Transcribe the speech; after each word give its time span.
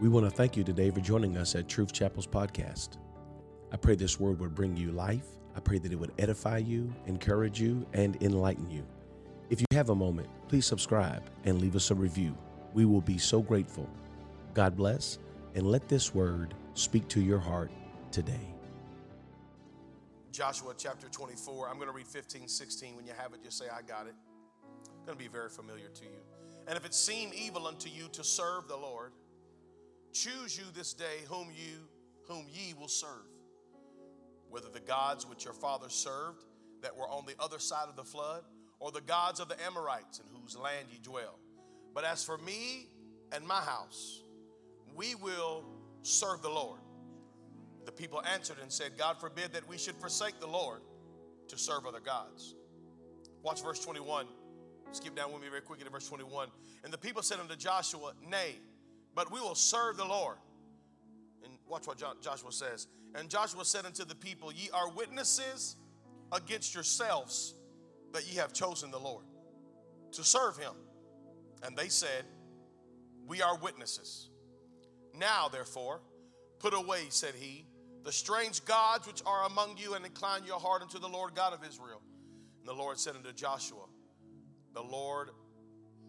We 0.00 0.08
want 0.08 0.24
to 0.24 0.30
thank 0.30 0.56
you 0.56 0.64
today 0.64 0.90
for 0.90 1.00
joining 1.00 1.36
us 1.36 1.54
at 1.54 1.68
Truth 1.68 1.92
Chapel's 1.92 2.26
podcast. 2.26 2.96
I 3.70 3.76
pray 3.76 3.96
this 3.96 4.18
word 4.18 4.40
would 4.40 4.54
bring 4.54 4.74
you 4.74 4.92
life. 4.92 5.26
I 5.54 5.60
pray 5.60 5.76
that 5.76 5.92
it 5.92 5.96
would 5.96 6.14
edify 6.18 6.56
you, 6.56 6.90
encourage 7.04 7.60
you, 7.60 7.86
and 7.92 8.16
enlighten 8.22 8.70
you. 8.70 8.82
If 9.50 9.60
you 9.60 9.66
have 9.72 9.90
a 9.90 9.94
moment, 9.94 10.30
please 10.48 10.64
subscribe 10.64 11.22
and 11.44 11.60
leave 11.60 11.76
us 11.76 11.90
a 11.90 11.94
review. 11.94 12.34
We 12.72 12.86
will 12.86 13.02
be 13.02 13.18
so 13.18 13.42
grateful. 13.42 13.86
God 14.54 14.74
bless, 14.74 15.18
and 15.54 15.66
let 15.66 15.86
this 15.86 16.14
word 16.14 16.54
speak 16.72 17.06
to 17.08 17.20
your 17.20 17.38
heart 17.38 17.70
today. 18.10 18.54
Joshua 20.32 20.72
chapter 20.78 21.08
24. 21.08 21.68
I'm 21.68 21.76
going 21.76 21.88
to 21.88 21.94
read 21.94 22.06
15, 22.06 22.48
16. 22.48 22.96
When 22.96 23.04
you 23.04 23.12
have 23.18 23.34
it, 23.34 23.44
just 23.44 23.58
say, 23.58 23.66
I 23.66 23.82
got 23.82 24.06
it. 24.06 24.14
It's 24.82 25.04
going 25.04 25.18
to 25.18 25.22
be 25.22 25.28
very 25.28 25.50
familiar 25.50 25.88
to 25.88 26.04
you. 26.04 26.20
And 26.66 26.78
if 26.78 26.86
it 26.86 26.94
seem 26.94 27.32
evil 27.34 27.66
unto 27.66 27.90
you 27.90 28.08
to 28.12 28.24
serve 28.24 28.66
the 28.66 28.76
Lord, 28.76 29.12
choose 30.12 30.58
you 30.58 30.64
this 30.74 30.92
day 30.92 31.18
whom 31.28 31.48
you 31.54 31.88
whom 32.26 32.46
ye 32.52 32.74
will 32.74 32.88
serve. 32.88 33.26
Whether 34.48 34.68
the 34.68 34.80
gods 34.80 35.26
which 35.26 35.44
your 35.44 35.54
fathers 35.54 35.92
served 35.92 36.44
that 36.82 36.96
were 36.96 37.08
on 37.08 37.24
the 37.26 37.34
other 37.42 37.58
side 37.58 37.88
of 37.88 37.96
the 37.96 38.04
flood, 38.04 38.42
or 38.78 38.90
the 38.90 39.00
gods 39.02 39.40
of 39.40 39.48
the 39.48 39.62
Amorites 39.64 40.18
in 40.18 40.24
whose 40.34 40.56
land 40.56 40.86
ye 40.90 40.98
dwell. 41.02 41.38
But 41.94 42.04
as 42.04 42.24
for 42.24 42.38
me 42.38 42.86
and 43.32 43.46
my 43.46 43.60
house, 43.60 44.22
we 44.96 45.14
will 45.16 45.64
serve 46.02 46.40
the 46.40 46.48
Lord. 46.48 46.80
The 47.84 47.92
people 47.92 48.22
answered 48.22 48.56
and 48.62 48.72
said, 48.72 48.92
God 48.96 49.20
forbid 49.20 49.52
that 49.52 49.68
we 49.68 49.76
should 49.76 49.96
forsake 49.96 50.40
the 50.40 50.46
Lord 50.46 50.80
to 51.48 51.58
serve 51.58 51.86
other 51.86 52.00
gods. 52.00 52.54
Watch 53.42 53.62
verse 53.62 53.80
21. 53.80 54.26
Skip 54.92 55.14
down 55.14 55.32
with 55.32 55.42
me 55.42 55.48
very 55.48 55.60
quickly 55.60 55.84
to 55.84 55.90
verse 55.90 56.08
21. 56.08 56.48
And 56.84 56.92
the 56.92 56.98
people 56.98 57.22
said 57.22 57.38
unto 57.40 57.56
Joshua, 57.56 58.12
Nay, 58.28 58.56
but 59.14 59.32
we 59.32 59.40
will 59.40 59.54
serve 59.54 59.96
the 59.96 60.04
Lord. 60.04 60.36
And 61.44 61.52
watch 61.68 61.86
what 61.86 61.98
Joshua 62.20 62.52
says. 62.52 62.86
And 63.14 63.28
Joshua 63.28 63.64
said 63.64 63.86
unto 63.86 64.04
the 64.04 64.14
people, 64.14 64.52
Ye 64.52 64.70
are 64.72 64.90
witnesses 64.90 65.76
against 66.32 66.74
yourselves 66.74 67.54
that 68.12 68.28
ye 68.28 68.36
have 68.36 68.52
chosen 68.52 68.90
the 68.90 68.98
Lord 68.98 69.24
to 70.12 70.24
serve 70.24 70.56
him. 70.56 70.72
And 71.62 71.76
they 71.76 71.88
said, 71.88 72.24
We 73.26 73.42
are 73.42 73.56
witnesses. 73.58 74.30
Now, 75.18 75.48
therefore, 75.48 76.00
put 76.58 76.74
away, 76.74 77.06
said 77.08 77.34
he, 77.34 77.66
the 78.04 78.12
strange 78.12 78.64
gods 78.64 79.06
which 79.06 79.22
are 79.26 79.46
among 79.46 79.76
you, 79.76 79.94
and 79.94 80.06
incline 80.06 80.44
your 80.44 80.58
heart 80.58 80.82
unto 80.82 80.98
the 80.98 81.08
Lord 81.08 81.34
God 81.34 81.52
of 81.52 81.66
Israel. 81.68 82.00
And 82.60 82.68
the 82.68 82.72
Lord 82.74 82.98
said 82.98 83.16
unto 83.16 83.32
Joshua, 83.32 83.86
The 84.74 84.82
Lord 84.82 85.30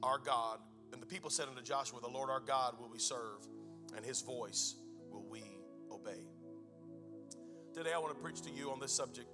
our 0.04 0.18
God, 0.18 0.60
and 0.94 1.02
the 1.02 1.06
people 1.06 1.30
said 1.30 1.48
unto 1.48 1.62
Joshua, 1.62 2.00
The 2.02 2.10
Lord 2.10 2.30
our 2.30 2.40
God 2.40 2.80
will 2.80 2.90
we 2.90 3.00
serve, 3.00 3.48
and 3.96 4.06
his 4.06 4.22
voice 4.22 4.76
will 5.10 5.26
we 5.30 5.44
obey. 5.92 6.28
Today 7.74 7.94
I 7.94 7.98
want 8.00 8.14
to 8.16 8.22
preach 8.22 8.42
to 8.42 8.50
you 8.50 8.72
on 8.72 8.80
this 8.80 8.92
subject 8.92 9.30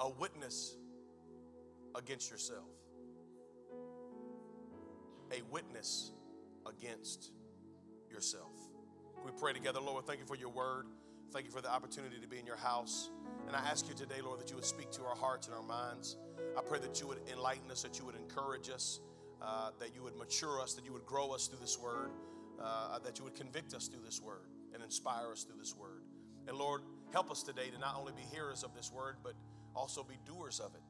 a 0.00 0.10
witness 0.10 0.76
against 1.94 2.30
yourself. 2.30 2.68
A 5.32 5.42
witness 5.50 6.12
against 6.66 7.30
yourself. 8.10 8.52
We 9.24 9.30
pray 9.38 9.52
together, 9.52 9.80
Lord. 9.80 10.06
Thank 10.06 10.20
you 10.20 10.26
for 10.26 10.36
your 10.36 10.50
word. 10.50 10.86
Thank 11.32 11.46
you 11.46 11.52
for 11.52 11.60
the 11.60 11.70
opportunity 11.70 12.20
to 12.20 12.28
be 12.28 12.38
in 12.38 12.46
your 12.46 12.56
house. 12.56 13.10
And 13.46 13.56
I 13.56 13.60
ask 13.60 13.88
you 13.88 13.94
today, 13.94 14.20
Lord, 14.22 14.40
that 14.40 14.50
you 14.50 14.56
would 14.56 14.64
speak 14.64 14.90
to 14.92 15.02
our 15.02 15.16
hearts 15.16 15.46
and 15.48 15.56
our 15.56 15.62
minds. 15.62 16.16
I 16.56 16.62
pray 16.62 16.78
that 16.80 17.00
you 17.00 17.08
would 17.08 17.20
enlighten 17.32 17.70
us, 17.70 17.82
that 17.82 17.98
you 17.98 18.04
would 18.04 18.14
encourage 18.16 18.70
us, 18.70 19.00
uh, 19.44 19.70
that 19.78 19.94
you 19.94 20.02
would 20.02 20.16
mature 20.16 20.60
us, 20.60 20.74
that 20.74 20.84
you 20.84 20.92
would 20.92 21.04
grow 21.04 21.30
us 21.32 21.46
through 21.46 21.60
this 21.60 21.78
word, 21.78 22.10
uh, 22.62 22.98
that 23.00 23.18
you 23.18 23.24
would 23.24 23.34
convict 23.34 23.74
us 23.74 23.88
through 23.88 24.02
this 24.04 24.20
word 24.20 24.48
and 24.72 24.82
inspire 24.82 25.30
us 25.32 25.44
through 25.44 25.58
this 25.58 25.74
word. 25.76 26.02
And 26.48 26.56
Lord, 26.56 26.82
help 27.12 27.30
us 27.30 27.42
today 27.42 27.70
to 27.70 27.78
not 27.78 27.96
only 27.98 28.12
be 28.12 28.22
hearers 28.22 28.62
of 28.62 28.74
this 28.74 28.90
word, 28.90 29.16
but 29.22 29.34
also 29.74 30.02
be 30.02 30.18
doers 30.24 30.60
of 30.60 30.74
it. 30.74 30.82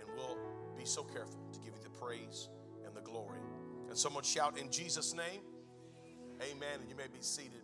And 0.00 0.08
we'll 0.16 0.38
be 0.76 0.84
so 0.84 1.02
careful 1.02 1.40
to 1.52 1.60
give 1.60 1.74
you 1.76 1.82
the 1.82 1.90
praise 1.90 2.48
and 2.84 2.94
the 2.94 3.00
glory. 3.00 3.40
And 3.88 3.96
someone 3.96 4.24
shout 4.24 4.58
in 4.58 4.70
Jesus' 4.70 5.14
name, 5.14 5.40
Amen. 6.42 6.80
And 6.80 6.88
you 6.88 6.96
may 6.96 7.06
be 7.06 7.20
seated 7.20 7.62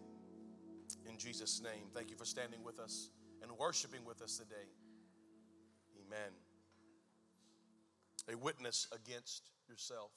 in 1.08 1.16
Jesus' 1.16 1.62
name. 1.62 1.88
Thank 1.94 2.10
you 2.10 2.16
for 2.16 2.26
standing 2.26 2.62
with 2.62 2.78
us 2.78 3.08
and 3.42 3.50
worshiping 3.58 4.04
with 4.06 4.20
us 4.20 4.36
today. 4.36 4.68
Amen. 6.06 6.32
A 8.30 8.36
witness 8.36 8.86
against 8.92 9.50
yourself. 9.68 10.10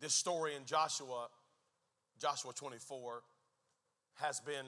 This 0.00 0.14
story 0.14 0.54
in 0.54 0.64
Joshua, 0.64 1.28
Joshua 2.20 2.52
24, 2.52 3.22
has 4.14 4.40
been 4.40 4.66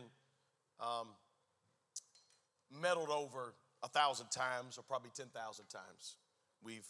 um, 0.81 1.09
meddled 2.81 3.11
over 3.11 3.55
a 3.83 3.89
thousand 3.89 4.31
times 4.31 4.79
or 4.79 4.83
probably 4.83 5.11
10,000 5.15 5.33
times. 5.67 6.17
We've 6.63 6.87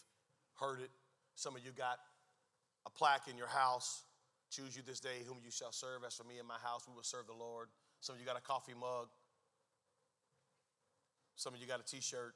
heard 0.60 0.80
it. 0.80 0.90
Some 1.34 1.56
of 1.56 1.64
you 1.64 1.70
got 1.70 1.98
a 2.86 2.90
plaque 2.90 3.28
in 3.28 3.36
your 3.36 3.46
house 3.46 4.02
Choose 4.52 4.76
you 4.76 4.82
this 4.84 5.00
day 5.00 5.24
whom 5.26 5.38
you 5.42 5.50
shall 5.50 5.72
serve. 5.72 6.04
As 6.06 6.12
for 6.12 6.24
me 6.24 6.36
and 6.36 6.46
my 6.46 6.60
house, 6.62 6.84
we 6.86 6.92
will 6.92 7.02
serve 7.02 7.26
the 7.26 7.32
Lord. 7.32 7.68
Some 8.00 8.14
of 8.14 8.20
you 8.20 8.26
got 8.26 8.36
a 8.36 8.44
coffee 8.44 8.76
mug. 8.78 9.08
Some 11.36 11.54
of 11.54 11.60
you 11.60 11.66
got 11.66 11.80
a 11.80 11.82
t 11.88 12.02
shirt. 12.02 12.34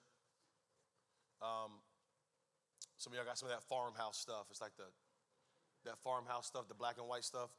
Um, 1.42 1.76
some 2.96 3.12
of 3.12 3.18
y'all 3.18 3.26
got 3.26 3.36
some 3.36 3.50
of 3.50 3.54
that 3.54 3.68
farmhouse 3.68 4.16
stuff. 4.16 4.48
It's 4.48 4.62
like 4.62 4.72
the 4.80 4.88
that 5.86 5.98
farmhouse 6.04 6.46
stuff, 6.46 6.68
the 6.68 6.74
black 6.74 6.96
and 6.98 7.08
white 7.08 7.24
stuff. 7.24 7.50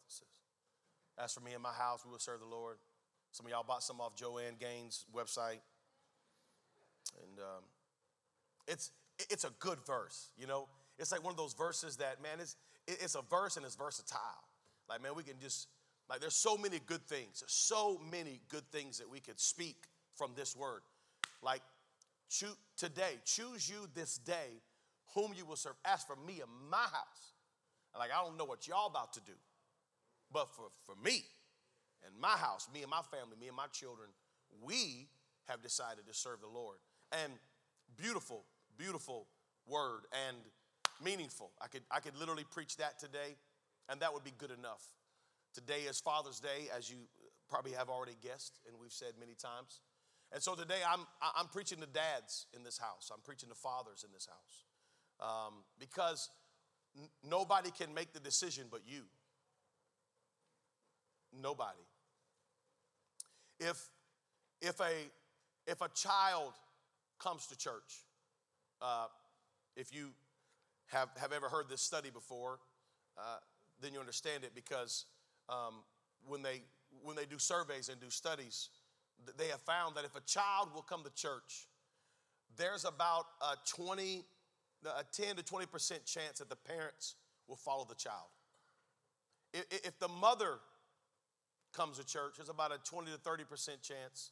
As 1.18 1.34
for 1.34 1.42
me 1.42 1.54
and 1.54 1.64
my 1.64 1.72
house, 1.72 2.06
we 2.06 2.12
will 2.12 2.20
serve 2.20 2.40
the 2.40 2.46
Lord. 2.46 2.78
Some 3.32 3.46
of 3.46 3.52
y'all 3.52 3.66
bought 3.68 3.84
some 3.84 4.00
off 4.00 4.16
Joanna 4.16 4.56
Gaines' 4.60 5.06
website. 5.14 5.60
And 7.24 7.40
um, 7.40 7.64
it's, 8.68 8.92
it's 9.30 9.44
a 9.44 9.52
good 9.60 9.80
verse, 9.86 10.30
you 10.38 10.48
know? 10.48 10.68
It's 11.00 11.12
like 11.12 11.24
one 11.24 11.32
of 11.32 11.38
those 11.38 11.54
verses 11.54 11.98
that, 11.98 12.22
man, 12.22 12.40
it's, 12.40 12.56
it's 12.88 13.16
a 13.16 13.22
verse 13.22 13.58
and 13.58 13.66
it's 13.66 13.76
versatile. 13.76 14.20
Like, 14.90 15.02
man, 15.02 15.12
we 15.16 15.24
can 15.24 15.40
just, 15.40 15.68
like, 16.10 16.20
there's 16.22 16.36
so 16.36 16.58
many 16.58 16.80
good 16.86 17.06
things. 17.08 17.42
There's 17.42 17.52
so 17.52 18.00
many 18.12 18.42
good 18.50 18.70
things 18.72 18.98
that 19.00 19.10
we 19.10 19.20
could 19.20 19.40
speak 19.40 19.76
from 20.16 20.32
this 20.36 20.56
word. 20.56 20.82
Like, 21.42 21.62
choose 22.30 22.56
today, 22.78 23.18
choose 23.26 23.70
you 23.70 23.88
this 23.94 24.18
day 24.18 24.62
whom 25.14 25.34
you 25.36 25.46
will 25.46 25.56
serve. 25.56 25.76
As 25.86 26.04
for 26.04 26.16
me 26.16 26.42
and 26.42 26.70
my 26.70 26.78
house, 26.78 27.34
like, 28.00 28.12
I 28.12 28.24
don't 28.24 28.38
know 28.38 28.46
what 28.46 28.68
y'all 28.68 28.88
about 28.88 29.14
to 29.14 29.22
do, 29.22 29.34
but 30.32 30.50
for, 30.56 30.66
for 30.86 30.96
me 31.04 31.24
and 32.06 32.14
my 32.20 32.38
house, 32.38 32.68
me 32.74 32.82
and 32.82 32.90
my 32.90 33.02
family, 33.12 33.36
me 33.40 33.48
and 33.48 33.56
my 33.56 33.68
children, 33.68 34.10
we 34.62 35.08
have 35.48 35.62
decided 35.62 36.06
to 36.08 36.14
serve 36.14 36.42
the 36.42 36.48
Lord. 36.48 36.78
And 37.12 37.34
beautiful, 37.96 38.44
beautiful 38.78 39.28
word 39.68 40.02
and 40.28 40.38
meaningful. 41.04 41.52
I 41.62 41.68
could, 41.68 41.84
I 41.92 42.00
could 42.00 42.18
literally 42.18 42.46
preach 42.50 42.78
that 42.78 43.00
today 43.00 43.36
and 43.90 44.00
that 44.02 44.14
would 44.14 44.24
be 44.24 44.34
good 44.38 44.52
enough. 44.52 44.84
Today 45.54 45.88
is 45.90 46.00
Father's 46.00 46.40
Day, 46.40 46.68
as 46.76 46.90
you 46.90 46.98
probably 47.50 47.72
have 47.72 47.90
already 47.90 48.18
guessed, 48.22 48.60
and 48.68 48.76
we've 48.80 48.92
said 48.92 49.14
many 49.20 49.34
times. 49.34 49.80
And 50.34 50.44
so 50.44 50.56
today 50.56 50.84
I'm, 50.88 51.08
I'm 51.36 51.48
preaching 51.48 51.80
to 51.80 51.88
dads 51.88 52.48
in 52.54 52.64
this 52.64 52.78
house, 52.78 53.10
I'm 53.14 53.22
preaching 53.22 53.50
to 53.50 53.56
fathers 53.56 54.04
in 54.06 54.12
this 54.14 54.28
house. 54.28 54.66
Um, 55.20 55.64
because 55.80 56.30
nobody 57.28 57.72
can 57.72 57.94
make 57.94 58.14
the 58.14 58.20
decision 58.20 58.66
but 58.70 58.82
you. 58.86 59.02
Nobody. 61.42 61.78
If, 63.60 63.90
if, 64.62 64.80
a, 64.80 64.94
if 65.66 65.82
a 65.82 65.90
child 65.90 66.54
comes 67.20 67.48
to 67.48 67.58
church, 67.58 68.06
uh, 68.82 69.08
if 69.76 69.94
you 69.94 70.10
have, 70.88 71.10
have 71.18 71.32
ever 71.32 71.50
heard 71.50 71.70
this 71.70 71.82
study 71.82 72.10
before, 72.10 72.60
uh, 73.18 73.38
then 73.82 73.94
you 73.94 74.00
understand 74.00 74.44
it 74.44 74.52
because 74.56 75.06
um, 75.50 75.76
when, 76.26 76.42
they, 76.42 76.62
when 77.04 77.16
they 77.16 77.26
do 77.26 77.38
surveys 77.38 77.90
and 77.90 78.00
do 78.00 78.10
studies, 78.10 78.70
they 79.38 79.48
have 79.48 79.62
found 79.62 79.96
that 79.96 80.06
if 80.06 80.16
a 80.16 80.22
child 80.22 80.70
will 80.74 80.82
come 80.82 81.04
to 81.04 81.14
church, 81.14 81.68
there's 82.56 82.86
about 82.86 83.26
a 83.42 83.56
20, 83.68 84.24
a 84.86 85.04
10 85.12 85.38
to 85.38 85.44
20% 85.44 86.06
chance 86.06 86.40
that 86.40 86.50
the 86.50 86.56
parents 86.56 87.16
will 87.48 87.56
follow 87.56 87.86
the 87.88 87.96
child. 87.96 88.28
If 89.54 89.98
the 90.00 90.08
mother 90.08 90.60
comes 91.74 91.98
to 91.98 92.06
church, 92.06 92.34
there's 92.38 92.50
about 92.50 92.72
a 92.72 92.78
20 92.84 93.12
to 93.12 93.18
30% 93.18 93.82
chance 93.82 94.32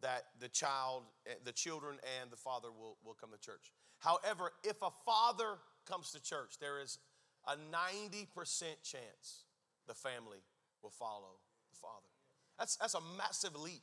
that 0.00 0.24
the 0.40 0.48
child, 0.48 1.02
eh, 1.26 1.34
the 1.44 1.52
children 1.52 1.96
and 2.20 2.30
the 2.30 2.36
father 2.36 2.68
will, 2.70 2.96
will 3.04 3.14
come 3.14 3.30
to 3.30 3.38
church. 3.38 3.72
However, 4.00 4.52
if 4.64 4.76
a 4.82 4.90
father 5.06 5.56
comes 5.88 6.10
to 6.12 6.22
church, 6.22 6.58
there 6.60 6.80
is 6.80 6.98
a 7.46 7.52
90% 7.52 8.26
chance 8.82 9.44
the 9.86 9.94
family 9.94 10.38
will 10.82 10.90
follow 10.90 11.38
the 11.70 11.76
father. 11.76 12.08
That's, 12.58 12.76
that's 12.76 12.94
a 12.94 13.00
massive 13.16 13.56
leap. 13.56 13.82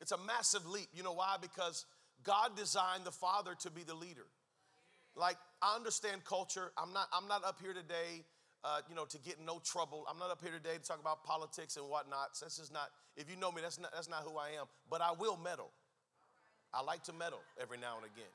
It's 0.00 0.12
a 0.12 0.18
massive 0.18 0.66
leap. 0.66 0.88
You 0.92 1.02
know 1.02 1.12
why? 1.12 1.36
Because 1.40 1.86
God 2.22 2.56
designed 2.56 3.04
the 3.04 3.12
father 3.12 3.54
to 3.60 3.70
be 3.70 3.82
the 3.82 3.94
leader. 3.94 4.26
Like, 5.14 5.36
I 5.60 5.76
understand 5.76 6.24
culture. 6.24 6.72
I'm 6.76 6.92
not, 6.92 7.08
I'm 7.12 7.28
not 7.28 7.44
up 7.44 7.58
here 7.60 7.74
today 7.74 8.24
uh, 8.64 8.80
you 8.88 8.94
know, 8.94 9.04
to 9.04 9.18
get 9.18 9.36
no 9.44 9.60
trouble. 9.64 10.04
I'm 10.08 10.18
not 10.18 10.30
up 10.30 10.40
here 10.40 10.52
today 10.52 10.76
to 10.76 10.82
talk 10.82 11.00
about 11.00 11.24
politics 11.24 11.76
and 11.76 11.88
whatnot. 11.88 12.38
This 12.40 12.58
is 12.58 12.70
not, 12.70 12.90
if 13.16 13.28
you 13.28 13.36
know 13.36 13.50
me, 13.50 13.60
that's 13.60 13.78
not, 13.80 13.92
that's 13.92 14.08
not 14.08 14.22
who 14.22 14.38
I 14.38 14.50
am. 14.60 14.66
But 14.88 15.00
I 15.00 15.12
will 15.12 15.36
meddle. 15.36 15.70
I 16.72 16.82
like 16.82 17.02
to 17.04 17.12
meddle 17.12 17.40
every 17.60 17.78
now 17.78 17.96
and 17.96 18.06
again. 18.06 18.30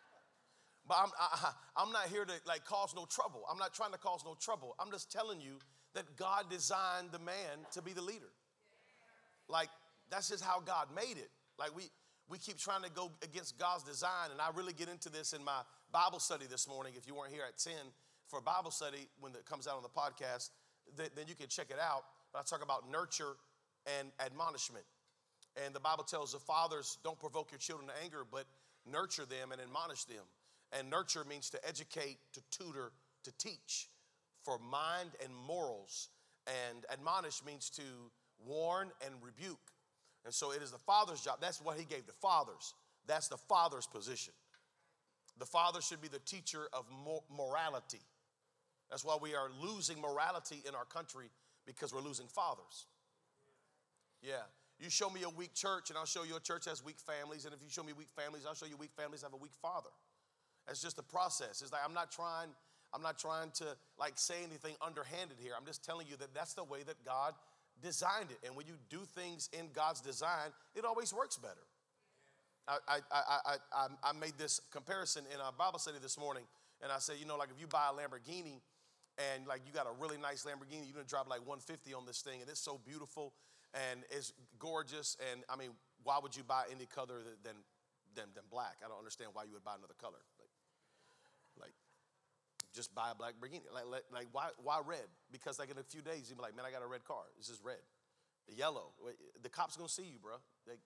But 0.87 0.97
I'm, 1.01 1.09
I, 1.19 1.51
I'm 1.77 1.91
not 1.91 2.07
here 2.07 2.25
to 2.25 2.33
like 2.45 2.65
cause 2.65 2.93
no 2.95 3.05
trouble. 3.05 3.43
I'm 3.49 3.57
not 3.57 3.73
trying 3.73 3.91
to 3.93 3.97
cause 3.97 4.23
no 4.25 4.35
trouble. 4.39 4.75
I'm 4.79 4.91
just 4.91 5.11
telling 5.11 5.39
you 5.41 5.59
that 5.93 6.15
God 6.17 6.45
designed 6.49 7.11
the 7.11 7.19
man 7.19 7.65
to 7.71 7.81
be 7.81 7.93
the 7.93 8.01
leader. 8.01 8.31
Like, 9.47 9.69
that's 10.11 10.29
just 10.29 10.43
how 10.43 10.59
God 10.59 10.87
made 10.93 11.17
it. 11.17 11.29
Like, 11.57 11.75
we, 11.75 11.83
we 12.29 12.37
keep 12.37 12.57
trying 12.57 12.83
to 12.83 12.89
go 12.89 13.11
against 13.23 13.57
God's 13.57 13.83
design, 13.83 14.31
and 14.31 14.41
I 14.41 14.49
really 14.53 14.73
get 14.73 14.89
into 14.89 15.09
this 15.09 15.31
in 15.31 15.43
my 15.43 15.61
Bible 15.91 16.19
study 16.19 16.45
this 16.49 16.67
morning. 16.67 16.93
If 16.97 17.07
you 17.07 17.15
weren't 17.15 17.31
here 17.31 17.43
at 17.47 17.57
10 17.57 17.73
for 18.27 18.41
Bible 18.41 18.71
study 18.71 19.07
when 19.19 19.33
it 19.33 19.45
comes 19.45 19.67
out 19.67 19.77
on 19.77 19.83
the 19.83 19.89
podcast, 19.89 20.49
then, 20.97 21.07
then 21.15 21.25
you 21.27 21.35
can 21.35 21.47
check 21.47 21.67
it 21.69 21.79
out. 21.81 22.03
But 22.33 22.39
I 22.39 22.43
talk 22.43 22.63
about 22.63 22.89
nurture 22.89 23.35
and 23.99 24.09
admonishment. 24.23 24.85
And 25.65 25.73
the 25.73 25.79
Bible 25.79 26.03
tells 26.03 26.33
the 26.33 26.39
fathers, 26.39 26.97
don't 27.03 27.19
provoke 27.19 27.51
your 27.51 27.59
children 27.59 27.87
to 27.87 28.03
anger, 28.03 28.23
but 28.29 28.45
nurture 28.85 29.25
them 29.25 29.51
and 29.51 29.61
admonish 29.61 30.03
them. 30.03 30.23
And 30.77 30.89
nurture 30.89 31.23
means 31.23 31.49
to 31.51 31.67
educate, 31.67 32.17
to 32.33 32.41
tutor, 32.51 32.91
to 33.23 33.31
teach 33.37 33.87
for 34.43 34.59
mind 34.59 35.11
and 35.23 35.33
morals. 35.47 36.09
And 36.45 36.85
admonish 36.91 37.43
means 37.45 37.69
to 37.71 37.83
warn 38.45 38.91
and 39.05 39.15
rebuke. 39.21 39.71
And 40.25 40.33
so 40.33 40.51
it 40.51 40.61
is 40.61 40.71
the 40.71 40.77
father's 40.77 41.21
job. 41.21 41.37
That's 41.41 41.61
what 41.61 41.77
he 41.77 41.85
gave 41.85 42.05
to 42.07 42.13
fathers. 42.13 42.73
That's 43.07 43.29
the 43.29 43.37
father's 43.37 43.87
position. 43.87 44.33
The 45.39 45.45
father 45.45 45.81
should 45.81 46.01
be 46.01 46.07
the 46.07 46.19
teacher 46.19 46.67
of 46.73 46.85
morality. 47.35 48.01
That's 48.89 49.03
why 49.03 49.17
we 49.21 49.35
are 49.35 49.49
losing 49.61 49.99
morality 50.01 50.63
in 50.67 50.73
our 50.73 50.85
country 50.85 51.29
because 51.65 51.93
we're 51.93 52.01
losing 52.01 52.27
fathers. 52.27 52.87
Yeah. 54.21 54.43
You 54.79 54.89
show 54.89 55.09
me 55.09 55.23
a 55.23 55.29
weak 55.29 55.53
church, 55.53 55.89
and 55.89 55.97
I'll 55.97 56.05
show 56.05 56.23
you 56.23 56.35
a 56.35 56.39
church 56.39 56.65
has 56.65 56.83
weak 56.83 56.99
families. 56.99 57.45
And 57.45 57.53
if 57.53 57.61
you 57.61 57.69
show 57.69 57.83
me 57.83 57.93
weak 57.93 58.09
families, 58.15 58.45
I'll 58.47 58.55
show 58.55 58.67
you 58.67 58.77
weak 58.77 58.93
families 58.95 59.23
have 59.23 59.33
a 59.33 59.37
weak 59.37 59.55
father. 59.61 59.89
That's 60.67 60.81
just 60.81 60.99
a 60.99 61.03
process. 61.03 61.61
It's 61.61 61.71
like 61.71 61.81
I'm 61.83 61.93
not 61.93 62.11
trying, 62.11 62.49
I'm 62.93 63.01
not 63.01 63.17
trying 63.17 63.51
to 63.55 63.65
like 63.99 64.13
say 64.15 64.43
anything 64.43 64.75
underhanded 64.85 65.37
here. 65.41 65.53
I'm 65.57 65.65
just 65.65 65.83
telling 65.83 66.07
you 66.07 66.15
that 66.17 66.33
that's 66.33 66.53
the 66.53 66.63
way 66.63 66.83
that 66.83 67.03
God 67.05 67.33
designed 67.81 68.31
it. 68.31 68.39
And 68.45 68.55
when 68.55 68.67
you 68.67 68.73
do 68.89 68.99
things 69.15 69.49
in 69.57 69.69
God's 69.73 70.01
design, 70.01 70.51
it 70.75 70.85
always 70.85 71.13
works 71.13 71.37
better. 71.37 71.65
I, 72.67 72.77
I, 72.87 72.99
I, 73.11 73.55
I, 73.71 73.87
I 74.03 74.13
made 74.13 74.37
this 74.37 74.59
comparison 74.71 75.23
in 75.33 75.39
our 75.39 75.51
Bible 75.51 75.79
study 75.79 75.97
this 76.01 76.19
morning, 76.19 76.43
and 76.81 76.91
I 76.91 76.99
said, 76.99 77.15
you 77.19 77.25
know, 77.25 77.37
like 77.37 77.49
if 77.53 77.59
you 77.59 77.67
buy 77.67 77.89
a 77.89 77.95
Lamborghini 77.95 78.59
and 79.17 79.47
like 79.47 79.61
you 79.65 79.73
got 79.73 79.87
a 79.87 79.95
really 80.01 80.17
nice 80.17 80.43
Lamborghini, 80.43 80.83
you're 80.85 80.93
gonna 80.93 81.07
drive 81.07 81.27
like 81.27 81.39
150 81.47 81.93
on 81.93 82.05
this 82.05 82.21
thing, 82.21 82.41
and 82.41 82.49
it's 82.49 82.59
so 82.59 82.79
beautiful 82.85 83.33
and 83.73 84.03
it's 84.11 84.33
gorgeous. 84.59 85.17
And 85.31 85.43
I 85.49 85.55
mean, 85.55 85.71
why 86.03 86.19
would 86.21 86.35
you 86.35 86.43
buy 86.43 86.63
any 86.71 86.85
color 86.85 87.23
than, 87.43 87.55
than, 88.15 88.25
than 88.35 88.43
black? 88.51 88.77
I 88.83 88.87
don't 88.87 88.99
understand 88.99 89.31
why 89.33 89.43
you 89.43 89.53
would 89.53 89.63
buy 89.63 89.75
another 89.77 89.95
color. 89.99 90.19
Like, 90.39 90.51
like 91.59 91.75
just 92.73 92.93
buy 92.93 93.11
a 93.11 93.15
black 93.15 93.33
Lamborghini. 93.39 93.67
Like, 93.73 93.87
like, 93.87 94.05
like, 94.13 94.27
why, 94.31 94.49
why 94.61 94.79
red? 94.85 95.07
Because 95.31 95.59
like 95.59 95.71
in 95.71 95.77
a 95.77 95.83
few 95.83 96.01
days, 96.01 96.27
you'll 96.27 96.37
be 96.37 96.43
like, 96.43 96.55
man, 96.55 96.65
I 96.65 96.71
got 96.71 96.83
a 96.83 96.87
red 96.87 97.03
car. 97.03 97.23
This 97.37 97.49
is 97.49 97.59
red. 97.63 97.81
The 98.47 98.55
yellow. 98.55 98.91
The 99.41 99.49
cops 99.49 99.75
gonna 99.75 99.89
see 99.89 100.07
you, 100.07 100.19
bro. 100.21 100.35
Like, 100.67 100.79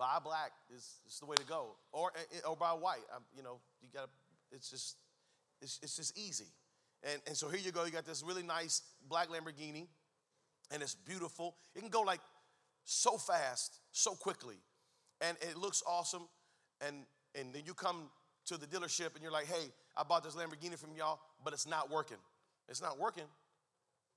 buy 0.00 0.18
black 0.24 0.52
is, 0.74 0.98
is 1.06 1.20
the 1.20 1.26
way 1.26 1.36
to 1.36 1.44
go. 1.44 1.76
Or, 1.92 2.10
eh, 2.16 2.38
eh, 2.38 2.48
or 2.48 2.56
buy 2.56 2.70
white. 2.70 3.04
I'm, 3.14 3.22
you 3.36 3.42
know, 3.42 3.60
you 3.82 3.88
gotta, 3.92 4.08
it's 4.50 4.70
just, 4.70 4.96
it's, 5.60 5.78
it's 5.82 5.96
just 5.96 6.18
easy. 6.18 6.46
And, 7.02 7.20
and 7.26 7.36
so 7.36 7.48
here 7.48 7.60
you 7.60 7.70
go, 7.70 7.84
you 7.84 7.92
got 7.92 8.06
this 8.06 8.24
really 8.26 8.42
nice 8.42 8.82
black 9.08 9.28
Lamborghini, 9.28 9.86
and 10.72 10.82
it's 10.82 10.94
beautiful. 10.94 11.54
It 11.76 11.80
can 11.80 11.90
go 11.90 12.00
like 12.00 12.20
so 12.84 13.18
fast, 13.18 13.78
so 13.92 14.12
quickly, 14.12 14.56
and 15.20 15.36
it 15.42 15.56
looks 15.56 15.82
awesome. 15.86 16.26
And, 16.80 17.04
and 17.38 17.52
then 17.52 17.62
you 17.66 17.74
come 17.74 18.10
to 18.46 18.56
the 18.56 18.66
dealership 18.66 19.14
and 19.14 19.22
you're 19.22 19.32
like, 19.32 19.46
hey, 19.46 19.70
I 19.96 20.02
bought 20.02 20.24
this 20.24 20.34
Lamborghini 20.34 20.78
from 20.78 20.96
y'all, 20.96 21.20
but 21.44 21.52
it's 21.52 21.66
not 21.66 21.90
working. 21.90 22.16
It's 22.68 22.80
not 22.80 22.98
working. 22.98 23.24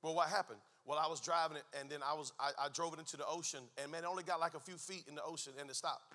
Well, 0.01 0.15
what 0.15 0.29
happened? 0.29 0.59
Well, 0.85 0.99
I 0.99 1.07
was 1.07 1.21
driving 1.21 1.57
it 1.57 1.63
and 1.79 1.89
then 1.89 1.99
I 2.03 2.13
was 2.13 2.33
I, 2.39 2.51
I 2.59 2.67
drove 2.73 2.93
it 2.93 2.99
into 2.99 3.17
the 3.17 3.25
ocean, 3.25 3.61
and 3.81 3.91
man, 3.91 4.03
it 4.03 4.07
only 4.07 4.23
got 4.23 4.39
like 4.39 4.53
a 4.53 4.59
few 4.59 4.75
feet 4.75 5.05
in 5.07 5.15
the 5.15 5.23
ocean 5.23 5.53
and 5.59 5.69
it 5.69 5.75
stopped. 5.75 6.13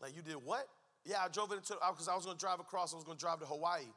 Like, 0.00 0.14
you 0.14 0.22
did 0.22 0.36
what? 0.44 0.68
Yeah, 1.04 1.18
I 1.24 1.28
drove 1.28 1.52
it 1.52 1.56
into 1.56 1.74
because 1.90 2.08
I 2.08 2.14
was 2.14 2.24
gonna 2.24 2.38
drive 2.38 2.60
across, 2.60 2.92
I 2.92 2.96
was 2.96 3.04
gonna 3.04 3.18
drive 3.18 3.40
to 3.40 3.46
Hawaii. 3.46 3.88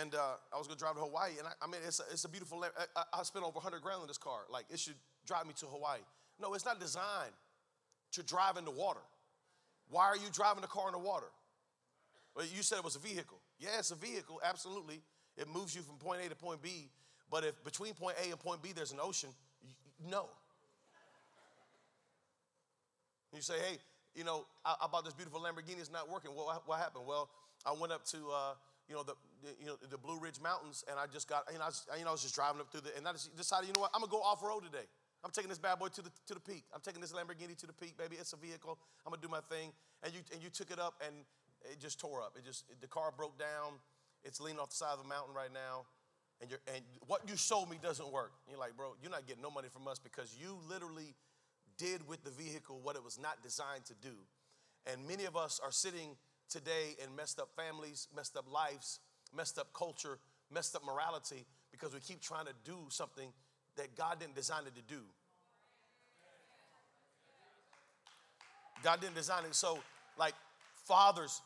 And 0.00 0.14
uh, 0.14 0.36
I 0.52 0.56
was 0.56 0.66
gonna 0.66 0.78
drive 0.78 0.94
to 0.94 1.00
Hawaii, 1.00 1.32
and 1.38 1.46
I, 1.46 1.52
I 1.62 1.66
mean, 1.66 1.80
it's 1.86 2.00
a, 2.00 2.04
it's 2.10 2.24
a 2.24 2.28
beautiful. 2.28 2.64
I, 2.96 3.02
I 3.12 3.22
spent 3.22 3.44
over 3.44 3.56
100 3.56 3.82
grand 3.82 4.00
on 4.00 4.08
this 4.08 4.16
car. 4.16 4.40
Like, 4.50 4.64
it 4.70 4.78
should 4.78 4.94
drive 5.26 5.46
me 5.46 5.52
to 5.60 5.66
Hawaii. 5.66 6.00
No, 6.40 6.54
it's 6.54 6.64
not 6.64 6.80
designed 6.80 7.36
to 8.12 8.22
drive 8.22 8.56
in 8.56 8.64
the 8.64 8.70
water. 8.70 9.00
Why 9.90 10.06
are 10.06 10.16
you 10.16 10.28
driving 10.32 10.62
the 10.62 10.68
car 10.68 10.88
in 10.88 10.92
the 10.92 10.98
water? 10.98 11.26
Well, 12.34 12.46
you 12.54 12.62
said 12.62 12.78
it 12.78 12.84
was 12.84 12.96
a 12.96 12.98
vehicle. 12.98 13.38
Yeah, 13.58 13.78
it's 13.78 13.90
a 13.90 13.94
vehicle, 13.94 14.40
absolutely. 14.42 15.02
It 15.36 15.48
moves 15.48 15.74
you 15.74 15.82
from 15.82 15.96
point 15.96 16.20
A 16.24 16.28
to 16.28 16.34
point 16.34 16.62
B. 16.62 16.88
But 17.34 17.42
if 17.42 17.64
between 17.64 17.94
point 17.94 18.14
A 18.24 18.30
and 18.30 18.38
point 18.38 18.62
B 18.62 18.70
there's 18.70 18.92
an 18.92 19.00
ocean, 19.02 19.28
no. 20.08 20.28
You 23.34 23.42
say, 23.42 23.54
hey, 23.58 23.78
you 24.14 24.22
know, 24.22 24.46
I, 24.64 24.76
I 24.82 24.86
bought 24.86 25.04
this 25.04 25.14
beautiful 25.14 25.40
Lamborghini, 25.40 25.80
it's 25.80 25.90
not 25.90 26.08
working. 26.08 26.30
Well, 26.32 26.62
what, 26.64 26.78
happened? 26.78 27.06
Well, 27.08 27.28
I 27.66 27.74
went 27.74 27.92
up 27.92 28.04
to, 28.14 28.18
uh, 28.30 28.54
you 28.88 28.94
know, 28.94 29.02
the, 29.02 29.14
the, 29.42 29.50
you 29.58 29.66
know, 29.66 29.74
the 29.90 29.98
Blue 29.98 30.16
Ridge 30.20 30.40
Mountains, 30.40 30.84
and 30.88 30.96
I 30.96 31.10
just 31.10 31.28
got, 31.28 31.42
you 31.50 31.58
know, 31.58 31.64
I 31.64 31.74
was, 31.74 31.84
you 31.98 32.04
know, 32.04 32.10
I 32.10 32.12
was 32.12 32.22
just 32.22 32.36
driving 32.36 32.60
up 32.60 32.70
through 32.70 32.82
the, 32.82 32.96
and 32.96 33.02
I 33.08 33.10
just 33.10 33.34
decided, 33.34 33.66
you 33.66 33.72
know 33.74 33.80
what, 33.80 33.90
I'm 33.94 34.00
gonna 34.00 34.12
go 34.12 34.22
off 34.22 34.40
road 34.40 34.62
today. 34.62 34.86
I'm 35.24 35.32
taking 35.32 35.48
this 35.48 35.58
bad 35.58 35.80
boy 35.80 35.88
to 35.88 36.02
the, 36.02 36.10
to 36.30 36.34
the 36.34 36.40
peak. 36.40 36.62
I'm 36.72 36.82
taking 36.86 37.00
this 37.00 37.10
Lamborghini 37.10 37.58
to 37.58 37.66
the 37.66 37.72
peak, 37.72 37.98
baby. 37.98 38.14
It's 38.14 38.32
a 38.32 38.36
vehicle. 38.36 38.78
I'm 39.04 39.10
gonna 39.10 39.20
do 39.20 39.26
my 39.26 39.42
thing. 39.50 39.72
And 40.04 40.14
you, 40.14 40.20
and 40.32 40.40
you 40.40 40.50
took 40.50 40.70
it 40.70 40.78
up 40.78 41.02
and 41.04 41.16
it 41.66 41.80
just 41.80 41.98
tore 41.98 42.22
up. 42.22 42.38
It 42.38 42.44
just, 42.46 42.62
the 42.80 42.86
car 42.86 43.10
broke 43.10 43.36
down. 43.40 43.82
It's 44.22 44.40
leaning 44.40 44.60
off 44.60 44.70
the 44.70 44.76
side 44.76 44.94
of 44.94 45.02
the 45.02 45.08
mountain 45.08 45.34
right 45.34 45.50
now. 45.52 45.90
And, 46.40 46.50
you're, 46.50 46.60
and 46.74 46.84
what 47.06 47.28
you 47.28 47.36
sold 47.36 47.70
me 47.70 47.78
doesn't 47.80 48.10
work. 48.12 48.32
And 48.46 48.52
you're 48.52 48.60
like, 48.60 48.76
bro, 48.76 48.94
you're 49.00 49.10
not 49.10 49.26
getting 49.26 49.42
no 49.42 49.50
money 49.50 49.68
from 49.72 49.88
us 49.88 49.98
because 49.98 50.36
you 50.40 50.58
literally 50.68 51.14
did 51.78 52.06
with 52.06 52.22
the 52.24 52.30
vehicle 52.30 52.80
what 52.82 52.96
it 52.96 53.04
was 53.04 53.18
not 53.18 53.42
designed 53.42 53.84
to 53.86 53.94
do. 53.94 54.14
And 54.86 55.06
many 55.06 55.24
of 55.24 55.36
us 55.36 55.60
are 55.64 55.72
sitting 55.72 56.16
today 56.48 56.96
in 57.02 57.14
messed 57.16 57.40
up 57.40 57.48
families, 57.56 58.08
messed 58.14 58.36
up 58.36 58.50
lives, 58.52 59.00
messed 59.34 59.58
up 59.58 59.72
culture, 59.72 60.18
messed 60.52 60.76
up 60.76 60.84
morality 60.84 61.46
because 61.72 61.94
we 61.94 62.00
keep 62.00 62.20
trying 62.20 62.46
to 62.46 62.52
do 62.64 62.76
something 62.88 63.32
that 63.76 63.96
God 63.96 64.20
didn't 64.20 64.34
design 64.34 64.62
it 64.66 64.74
to 64.76 64.82
do. 64.82 65.00
God 68.82 69.00
didn't 69.00 69.14
design 69.14 69.44
it. 69.44 69.54
So, 69.54 69.78
like, 70.18 70.34
fathers, 70.84 71.40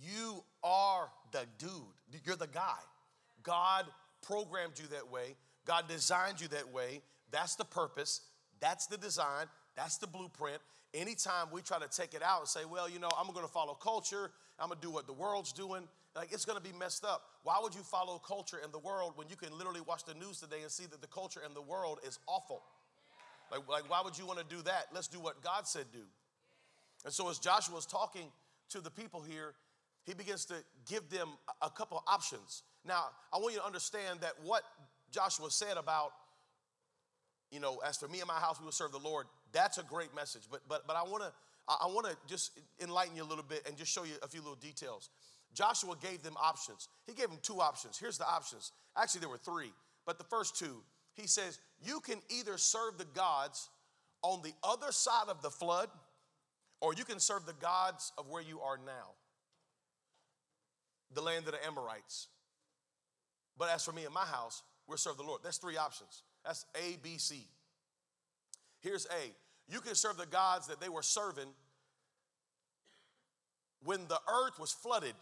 you 0.00 0.42
are 0.62 1.10
the 1.32 1.44
dude. 1.58 1.70
You're 2.24 2.36
the 2.36 2.46
guy. 2.46 2.78
God 3.42 3.84
programmed 4.22 4.78
you 4.78 4.86
that 4.88 5.10
way. 5.10 5.36
God 5.64 5.88
designed 5.88 6.40
you 6.40 6.48
that 6.48 6.72
way. 6.72 7.02
That's 7.30 7.56
the 7.56 7.64
purpose. 7.64 8.22
That's 8.60 8.86
the 8.86 8.96
design. 8.96 9.46
That's 9.76 9.98
the 9.98 10.06
blueprint. 10.06 10.60
Anytime 10.94 11.48
we 11.52 11.60
try 11.60 11.78
to 11.78 11.88
take 11.88 12.14
it 12.14 12.22
out 12.22 12.40
and 12.40 12.48
say, 12.48 12.60
well, 12.64 12.88
you 12.88 12.98
know, 12.98 13.10
I'm 13.18 13.30
going 13.32 13.46
to 13.46 13.52
follow 13.52 13.74
culture, 13.74 14.30
I'm 14.58 14.68
going 14.68 14.80
to 14.80 14.86
do 14.86 14.90
what 14.90 15.06
the 15.06 15.12
world's 15.12 15.52
doing, 15.52 15.86
like 16.16 16.32
it's 16.32 16.44
going 16.44 16.58
to 16.58 16.64
be 16.64 16.76
messed 16.76 17.04
up. 17.04 17.22
Why 17.42 17.58
would 17.62 17.74
you 17.74 17.82
follow 17.82 18.18
culture 18.18 18.58
in 18.64 18.72
the 18.72 18.78
world 18.78 19.12
when 19.16 19.28
you 19.28 19.36
can 19.36 19.56
literally 19.56 19.82
watch 19.82 20.04
the 20.04 20.14
news 20.14 20.40
today 20.40 20.62
and 20.62 20.70
see 20.70 20.86
that 20.86 21.00
the 21.00 21.06
culture 21.06 21.40
in 21.46 21.54
the 21.54 21.62
world 21.62 22.00
is 22.06 22.18
awful? 22.26 22.62
Like, 23.52 23.68
like 23.68 23.90
why 23.90 24.00
would 24.02 24.18
you 24.18 24.26
want 24.26 24.38
to 24.38 24.56
do 24.56 24.62
that? 24.62 24.86
Let's 24.94 25.08
do 25.08 25.20
what 25.20 25.42
God 25.42 25.68
said 25.68 25.84
do. 25.92 26.02
And 27.04 27.12
so 27.12 27.28
as 27.30 27.38
Joshua 27.38 27.74
was 27.74 27.86
talking 27.86 28.32
to 28.70 28.80
the 28.80 28.90
people 28.90 29.22
here, 29.22 29.54
he 30.08 30.14
begins 30.14 30.46
to 30.46 30.54
give 30.88 31.08
them 31.10 31.28
a 31.60 31.68
couple 31.68 32.02
options. 32.06 32.62
Now, 32.84 33.04
I 33.32 33.36
want 33.38 33.52
you 33.52 33.60
to 33.60 33.66
understand 33.66 34.20
that 34.22 34.32
what 34.42 34.62
Joshua 35.10 35.50
said 35.50 35.76
about, 35.76 36.12
you 37.50 37.60
know, 37.60 37.80
as 37.86 37.98
for 37.98 38.08
me 38.08 38.20
and 38.20 38.26
my 38.26 38.34
house, 38.34 38.58
we 38.58 38.64
will 38.64 38.72
serve 38.72 38.92
the 38.92 38.98
Lord, 38.98 39.26
that's 39.52 39.78
a 39.78 39.82
great 39.82 40.14
message. 40.14 40.42
But 40.50 40.62
but 40.68 40.86
but 40.86 40.96
I 40.96 41.02
want 41.02 41.24
to 41.24 41.32
I 41.68 41.86
want 41.86 42.06
to 42.06 42.16
just 42.26 42.58
enlighten 42.80 43.14
you 43.16 43.22
a 43.22 43.28
little 43.28 43.44
bit 43.44 43.66
and 43.66 43.76
just 43.76 43.92
show 43.92 44.04
you 44.04 44.14
a 44.22 44.28
few 44.28 44.40
little 44.40 44.56
details. 44.56 45.10
Joshua 45.52 45.94
gave 46.00 46.22
them 46.22 46.34
options. 46.42 46.88
He 47.06 47.12
gave 47.12 47.28
them 47.28 47.38
two 47.42 47.60
options. 47.60 47.98
Here's 47.98 48.18
the 48.18 48.28
options. 48.28 48.72
Actually, 48.96 49.20
there 49.20 49.28
were 49.28 49.38
three, 49.38 49.72
but 50.06 50.18
the 50.18 50.24
first 50.24 50.58
two, 50.58 50.82
he 51.14 51.26
says, 51.26 51.58
you 51.82 52.00
can 52.00 52.20
either 52.30 52.56
serve 52.56 52.96
the 52.96 53.06
gods 53.14 53.68
on 54.22 54.40
the 54.42 54.52
other 54.62 54.92
side 54.92 55.28
of 55.28 55.42
the 55.42 55.50
flood, 55.50 55.88
or 56.80 56.94
you 56.94 57.04
can 57.04 57.20
serve 57.20 57.44
the 57.46 57.54
gods 57.54 58.12
of 58.18 58.28
where 58.28 58.42
you 58.42 58.60
are 58.60 58.78
now, 58.78 59.14
the 61.14 61.22
land 61.22 61.46
of 61.46 61.52
the 61.52 61.66
Amorites. 61.66 62.28
But 63.56 63.70
as 63.70 63.84
for 63.84 63.92
me 63.92 64.04
and 64.04 64.14
my 64.14 64.24
house, 64.24 64.62
we'll 64.86 64.98
serve 64.98 65.16
the 65.16 65.22
Lord. 65.22 65.40
That's 65.42 65.58
three 65.58 65.76
options. 65.76 66.22
That's 66.44 66.64
A, 66.76 66.96
B, 67.02 67.18
C. 67.18 67.46
Here's 68.80 69.06
A 69.06 69.32
you 69.70 69.80
can 69.80 69.94
serve 69.94 70.16
the 70.16 70.26
gods 70.26 70.68
that 70.68 70.80
they 70.80 70.88
were 70.88 71.02
serving 71.02 71.48
when 73.84 74.06
the 74.08 74.18
earth 74.28 74.58
was 74.58 74.72
flooded. 74.72 75.14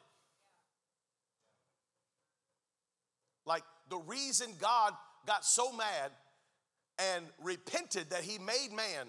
Like 3.44 3.64
the 3.90 3.98
reason 3.98 4.50
God 4.60 4.92
got 5.26 5.44
so 5.44 5.72
mad 5.72 6.12
and 6.98 7.24
repented 7.42 8.10
that 8.10 8.22
he 8.22 8.38
made 8.38 8.68
man 8.74 9.08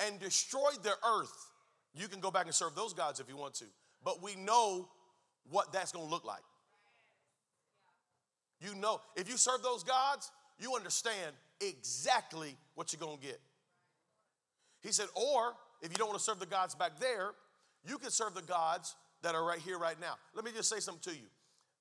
and 0.00 0.18
destroyed 0.18 0.82
the 0.82 0.94
earth, 1.06 1.50
you 1.94 2.08
can 2.08 2.20
go 2.20 2.30
back 2.30 2.46
and 2.46 2.54
serve 2.54 2.74
those 2.74 2.92
gods 2.92 3.20
if 3.20 3.28
you 3.28 3.36
want 3.36 3.54
to. 3.54 3.66
But 4.04 4.22
we 4.22 4.34
know 4.34 4.88
what 5.48 5.72
that's 5.72 5.92
going 5.92 6.04
to 6.04 6.10
look 6.10 6.24
like. 6.24 6.42
You 8.60 8.74
know, 8.74 9.00
if 9.16 9.28
you 9.28 9.36
serve 9.36 9.62
those 9.62 9.82
gods, 9.82 10.30
you 10.58 10.74
understand 10.76 11.34
exactly 11.60 12.56
what 12.74 12.92
you're 12.92 13.00
going 13.00 13.18
to 13.18 13.26
get. 13.26 13.40
He 14.82 14.92
said, 14.92 15.06
or 15.14 15.54
if 15.82 15.90
you 15.90 15.96
don't 15.96 16.08
want 16.08 16.18
to 16.18 16.24
serve 16.24 16.38
the 16.38 16.46
gods 16.46 16.74
back 16.74 16.98
there, 16.98 17.30
you 17.88 17.96
can 17.98 18.10
serve 18.10 18.34
the 18.34 18.42
gods 18.42 18.96
that 19.22 19.34
are 19.34 19.44
right 19.44 19.58
here, 19.58 19.78
right 19.78 19.98
now. 20.00 20.14
Let 20.34 20.44
me 20.44 20.50
just 20.54 20.68
say 20.68 20.80
something 20.80 21.12
to 21.12 21.18
you. 21.18 21.26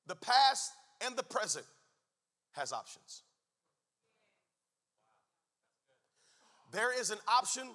The 0.08 0.16
past 0.16 0.72
and 1.06 1.16
the 1.16 1.24
present 1.24 1.66
has 2.54 2.72
options. 2.74 3.24
There 6.72 6.98
is 6.98 7.10
an 7.12 7.18
option 7.28 7.68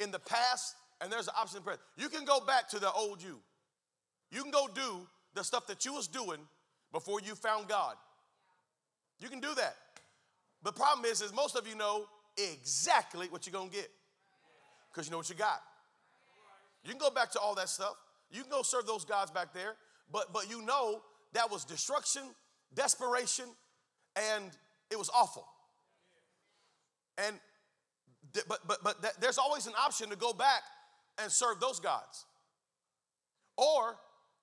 in 0.00 0.10
the 0.10 0.18
past 0.18 0.74
and 1.00 1.12
there's 1.12 1.28
an 1.28 1.34
option 1.38 1.58
in 1.58 1.62
the 1.62 1.66
present. 1.66 1.82
You 1.96 2.08
can 2.08 2.24
go 2.24 2.40
back 2.40 2.68
to 2.70 2.78
the 2.78 2.90
old 2.92 3.22
you. 3.22 3.38
You 4.30 4.42
can 4.42 4.50
go 4.50 4.68
do 4.72 5.06
the 5.36 5.44
stuff 5.44 5.66
that 5.68 5.84
you 5.84 5.92
was 5.92 6.08
doing 6.08 6.40
before 6.92 7.20
you 7.20 7.34
found 7.34 7.68
God. 7.68 7.94
You 9.20 9.28
can 9.28 9.40
do 9.40 9.54
that. 9.54 9.76
The 10.62 10.72
problem 10.72 11.04
is, 11.04 11.20
is 11.20 11.32
most 11.32 11.56
of 11.56 11.68
you 11.68 11.76
know 11.76 12.06
exactly 12.36 13.28
what 13.28 13.46
you're 13.46 13.52
gonna 13.52 13.70
get. 13.70 13.88
Because 14.90 15.06
you 15.06 15.12
know 15.12 15.18
what 15.18 15.28
you 15.28 15.36
got. 15.36 15.60
You 16.82 16.90
can 16.90 16.98
go 16.98 17.10
back 17.10 17.30
to 17.32 17.38
all 17.38 17.54
that 17.56 17.68
stuff. 17.68 17.94
You 18.30 18.42
can 18.42 18.50
go 18.50 18.62
serve 18.62 18.86
those 18.86 19.04
gods 19.04 19.30
back 19.30 19.52
there, 19.52 19.74
but 20.10 20.32
but 20.32 20.50
you 20.50 20.62
know 20.62 21.02
that 21.34 21.50
was 21.50 21.64
destruction, 21.64 22.22
desperation, 22.74 23.44
and 24.16 24.50
it 24.90 24.98
was 24.98 25.10
awful. 25.14 25.46
And 27.18 27.36
but 28.48 28.60
but 28.66 28.82
but 28.82 29.20
there's 29.20 29.38
always 29.38 29.66
an 29.66 29.74
option 29.78 30.10
to 30.10 30.16
go 30.16 30.32
back 30.32 30.62
and 31.22 31.30
serve 31.30 31.60
those 31.60 31.80
gods. 31.80 32.24
Or 33.56 33.96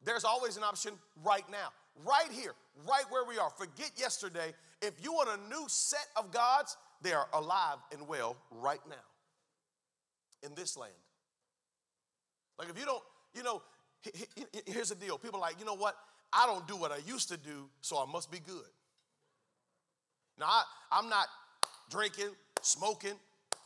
there's 0.06 0.24
always 0.24 0.58
an 0.58 0.64
option 0.64 0.94
right 1.24 1.50
now, 1.52 1.70
right 2.06 2.32
here, 2.32 2.54
right 2.88 3.06
where 3.10 3.26
we 3.26 3.38
are. 3.38 3.50
Forget 3.50 3.92
yesterday. 3.98 4.54
If 4.82 4.94
you 5.04 5.14
want 5.14 5.30
a 5.30 5.50
new 5.50 5.66
set 5.68 6.08
of 6.18 6.32
gods, 6.32 6.78
they 7.02 7.14
are 7.14 7.28
alive 7.34 7.78
and 7.92 8.08
well 8.08 8.38
right 8.52 8.82
now 8.90 8.96
in 10.48 10.54
this 10.56 10.78
land. 10.78 10.94
Like 12.60 12.70
if 12.70 12.80
you 12.80 12.86
don't, 12.86 13.04
you 13.34 13.44
know, 13.44 13.62
here's 14.66 14.90
the 14.90 14.96
deal. 14.96 15.18
People 15.18 15.40
like, 15.40 15.60
you 15.60 15.66
know 15.66 15.76
what? 15.76 15.96
I 16.32 16.46
don't 16.46 16.68
do 16.68 16.76
what 16.76 16.92
I 16.92 16.98
used 17.06 17.30
to 17.30 17.38
do, 17.38 17.70
so 17.82 17.98
I 17.98 18.12
must 18.12 18.32
be 18.32 18.40
good. 18.40 18.64
Now, 20.40 20.48
I, 20.48 20.64
I'm 20.92 21.10
not 21.10 21.28
drinking, 21.90 22.30
smoking, 22.62 23.14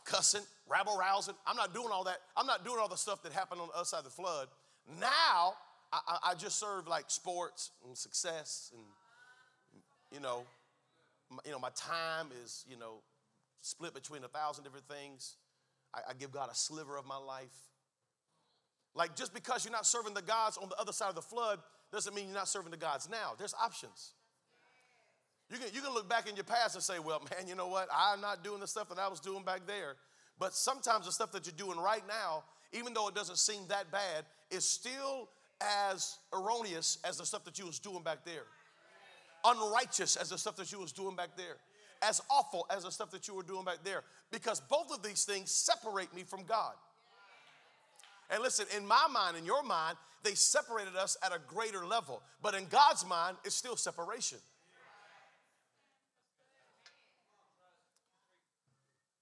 cussing, 0.04 0.42
rabble 0.68 0.96
rousing. 0.98 1.34
I'm 1.46 1.56
not 1.56 1.72
doing 1.72 1.88
all 1.90 2.04
that. 2.04 2.18
I'm 2.36 2.46
not 2.46 2.64
doing 2.64 2.78
all 2.78 2.88
the 2.88 2.96
stuff 2.96 3.22
that 3.22 3.32
happened 3.32 3.60
on 3.60 3.68
the 3.68 3.74
other 3.74 3.86
side 3.86 3.98
of 3.98 4.04
the 4.04 4.10
flood. 4.10 4.48
Now, 5.00 5.54
I, 5.92 6.18
I 6.30 6.34
just 6.34 6.58
serve 6.58 6.86
like 6.86 7.04
sports 7.08 7.70
and 7.86 7.96
success, 7.96 8.72
and 8.74 8.84
you 10.12 10.20
know, 10.20 10.42
my, 11.30 11.38
you 11.46 11.52
know, 11.52 11.58
my 11.58 11.70
time 11.74 12.28
is 12.44 12.64
you 12.68 12.76
know 12.76 13.00
split 13.60 13.94
between 13.94 14.24
a 14.24 14.28
thousand 14.28 14.64
different 14.64 14.88
things. 14.88 15.36
I, 15.94 16.10
I 16.10 16.12
give 16.14 16.32
God 16.32 16.50
a 16.50 16.54
sliver 16.54 16.96
of 16.96 17.06
my 17.06 17.16
life. 17.16 17.56
Like 18.94 19.16
just 19.16 19.32
because 19.32 19.64
you're 19.64 19.72
not 19.72 19.86
serving 19.86 20.14
the 20.14 20.22
gods 20.22 20.58
on 20.58 20.68
the 20.68 20.76
other 20.76 20.92
side 20.92 21.08
of 21.08 21.14
the 21.14 21.22
flood 21.22 21.60
doesn't 21.92 22.14
mean 22.14 22.26
you're 22.26 22.34
not 22.34 22.48
serving 22.48 22.70
the 22.70 22.76
gods 22.76 23.08
now. 23.08 23.32
There's 23.38 23.54
options. 23.54 24.12
You 25.50 25.56
can, 25.56 25.68
you 25.72 25.80
can 25.80 25.94
look 25.94 26.08
back 26.08 26.28
in 26.28 26.36
your 26.36 26.44
past 26.44 26.74
and 26.74 26.82
say, 26.82 26.98
well, 26.98 27.20
man, 27.30 27.48
you 27.48 27.54
know 27.54 27.68
what? 27.68 27.88
I'm 27.94 28.20
not 28.20 28.44
doing 28.44 28.60
the 28.60 28.66
stuff 28.66 28.88
that 28.90 28.98
I 28.98 29.08
was 29.08 29.20
doing 29.20 29.44
back 29.44 29.66
there. 29.66 29.96
But 30.38 30.54
sometimes 30.54 31.06
the 31.06 31.12
stuff 31.12 31.32
that 31.32 31.46
you're 31.46 31.54
doing 31.56 31.82
right 31.82 32.06
now, 32.06 32.44
even 32.72 32.94
though 32.94 33.08
it 33.08 33.14
doesn't 33.14 33.38
seem 33.38 33.62
that 33.68 33.90
bad, 33.90 34.24
is 34.50 34.64
still 34.64 35.28
as 35.60 36.18
erroneous 36.32 36.98
as 37.04 37.18
the 37.18 37.26
stuff 37.26 37.44
that 37.44 37.58
you 37.58 37.66
was 37.66 37.78
doing 37.78 38.02
back 38.02 38.24
there. 38.24 38.44
Unrighteous 39.44 40.16
as 40.16 40.30
the 40.30 40.38
stuff 40.38 40.56
that 40.56 40.72
you 40.72 40.78
was 40.78 40.92
doing 40.92 41.16
back 41.16 41.30
there. 41.36 41.56
As 42.02 42.20
awful 42.30 42.66
as 42.70 42.84
the 42.84 42.90
stuff 42.90 43.10
that 43.10 43.26
you 43.28 43.34
were 43.34 43.42
doing 43.42 43.64
back 43.64 43.78
there. 43.84 44.02
Because 44.30 44.60
both 44.60 44.92
of 44.92 45.02
these 45.02 45.24
things 45.24 45.50
separate 45.50 46.14
me 46.14 46.22
from 46.22 46.44
God. 46.44 46.74
And 48.30 48.42
listen, 48.42 48.66
in 48.76 48.86
my 48.86 49.06
mind, 49.10 49.36
in 49.36 49.44
your 49.44 49.62
mind, 49.62 49.96
they 50.22 50.34
separated 50.34 50.96
us 50.96 51.16
at 51.24 51.32
a 51.32 51.40
greater 51.46 51.86
level. 51.86 52.22
But 52.42 52.54
in 52.54 52.66
God's 52.66 53.06
mind, 53.06 53.36
it's 53.44 53.54
still 53.54 53.76
separation. 53.76 54.38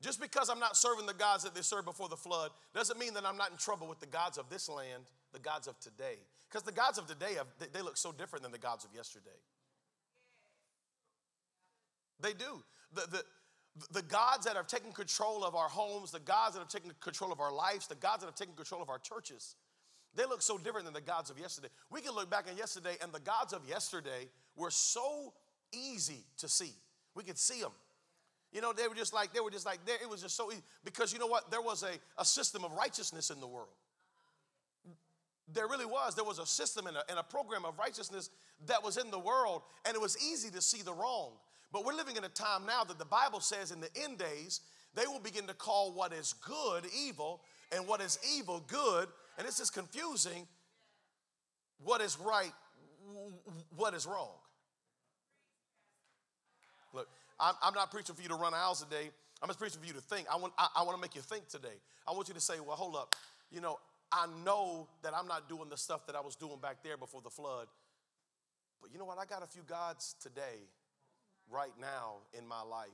Just 0.06 0.20
because 0.20 0.48
I'm 0.48 0.60
not 0.60 0.76
serving 0.76 1.04
the 1.04 1.14
gods 1.14 1.42
that 1.42 1.52
they 1.52 1.62
served 1.62 1.84
before 1.84 2.08
the 2.08 2.16
flood 2.16 2.52
doesn't 2.72 2.96
mean 2.96 3.14
that 3.14 3.26
I'm 3.26 3.36
not 3.36 3.50
in 3.50 3.56
trouble 3.56 3.88
with 3.88 3.98
the 3.98 4.06
gods 4.06 4.38
of 4.38 4.48
this 4.48 4.68
land, 4.68 5.02
the 5.32 5.40
gods 5.40 5.66
of 5.66 5.80
today. 5.80 6.18
Because 6.48 6.62
the 6.62 6.70
gods 6.70 6.96
of 6.96 7.08
today, 7.08 7.34
have, 7.34 7.48
they 7.72 7.82
look 7.82 7.96
so 7.96 8.12
different 8.12 8.44
than 8.44 8.52
the 8.52 8.58
gods 8.58 8.84
of 8.84 8.94
yesterday. 8.94 9.34
They 12.20 12.34
do. 12.34 12.62
The, 12.94 13.00
the, 13.10 13.22
the 13.94 14.02
gods 14.02 14.46
that 14.46 14.54
have 14.54 14.68
taken 14.68 14.92
control 14.92 15.42
of 15.42 15.56
our 15.56 15.68
homes, 15.68 16.12
the 16.12 16.20
gods 16.20 16.54
that 16.54 16.60
have 16.60 16.68
taken 16.68 16.92
control 17.00 17.32
of 17.32 17.40
our 17.40 17.52
lives, 17.52 17.88
the 17.88 17.96
gods 17.96 18.20
that 18.20 18.26
have 18.26 18.36
taken 18.36 18.54
control 18.54 18.82
of 18.82 18.88
our 18.88 19.00
churches, 19.00 19.56
they 20.14 20.24
look 20.24 20.40
so 20.40 20.56
different 20.56 20.84
than 20.84 20.94
the 20.94 21.00
gods 21.00 21.30
of 21.30 21.38
yesterday. 21.40 21.68
We 21.90 22.00
can 22.00 22.14
look 22.14 22.30
back 22.30 22.46
on 22.48 22.56
yesterday, 22.56 22.96
and 23.02 23.10
the 23.10 23.18
gods 23.18 23.52
of 23.52 23.68
yesterday 23.68 24.28
were 24.54 24.70
so 24.70 25.32
easy 25.72 26.22
to 26.38 26.48
see. 26.48 26.74
We 27.16 27.24
could 27.24 27.38
see 27.38 27.60
them. 27.60 27.72
You 28.56 28.62
know, 28.62 28.72
they 28.72 28.88
were 28.88 28.94
just 28.94 29.12
like, 29.12 29.34
they 29.34 29.40
were 29.40 29.50
just 29.50 29.66
like, 29.66 29.84
there. 29.84 29.98
it 30.02 30.08
was 30.08 30.22
just 30.22 30.34
so 30.34 30.50
easy. 30.50 30.62
Because 30.82 31.12
you 31.12 31.18
know 31.18 31.26
what? 31.26 31.50
There 31.50 31.60
was 31.60 31.82
a, 31.82 31.90
a 32.18 32.24
system 32.24 32.64
of 32.64 32.72
righteousness 32.72 33.28
in 33.28 33.38
the 33.38 33.46
world. 33.46 33.68
There 35.52 35.68
really 35.68 35.84
was. 35.84 36.14
There 36.14 36.24
was 36.24 36.38
a 36.38 36.46
system 36.46 36.86
and 36.86 36.96
a, 36.96 37.02
and 37.10 37.18
a 37.18 37.22
program 37.22 37.66
of 37.66 37.78
righteousness 37.78 38.30
that 38.64 38.82
was 38.82 38.96
in 38.96 39.10
the 39.10 39.18
world, 39.18 39.60
and 39.84 39.94
it 39.94 40.00
was 40.00 40.16
easy 40.32 40.50
to 40.52 40.62
see 40.62 40.80
the 40.80 40.94
wrong. 40.94 41.32
But 41.70 41.84
we're 41.84 41.92
living 41.92 42.16
in 42.16 42.24
a 42.24 42.30
time 42.30 42.64
now 42.64 42.82
that 42.84 42.98
the 42.98 43.04
Bible 43.04 43.40
says 43.40 43.72
in 43.72 43.80
the 43.82 43.90
end 44.02 44.16
days, 44.16 44.62
they 44.94 45.06
will 45.06 45.20
begin 45.20 45.46
to 45.48 45.54
call 45.54 45.92
what 45.92 46.14
is 46.14 46.32
good 46.32 46.84
evil 46.98 47.42
and 47.72 47.86
what 47.86 48.00
is 48.00 48.18
evil 48.38 48.64
good. 48.68 49.06
And 49.36 49.46
this 49.46 49.60
is 49.60 49.68
confusing. 49.68 50.46
What 51.84 52.00
is 52.00 52.18
right, 52.18 52.52
what 53.76 53.92
is 53.92 54.06
wrong. 54.06 54.32
Look, 56.94 57.08
I'm, 57.38 57.54
I'm 57.62 57.74
not 57.74 57.90
preaching 57.90 58.14
for 58.14 58.22
you 58.22 58.28
to 58.28 58.34
run 58.34 58.54
aisles 58.54 58.82
today. 58.82 59.10
I'm 59.42 59.48
just 59.48 59.58
preaching 59.58 59.80
for 59.80 59.86
you 59.86 59.92
to 59.92 60.00
think. 60.00 60.26
I 60.32 60.36
want, 60.36 60.52
I, 60.56 60.68
I 60.76 60.82
want 60.82 60.96
to 60.96 61.00
make 61.00 61.14
you 61.14 61.20
think 61.20 61.48
today. 61.48 61.76
I 62.08 62.12
want 62.12 62.28
you 62.28 62.34
to 62.34 62.40
say, 62.40 62.54
well, 62.60 62.76
hold 62.76 62.96
up. 62.96 63.14
You 63.50 63.60
know, 63.60 63.78
I 64.10 64.26
know 64.44 64.88
that 65.02 65.12
I'm 65.14 65.26
not 65.26 65.48
doing 65.48 65.68
the 65.68 65.76
stuff 65.76 66.06
that 66.06 66.16
I 66.16 66.20
was 66.20 66.36
doing 66.36 66.58
back 66.60 66.82
there 66.82 66.96
before 66.96 67.20
the 67.22 67.30
flood. 67.30 67.66
But 68.80 68.92
you 68.92 68.98
know 68.98 69.04
what? 69.04 69.18
I 69.18 69.24
got 69.24 69.42
a 69.42 69.46
few 69.46 69.62
gods 69.62 70.14
today, 70.22 70.68
right 71.50 71.72
now 71.80 72.16
in 72.36 72.46
my 72.46 72.62
life. 72.62 72.88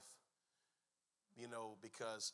You 1.39 1.49
know, 1.49 1.77
because 1.81 2.33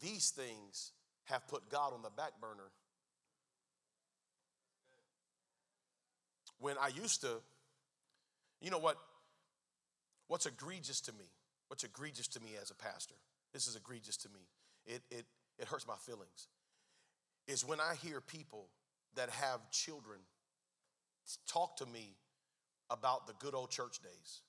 these 0.00 0.30
things 0.30 0.92
have 1.24 1.46
put 1.48 1.68
God 1.70 1.92
on 1.92 2.02
the 2.02 2.10
back 2.10 2.32
burner. 2.40 2.70
When 6.58 6.76
I 6.80 6.88
used 6.88 7.20
to, 7.20 7.40
you 8.60 8.70
know 8.70 8.78
what? 8.78 8.96
What's 10.28 10.46
egregious 10.46 11.00
to 11.02 11.12
me? 11.12 11.26
What's 11.68 11.84
egregious 11.84 12.28
to 12.28 12.40
me 12.40 12.50
as 12.60 12.70
a 12.70 12.74
pastor? 12.74 13.14
This 13.52 13.66
is 13.66 13.76
egregious 13.76 14.16
to 14.18 14.28
me. 14.28 14.40
It, 14.86 15.02
it, 15.10 15.24
it 15.58 15.66
hurts 15.66 15.86
my 15.86 15.96
feelings. 15.96 16.48
Is 17.46 17.64
when 17.64 17.80
I 17.80 17.94
hear 18.02 18.20
people 18.20 18.68
that 19.16 19.30
have 19.30 19.70
children 19.70 20.18
talk 21.46 21.76
to 21.76 21.86
me 21.86 22.16
about 22.90 23.26
the 23.26 23.32
good 23.38 23.54
old 23.54 23.70
church 23.70 24.00
days. 24.02 24.42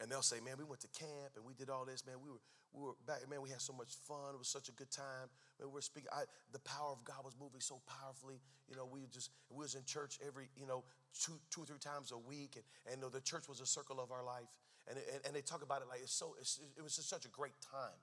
And 0.00 0.10
they'll 0.10 0.22
say, 0.22 0.40
man, 0.40 0.54
we 0.58 0.64
went 0.64 0.80
to 0.80 0.88
camp 0.88 1.36
and 1.36 1.44
we 1.44 1.52
did 1.54 1.68
all 1.68 1.84
this, 1.84 2.06
man. 2.06 2.16
We 2.24 2.30
were, 2.30 2.40
we 2.72 2.82
were 2.82 2.94
back, 3.06 3.28
man, 3.28 3.42
we 3.42 3.50
had 3.50 3.60
so 3.60 3.72
much 3.72 3.92
fun. 4.08 4.34
It 4.34 4.38
was 4.38 4.48
such 4.48 4.68
a 4.68 4.72
good 4.72 4.90
time. 4.90 5.28
We 5.60 5.72
were 5.72 5.82
speaking, 5.82 6.08
I, 6.12 6.24
the 6.52 6.58
power 6.60 6.90
of 6.92 7.04
God 7.04 7.24
was 7.24 7.34
moving 7.38 7.60
so 7.60 7.80
powerfully. 7.86 8.40
You 8.68 8.76
know, 8.76 8.88
we 8.90 9.00
just, 9.12 9.30
we 9.50 9.62
was 9.62 9.74
in 9.74 9.84
church 9.84 10.18
every, 10.26 10.48
you 10.56 10.66
know, 10.66 10.84
two, 11.12 11.38
two, 11.50 11.64
three 11.64 11.78
times 11.78 12.12
a 12.12 12.18
week. 12.18 12.56
And, 12.56 13.02
and 13.02 13.12
the 13.12 13.20
church 13.20 13.48
was 13.48 13.60
a 13.60 13.66
circle 13.66 14.00
of 14.00 14.10
our 14.10 14.24
life. 14.24 14.48
And, 14.88 14.98
and, 15.12 15.20
and 15.26 15.36
they 15.36 15.42
talk 15.42 15.62
about 15.62 15.82
it 15.82 15.88
like 15.88 16.00
it's 16.02 16.14
so, 16.14 16.34
it's, 16.40 16.60
it 16.76 16.82
was 16.82 16.96
just 16.96 17.08
such 17.08 17.26
a 17.26 17.28
great 17.28 17.60
time. 17.60 18.00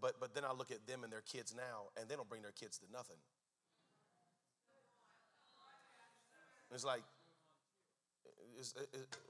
But, 0.00 0.18
but 0.18 0.34
then 0.34 0.44
I 0.44 0.52
look 0.52 0.70
at 0.70 0.86
them 0.86 1.04
and 1.04 1.12
their 1.12 1.22
kids 1.22 1.54
now, 1.54 1.92
and 2.00 2.08
they 2.08 2.16
don't 2.16 2.28
bring 2.28 2.42
their 2.42 2.56
kids 2.56 2.78
to 2.78 2.86
nothing. 2.92 3.18
It's 6.74 6.84
like, 6.84 7.02
it's 8.58 8.74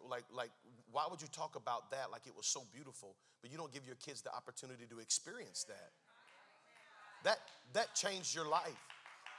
like, 0.09 0.25
like, 0.33 0.51
why 0.91 1.07
would 1.11 1.21
you 1.21 1.29
talk 1.29 1.57
about 1.57 1.91
that 1.91 2.11
like 2.11 2.27
it 2.27 2.35
was 2.35 2.47
so 2.47 2.63
beautiful, 2.73 3.17
but 3.43 3.51
you 3.51 3.59
don't 3.59 3.73
give 3.73 3.85
your 3.85 3.97
kids 3.97 4.23
the 4.23 4.35
opportunity 4.35 4.87
to 4.89 4.99
experience 5.01 5.65
that? 5.65 5.91
That, 7.27 7.39
that 7.73 7.93
changed 7.95 8.35
your 8.35 8.49
life. 8.49 8.87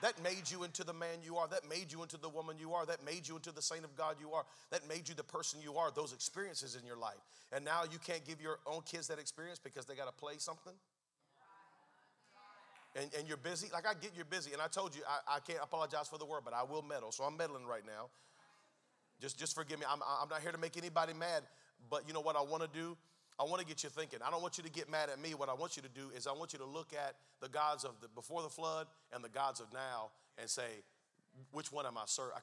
that 0.01 0.21
made 0.21 0.49
you 0.49 0.63
into 0.63 0.83
the 0.83 0.93
man 0.93 1.19
you 1.23 1.37
are, 1.37 1.47
that 1.47 1.67
made 1.67 1.91
you 1.91 2.03
into 2.03 2.17
the 2.17 2.29
woman 2.29 2.57
you 2.59 2.73
are, 2.73 2.85
that 2.85 3.03
made 3.03 3.27
you 3.27 3.35
into 3.35 3.51
the 3.51 3.61
saint 3.61 3.83
of 3.83 3.95
God 3.95 4.17
you 4.19 4.31
are, 4.33 4.43
that 4.69 4.87
made 4.87 5.09
you 5.09 5.15
the 5.15 5.23
person 5.23 5.59
you 5.61 5.75
are, 5.77 5.89
those 5.91 6.13
experiences 6.13 6.75
in 6.75 6.85
your 6.85 6.97
life. 6.97 7.17
And 7.51 7.65
now 7.65 7.83
you 7.91 7.97
can't 7.97 8.23
give 8.25 8.41
your 8.41 8.59
own 8.67 8.81
kids 8.81 9.07
that 9.07 9.19
experience 9.19 9.59
because 9.59 9.85
they 9.85 9.95
got 9.95 10.05
to 10.05 10.13
play 10.13 10.33
something? 10.37 10.73
And, 12.95 13.09
and 13.17 13.27
you're 13.27 13.37
busy? 13.37 13.69
Like, 13.71 13.87
I 13.87 13.93
get 13.93 14.11
you're 14.15 14.25
busy. 14.25 14.53
And 14.53 14.61
I 14.61 14.67
told 14.67 14.95
you, 14.95 15.01
I, 15.07 15.37
I 15.37 15.39
can't 15.39 15.59
apologize 15.61 16.07
for 16.07 16.17
the 16.17 16.25
word, 16.25 16.41
but 16.43 16.53
I 16.53 16.63
will 16.63 16.81
meddle. 16.81 17.11
So 17.11 17.23
I'm 17.23 17.37
meddling 17.37 17.65
right 17.65 17.85
now. 17.85 18.09
Just, 19.21 19.39
just 19.39 19.55
forgive 19.55 19.79
me. 19.79 19.85
I'm, 19.89 20.01
I'm 20.21 20.29
not 20.29 20.41
here 20.41 20.51
to 20.51 20.57
make 20.57 20.77
anybody 20.77 21.13
mad, 21.13 21.43
but 21.89 22.03
you 22.07 22.13
know 22.13 22.21
what 22.21 22.35
I 22.35 22.41
want 22.41 22.61
to 22.63 22.69
do? 22.69 22.97
I 23.39 23.43
want 23.43 23.59
to 23.61 23.67
get 23.67 23.83
you 23.83 23.89
thinking. 23.89 24.19
I 24.25 24.31
don't 24.31 24.41
want 24.41 24.57
you 24.57 24.63
to 24.63 24.69
get 24.69 24.89
mad 24.89 25.09
at 25.09 25.19
me. 25.21 25.35
What 25.35 25.49
I 25.49 25.53
want 25.53 25.75
you 25.75 25.83
to 25.83 25.89
do 25.89 26.09
is 26.15 26.25
I 26.25 26.31
want 26.31 26.53
you 26.53 26.59
to 26.59 26.65
look 26.65 26.91
at 26.93 27.15
the 27.39 27.49
gods 27.49 27.83
of 27.83 27.91
the 28.01 28.07
before 28.09 28.41
the 28.41 28.49
flood 28.49 28.87
and 29.13 29.23
the 29.23 29.29
gods 29.29 29.59
of 29.59 29.71
now 29.73 30.09
and 30.39 30.49
say, 30.49 30.81
which 31.51 31.71
one 31.71 31.85
am 31.85 31.97
I 31.97 32.03
serving? 32.05 32.33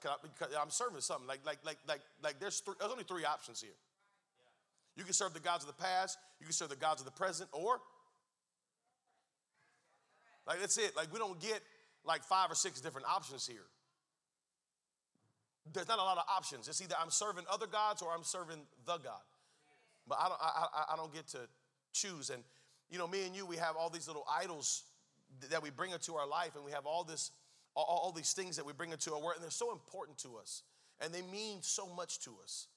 I'm 0.60 0.70
serving 0.70 1.00
something. 1.00 1.26
Like, 1.26 1.40
like, 1.44 1.58
like, 1.64 1.78
like, 1.88 2.00
like 2.22 2.38
there's, 2.38 2.60
three, 2.60 2.74
there's 2.78 2.92
only 2.92 3.02
three 3.02 3.24
options 3.24 3.60
here. 3.60 3.74
You 4.96 5.02
can 5.02 5.12
serve 5.12 5.34
the 5.34 5.40
gods 5.40 5.64
of 5.64 5.76
the 5.76 5.82
past, 5.82 6.16
you 6.38 6.46
can 6.46 6.52
serve 6.52 6.68
the 6.68 6.76
gods 6.76 7.00
of 7.00 7.06
the 7.06 7.12
present, 7.12 7.48
or 7.52 7.80
like 10.46 10.60
that's 10.60 10.78
it. 10.78 10.96
Like 10.96 11.12
we 11.12 11.18
don't 11.18 11.40
get 11.40 11.60
like 12.04 12.22
five 12.22 12.50
or 12.50 12.54
six 12.54 12.80
different 12.80 13.08
options 13.08 13.46
here. 13.46 13.66
There's 15.72 15.88
not 15.88 15.98
a 15.98 16.02
lot 16.02 16.18
of 16.18 16.24
options. 16.28 16.68
It's 16.68 16.82
either 16.82 16.94
I'm 17.00 17.10
serving 17.10 17.44
other 17.50 17.66
gods 17.66 18.02
or 18.02 18.12
I'm 18.14 18.22
serving 18.22 18.58
the 18.84 18.98
God. 18.98 19.22
But 20.08 20.18
I 20.20 20.28
don't, 20.28 20.40
I, 20.40 20.84
I 20.92 20.96
don't 20.96 21.12
get 21.12 21.28
to 21.28 21.38
choose. 21.92 22.30
And, 22.30 22.42
you 22.90 22.98
know, 22.98 23.08
me 23.08 23.26
and 23.26 23.34
you, 23.34 23.46
we 23.46 23.56
have 23.56 23.76
all 23.76 23.90
these 23.90 24.06
little 24.06 24.26
idols 24.30 24.84
that 25.50 25.62
we 25.62 25.70
bring 25.70 25.92
into 25.92 26.14
our 26.14 26.28
life, 26.28 26.54
and 26.56 26.64
we 26.64 26.72
have 26.72 26.86
all 26.86 27.04
this, 27.04 27.30
all, 27.74 27.84
all 27.88 28.12
these 28.12 28.32
things 28.32 28.56
that 28.56 28.66
we 28.66 28.72
bring 28.72 28.92
into 28.92 29.12
our 29.12 29.20
work, 29.20 29.34
and 29.34 29.42
they're 29.42 29.50
so 29.50 29.72
important 29.72 30.18
to 30.18 30.36
us, 30.36 30.62
and 31.00 31.12
they 31.12 31.22
mean 31.22 31.58
so 31.62 31.88
much 31.88 32.20
to 32.20 32.32
us. 32.42 32.68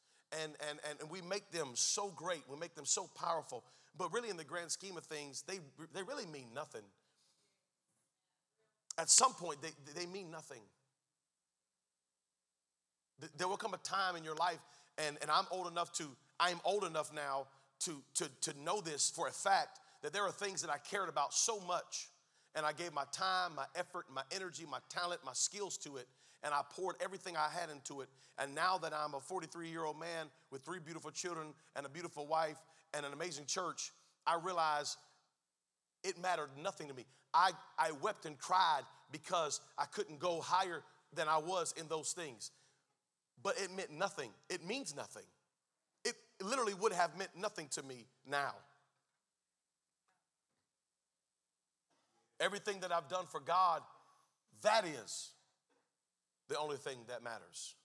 And, 0.43 0.53
and, 0.69 0.79
and 1.01 1.09
we 1.09 1.21
make 1.21 1.51
them 1.51 1.69
so 1.73 2.11
great, 2.15 2.41
we 2.49 2.57
make 2.57 2.75
them 2.75 2.85
so 2.85 3.09
powerful, 3.15 3.63
but 3.97 4.13
really, 4.13 4.29
in 4.29 4.37
the 4.37 4.43
grand 4.43 4.71
scheme 4.71 4.97
of 4.97 5.05
things, 5.05 5.43
they, 5.47 5.59
they 5.93 6.03
really 6.03 6.25
mean 6.25 6.47
nothing. 6.53 6.83
At 8.99 9.09
some 9.09 9.33
point, 9.33 9.61
they, 9.61 9.69
they 9.99 10.05
mean 10.05 10.29
nothing. 10.29 10.61
There 13.37 13.47
will 13.47 13.57
come 13.57 13.73
a 13.73 13.77
time 13.77 14.15
in 14.15 14.23
your 14.23 14.35
life, 14.35 14.59
and, 14.97 15.17
and 15.21 15.31
I'm 15.31 15.45
old 15.49 15.67
enough 15.67 15.91
to 15.93 16.03
I'm 16.39 16.59
old 16.63 16.83
enough 16.83 17.13
now 17.13 17.47
to, 17.81 18.01
to, 18.15 18.29
to 18.41 18.59
know 18.63 18.81
this 18.81 19.09
for 19.09 19.27
a 19.27 19.31
fact 19.31 19.79
that 20.03 20.13
there 20.13 20.23
are 20.23 20.31
things 20.31 20.61
that 20.61 20.71
I 20.71 20.77
cared 20.77 21.09
about 21.09 21.33
so 21.33 21.59
much, 21.61 22.09
and 22.55 22.65
I 22.65 22.73
gave 22.73 22.93
my 22.93 23.03
time, 23.11 23.55
my 23.55 23.65
effort, 23.75 24.05
my 24.13 24.23
energy, 24.31 24.65
my 24.69 24.79
talent, 24.89 25.21
my 25.25 25.33
skills 25.33 25.77
to 25.79 25.97
it, 25.97 26.07
and 26.43 26.53
I 26.53 26.61
poured 26.69 26.95
everything 27.01 27.35
I 27.35 27.49
had 27.59 27.69
into 27.69 28.01
it. 28.01 28.09
And 28.39 28.53
now 28.53 28.77
that 28.77 28.93
I'm 28.93 29.15
a 29.15 29.19
43 29.19 29.69
year 29.69 29.83
old 29.83 29.99
man 29.99 30.27
with 30.51 30.61
three 30.63 30.79
beautiful 30.79 31.11
children 31.11 31.47
and 31.75 31.85
a 31.85 31.89
beautiful 31.89 32.27
wife 32.27 32.57
and 32.93 33.05
an 33.05 33.13
amazing 33.13 33.45
church, 33.45 33.91
I 34.25 34.37
realize 34.43 34.97
it 36.03 36.19
mattered 36.21 36.49
nothing 36.61 36.87
to 36.87 36.93
me. 36.93 37.05
I, 37.33 37.51
I 37.77 37.91
wept 38.01 38.25
and 38.25 38.37
cried 38.37 38.83
because 39.11 39.59
I 39.77 39.85
couldn't 39.85 40.19
go 40.19 40.41
higher 40.41 40.83
than 41.13 41.27
I 41.27 41.37
was 41.37 41.73
in 41.79 41.87
those 41.87 42.13
things. 42.13 42.51
But 43.41 43.55
it 43.59 43.75
meant 43.75 43.91
nothing. 43.91 44.29
It 44.49 44.65
means 44.65 44.95
nothing 44.95 45.23
literally 46.43 46.73
would 46.73 46.93
have 46.93 47.17
meant 47.17 47.31
nothing 47.35 47.67
to 47.71 47.83
me 47.83 48.05
now. 48.29 48.53
Everything 52.39 52.79
that 52.81 52.91
I've 52.91 53.07
done 53.07 53.25
for 53.27 53.39
God, 53.39 53.81
that 54.61 54.85
is 54.85 55.31
the 56.47 56.57
only 56.57 56.77
thing 56.77 56.97
that 57.07 57.23
matters. 57.23 57.75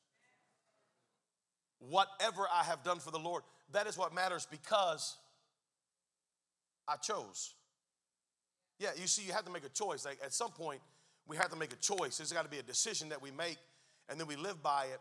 Whatever 1.78 2.46
I 2.52 2.62
have 2.64 2.84
done 2.84 2.98
for 2.98 3.10
the 3.10 3.18
Lord, 3.18 3.42
that 3.72 3.86
is 3.86 3.96
what 3.96 4.14
matters 4.14 4.46
because 4.50 5.16
I 6.86 6.96
chose. 6.96 7.54
Yeah, 8.78 8.90
you 9.00 9.06
see, 9.06 9.22
you 9.22 9.32
have 9.32 9.44
to 9.46 9.50
make 9.50 9.64
a 9.64 9.70
choice. 9.70 10.04
Like 10.04 10.18
at 10.24 10.32
some 10.32 10.50
point, 10.50 10.80
we 11.26 11.36
have 11.36 11.50
to 11.50 11.56
make 11.56 11.72
a 11.72 11.76
choice. 11.76 12.18
There's 12.18 12.32
got 12.32 12.44
to 12.44 12.50
be 12.50 12.58
a 12.58 12.62
decision 12.62 13.08
that 13.08 13.22
we 13.22 13.30
make, 13.30 13.58
and 14.08 14.20
then 14.20 14.26
we 14.26 14.36
live 14.36 14.62
by 14.62 14.84
it 14.86 15.00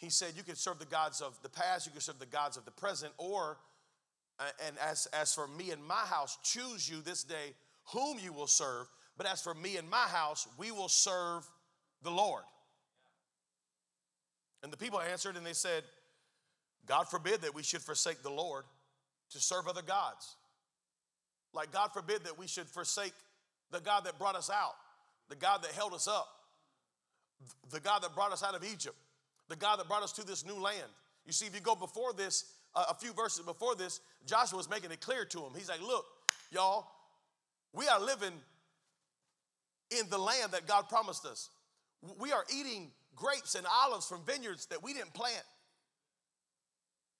he 0.00 0.08
said 0.08 0.32
you 0.34 0.42
can 0.42 0.56
serve 0.56 0.78
the 0.78 0.86
gods 0.86 1.20
of 1.20 1.38
the 1.42 1.50
past, 1.50 1.86
you 1.86 1.92
can 1.92 2.00
serve 2.00 2.18
the 2.18 2.26
gods 2.26 2.56
of 2.56 2.64
the 2.64 2.70
present, 2.70 3.12
or, 3.18 3.58
uh, 4.38 4.44
and 4.66 4.76
as, 4.78 5.06
as 5.12 5.34
for 5.34 5.46
me 5.46 5.70
and 5.72 5.84
my 5.84 5.94
house, 5.94 6.38
choose 6.42 6.88
you 6.88 7.02
this 7.02 7.22
day 7.22 7.54
whom 7.92 8.18
you 8.18 8.32
will 8.32 8.46
serve. 8.46 8.86
But 9.18 9.26
as 9.26 9.42
for 9.42 9.52
me 9.52 9.76
and 9.76 9.88
my 9.90 10.06
house, 10.08 10.48
we 10.56 10.70
will 10.70 10.88
serve 10.88 11.46
the 12.02 12.10
Lord. 12.10 12.42
And 14.62 14.72
the 14.72 14.78
people 14.78 15.00
answered 15.00 15.36
and 15.36 15.44
they 15.44 15.52
said, 15.52 15.82
God 16.86 17.04
forbid 17.04 17.42
that 17.42 17.54
we 17.54 17.62
should 17.62 17.82
forsake 17.82 18.22
the 18.22 18.30
Lord 18.30 18.64
to 19.32 19.38
serve 19.38 19.68
other 19.68 19.82
gods. 19.82 20.36
Like, 21.52 21.72
God 21.72 21.92
forbid 21.92 22.24
that 22.24 22.38
we 22.38 22.46
should 22.46 22.66
forsake 22.66 23.12
the 23.70 23.80
God 23.80 24.04
that 24.04 24.18
brought 24.18 24.36
us 24.36 24.48
out, 24.50 24.74
the 25.28 25.36
God 25.36 25.62
that 25.62 25.72
held 25.72 25.92
us 25.92 26.08
up, 26.08 26.28
the 27.70 27.80
God 27.80 28.02
that 28.02 28.14
brought 28.14 28.32
us 28.32 28.42
out 28.42 28.54
of 28.54 28.64
Egypt, 28.64 28.96
the 29.50 29.56
God 29.56 29.78
that 29.80 29.88
brought 29.88 30.02
us 30.02 30.12
to 30.12 30.26
this 30.26 30.46
new 30.46 30.54
land. 30.54 30.88
You 31.26 31.32
see, 31.32 31.44
if 31.44 31.54
you 31.54 31.60
go 31.60 31.74
before 31.74 32.14
this, 32.14 32.44
uh, 32.74 32.86
a 32.88 32.94
few 32.94 33.12
verses 33.12 33.44
before 33.44 33.74
this, 33.74 34.00
Joshua 34.24 34.56
was 34.56 34.70
making 34.70 34.90
it 34.92 35.00
clear 35.00 35.26
to 35.26 35.38
him. 35.38 35.50
He's 35.54 35.68
like, 35.68 35.82
Look, 35.82 36.06
y'all, 36.50 36.86
we 37.74 37.86
are 37.88 38.00
living 38.00 38.32
in 39.90 40.08
the 40.08 40.18
land 40.18 40.52
that 40.52 40.66
God 40.66 40.88
promised 40.88 41.26
us. 41.26 41.50
We 42.18 42.32
are 42.32 42.44
eating 42.54 42.92
grapes 43.16 43.56
and 43.56 43.66
olives 43.66 44.06
from 44.06 44.22
vineyards 44.24 44.66
that 44.66 44.82
we 44.82 44.94
didn't 44.94 45.12
plant. 45.12 45.44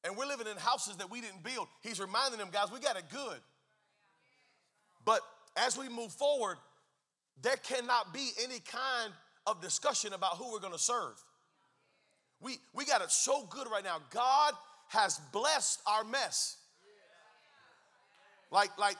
And 0.04 0.16
we're 0.16 0.26
living 0.26 0.46
in 0.46 0.56
houses 0.56 0.96
that 0.96 1.10
we 1.10 1.20
didn't 1.20 1.42
build. 1.42 1.68
He's 1.82 2.00
reminding 2.00 2.38
them, 2.38 2.48
guys, 2.50 2.72
we 2.72 2.80
got 2.80 2.96
it 2.96 3.04
good. 3.12 3.38
But 5.04 5.20
as 5.56 5.76
we 5.76 5.88
move 5.90 6.12
forward, 6.12 6.56
there 7.42 7.56
cannot 7.56 8.14
be 8.14 8.30
any 8.42 8.60
kind 8.60 9.12
of 9.46 9.60
discussion 9.60 10.14
about 10.14 10.36
who 10.36 10.52
we're 10.52 10.60
going 10.60 10.72
to 10.72 10.78
serve. 10.78 11.22
We, 12.40 12.58
we 12.74 12.84
got 12.84 13.02
it 13.02 13.10
so 13.10 13.44
good 13.50 13.66
right 13.70 13.84
now. 13.84 13.98
God 14.10 14.54
has 14.88 15.20
blessed 15.32 15.80
our 15.86 16.04
mess. 16.04 16.56
Like, 18.50 18.76
like 18.78 18.96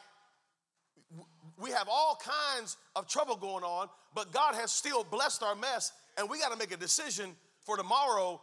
we 1.60 1.70
have 1.70 1.88
all 1.90 2.18
kinds 2.22 2.76
of 2.94 3.08
trouble 3.08 3.36
going 3.36 3.64
on, 3.64 3.88
but 4.14 4.32
God 4.32 4.54
has 4.54 4.70
still 4.70 5.04
blessed 5.04 5.42
our 5.42 5.54
mess, 5.54 5.92
and 6.16 6.28
we 6.28 6.38
got 6.38 6.52
to 6.52 6.58
make 6.58 6.72
a 6.72 6.76
decision 6.76 7.34
for 7.64 7.76
tomorrow. 7.76 8.40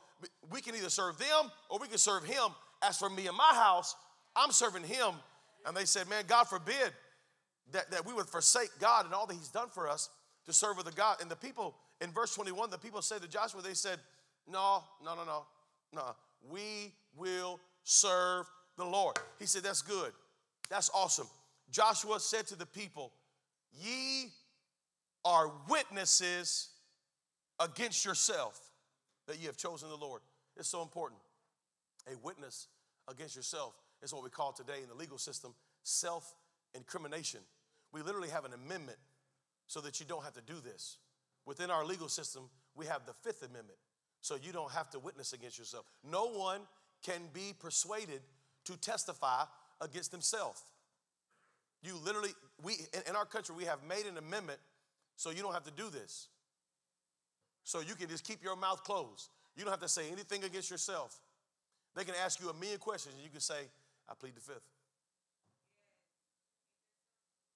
We 0.52 0.62
can 0.62 0.76
either 0.76 0.90
serve 0.90 1.18
them 1.18 1.52
or 1.70 1.80
we 1.80 1.88
can 1.88 1.98
serve 1.98 2.26
Him. 2.26 2.50
As 2.84 2.98
for 2.98 3.10
me 3.10 3.28
and 3.28 3.36
my 3.36 3.54
house, 3.54 3.96
I'm 4.36 4.52
serving 4.52 4.84
Him. 4.84 5.14
And 5.66 5.76
they 5.76 5.86
said, 5.86 6.10
Man, 6.10 6.24
God 6.28 6.46
forbid 6.46 6.92
that, 7.72 7.90
that 7.92 8.06
we 8.06 8.14
would 8.14 8.28
forsake 8.28 8.70
God 8.80 9.06
and 9.06 9.14
all 9.14 9.26
that 9.26 9.34
He's 9.34 9.50
done 9.50 9.70
for 9.70 9.90
us 9.90 10.10
to 10.46 10.54
serve 10.54 10.78
with 10.78 10.86
the 10.86 10.92
God. 10.92 11.18
And 11.22 11.30
the 11.30 11.36
people, 11.36 11.76
in 12.02 12.12
verse 12.12 12.36
21, 12.36 12.70
the 12.70 12.78
people 12.78 13.02
said 13.02 13.22
to 13.22 13.28
Joshua, 13.28 13.62
They 13.62 13.74
said, 13.74 14.00
no, 14.52 14.84
no, 15.04 15.16
no, 15.16 15.24
no, 15.24 15.46
no. 15.94 16.16
We 16.50 16.94
will 17.16 17.60
serve 17.84 18.46
the 18.78 18.86
Lord. 18.86 19.18
He 19.40 19.46
said, 19.46 19.64
That's 19.64 19.82
good. 19.82 20.12
That's 20.70 20.90
awesome. 20.94 21.28
Joshua 21.72 22.20
said 22.20 22.48
to 22.48 22.56
the 22.56 22.66
people, 22.66 23.12
Ye 23.82 24.32
are 25.26 25.52
witnesses 25.70 26.70
against 27.60 28.06
yourself 28.06 28.60
that 29.28 29.40
ye 29.40 29.46
have 29.46 29.58
chosen 29.58 29.90
the 29.90 29.96
Lord. 29.96 30.22
It's 30.56 30.70
so 30.70 30.82
important. 30.82 31.20
A 32.12 32.18
witness 32.26 32.68
against 33.10 33.36
yourself 33.36 33.74
is 34.02 34.14
what 34.14 34.24
we 34.24 34.30
call 34.30 34.52
today 34.52 34.82
in 34.82 34.90
the 34.90 34.96
legal 34.96 35.18
system 35.18 35.54
self 35.84 36.36
incrimination. 36.74 37.42
We 37.92 38.02
literally 38.02 38.30
have 38.30 38.46
an 38.46 38.54
amendment 38.54 38.98
so 39.68 39.82
that 39.82 40.00
you 40.00 40.06
don't 40.06 40.24
have 40.24 40.34
to 40.34 40.42
do 40.42 40.56
this. 40.64 40.98
Within 41.46 41.72
our 41.72 41.86
legal 41.86 42.10
system, 42.10 42.50
we 42.76 42.86
have 42.86 43.06
the 43.06 43.14
Fifth 43.14 43.42
Amendment 43.42 43.80
so 44.22 44.36
you 44.36 44.52
don't 44.52 44.72
have 44.72 44.90
to 44.92 45.00
witness 45.00 45.34
against 45.34 45.58
yourself. 45.58 45.86
No 46.04 46.28
one 46.28 46.62
can 47.04 47.22
be 47.34 47.54
persuaded 47.60 48.22
to 48.66 48.78
testify 48.78 49.44
against 49.82 50.12
himself. 50.12 50.62
You 51.84 51.96
literally, 52.04 52.32
we 52.64 52.74
in 53.08 53.16
our 53.16 53.26
country, 53.26 53.56
we 53.56 53.66
have 53.66 53.80
made 53.88 54.06
an 54.06 54.18
amendment 54.18 54.60
so 55.16 55.30
you 55.30 55.42
don't 55.42 55.54
have 55.54 55.64
to 55.66 55.72
do 55.72 55.90
this. 55.90 56.28
So 57.64 57.82
you 57.82 57.96
can 57.96 58.10
just 58.10 58.26
keep 58.26 58.44
your 58.44 58.56
mouth 58.56 58.84
closed. 58.84 59.30
You 59.56 59.64
don't 59.64 59.72
have 59.72 59.82
to 59.82 59.90
say 59.90 60.10
anything 60.12 60.44
against 60.44 60.72
yourself. 60.72 61.20
They 61.96 62.04
can 62.04 62.14
ask 62.24 62.40
you 62.40 62.50
a 62.50 62.54
million 62.54 62.80
questions 62.80 63.16
and 63.16 63.24
you 63.24 63.30
can 63.30 63.42
say, 63.42 63.56
I 64.10 64.14
plead 64.14 64.36
the 64.36 64.42
fifth. 64.42 64.62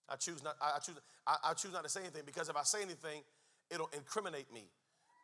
I 0.09 0.15
choose 0.15 0.43
not, 0.43 0.55
I, 0.61 0.79
choose, 0.79 0.95
I, 1.25 1.37
I 1.45 1.53
choose 1.53 1.71
not 1.71 1.83
to 1.83 1.89
say 1.89 2.01
anything 2.01 2.23
because 2.25 2.49
if 2.49 2.55
I 2.55 2.63
say 2.63 2.81
anything, 2.81 3.21
it'll 3.69 3.89
incriminate 3.95 4.51
me 4.53 4.65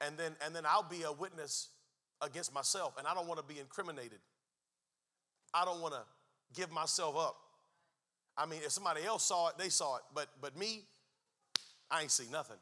and 0.02 0.18
then 0.18 0.36
and 0.46 0.56
then 0.56 0.64
I'll 0.66 0.88
be 0.88 1.04
a 1.04 1.12
witness 1.12 1.70
against 2.22 2.54
myself 2.54 2.96
and 2.98 3.08
I 3.08 3.14
don't 3.14 3.28
want 3.28 3.40
to 3.40 3.46
be 3.46 3.60
incriminated. 3.60 4.20
I 5.54 5.66
don't 5.66 5.82
want 5.82 5.94
to 5.94 6.02
give 6.56 6.72
myself 6.72 7.16
up. 7.16 7.36
I 8.38 8.46
mean, 8.46 8.60
if 8.64 8.72
somebody 8.72 9.04
else 9.04 9.26
saw 9.26 9.50
it, 9.50 9.58
they 9.58 9.70
saw 9.70 9.98
it, 9.98 10.04
but 10.14 10.28
but 10.42 10.58
me, 10.58 10.84
I 11.90 12.02
ain't 12.02 12.12
see 12.12 12.28
nothing. 12.32 12.58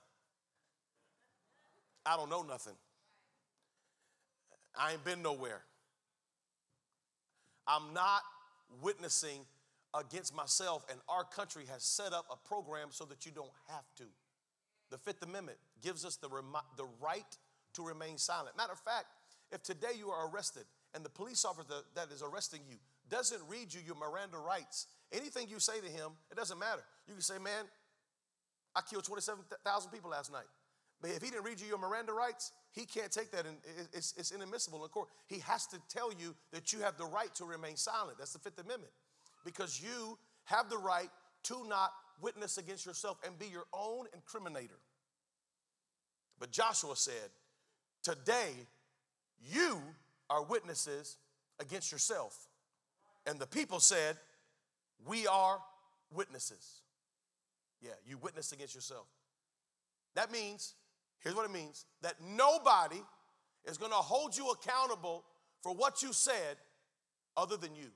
I 2.05 2.15
don't 2.15 2.29
know 2.29 2.43
nothing. 2.43 2.75
I 4.77 4.91
ain't 4.93 5.03
been 5.03 5.21
nowhere. 5.21 5.61
I'm 7.67 7.93
not 7.93 8.21
witnessing 8.81 9.39
against 9.97 10.35
myself, 10.35 10.85
and 10.89 10.99
our 11.09 11.23
country 11.23 11.63
has 11.71 11.83
set 11.83 12.13
up 12.13 12.25
a 12.31 12.47
program 12.47 12.89
so 12.91 13.05
that 13.05 13.25
you 13.25 13.31
don't 13.31 13.51
have 13.69 13.85
to. 13.97 14.03
The 14.91 14.97
Fifth 14.97 15.23
Amendment 15.23 15.57
gives 15.81 16.05
us 16.05 16.15
the, 16.17 16.29
the 16.77 16.87
right 17.01 17.37
to 17.73 17.83
remain 17.83 18.17
silent. 18.17 18.55
Matter 18.57 18.73
of 18.73 18.79
fact, 18.79 19.07
if 19.51 19.63
today 19.63 19.97
you 19.97 20.09
are 20.09 20.29
arrested 20.29 20.63
and 20.93 21.03
the 21.03 21.09
police 21.09 21.45
officer 21.45 21.67
that 21.95 22.11
is 22.11 22.23
arresting 22.23 22.61
you 22.69 22.77
doesn't 23.09 23.41
read 23.47 23.73
you 23.73 23.81
your 23.85 23.95
Miranda 23.95 24.37
rights, 24.37 24.87
anything 25.11 25.47
you 25.49 25.59
say 25.59 25.79
to 25.79 25.87
him, 25.87 26.11
it 26.31 26.37
doesn't 26.37 26.57
matter. 26.57 26.81
You 27.07 27.13
can 27.13 27.21
say, 27.21 27.37
Man, 27.37 27.65
I 28.75 28.81
killed 28.81 29.05
27,000 29.05 29.91
people 29.91 30.09
last 30.09 30.31
night. 30.31 30.47
But 31.01 31.11
if 31.11 31.21
he 31.21 31.29
didn't 31.29 31.43
read 31.43 31.59
you 31.59 31.67
your 31.67 31.77
Miranda 31.77 32.13
rights, 32.13 32.51
he 32.71 32.85
can't 32.85 33.11
take 33.11 33.31
that 33.31 33.45
and 33.45 33.57
it's, 33.93 34.13
it's 34.17 34.31
inadmissible 34.31 34.83
in 34.83 34.89
court. 34.89 35.09
He 35.27 35.39
has 35.39 35.67
to 35.67 35.77
tell 35.89 36.11
you 36.11 36.35
that 36.51 36.73
you 36.73 36.79
have 36.79 36.97
the 36.97 37.05
right 37.05 37.33
to 37.35 37.45
remain 37.45 37.75
silent. 37.75 38.17
That's 38.17 38.33
the 38.33 38.39
Fifth 38.39 38.59
Amendment. 38.59 38.91
Because 39.43 39.81
you 39.81 40.17
have 40.45 40.69
the 40.69 40.77
right 40.77 41.09
to 41.43 41.67
not 41.67 41.91
witness 42.21 42.57
against 42.57 42.85
yourself 42.85 43.17
and 43.25 43.37
be 43.37 43.47
your 43.47 43.65
own 43.73 44.05
incriminator. 44.07 44.79
But 46.39 46.51
Joshua 46.51 46.95
said, 46.95 47.29
Today 48.03 48.51
you 49.51 49.81
are 50.29 50.43
witnesses 50.43 51.17
against 51.59 51.91
yourself. 51.91 52.47
And 53.25 53.39
the 53.39 53.47
people 53.47 53.79
said, 53.79 54.17
We 55.05 55.27
are 55.27 55.59
witnesses. 56.13 56.81
Yeah, 57.81 57.91
you 58.05 58.17
witness 58.17 58.51
against 58.51 58.73
yourself. 58.73 59.05
That 60.15 60.31
means, 60.31 60.75
here's 61.19 61.35
what 61.35 61.45
it 61.45 61.51
means 61.51 61.85
that 62.01 62.15
nobody 62.21 63.01
is 63.65 63.77
to 63.91 63.97
hold 63.97 64.37
you 64.37 64.51
accountable 64.51 65.23
for 65.61 65.73
what 65.73 66.01
you 66.01 66.13
said 66.13 66.57
other 67.35 67.57
than 67.57 67.75
you. 67.75 67.89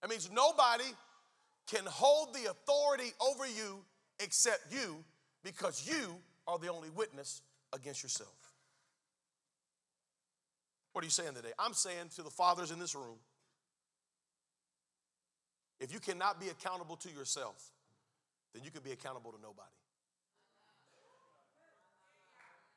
That 0.00 0.10
means 0.10 0.30
nobody 0.32 0.84
can 1.66 1.84
hold 1.86 2.34
the 2.34 2.50
authority 2.50 3.12
over 3.20 3.46
you 3.46 3.84
except 4.20 4.72
you 4.72 5.04
because 5.44 5.88
you 5.88 6.16
are 6.46 6.58
the 6.58 6.68
only 6.68 6.88
witness 6.90 7.42
against 7.72 8.02
yourself. 8.02 8.34
What 10.92 11.02
are 11.02 11.06
you 11.06 11.10
saying 11.10 11.34
today? 11.34 11.52
I'm 11.58 11.74
saying 11.74 12.10
to 12.16 12.22
the 12.22 12.30
fathers 12.30 12.70
in 12.70 12.78
this 12.78 12.94
room 12.94 13.18
if 15.80 15.92
you 15.92 16.00
cannot 16.00 16.40
be 16.40 16.48
accountable 16.48 16.96
to 16.96 17.10
yourself, 17.10 17.70
then 18.52 18.64
you 18.64 18.70
can 18.70 18.82
be 18.82 18.90
accountable 18.90 19.30
to 19.30 19.40
nobody. 19.40 19.68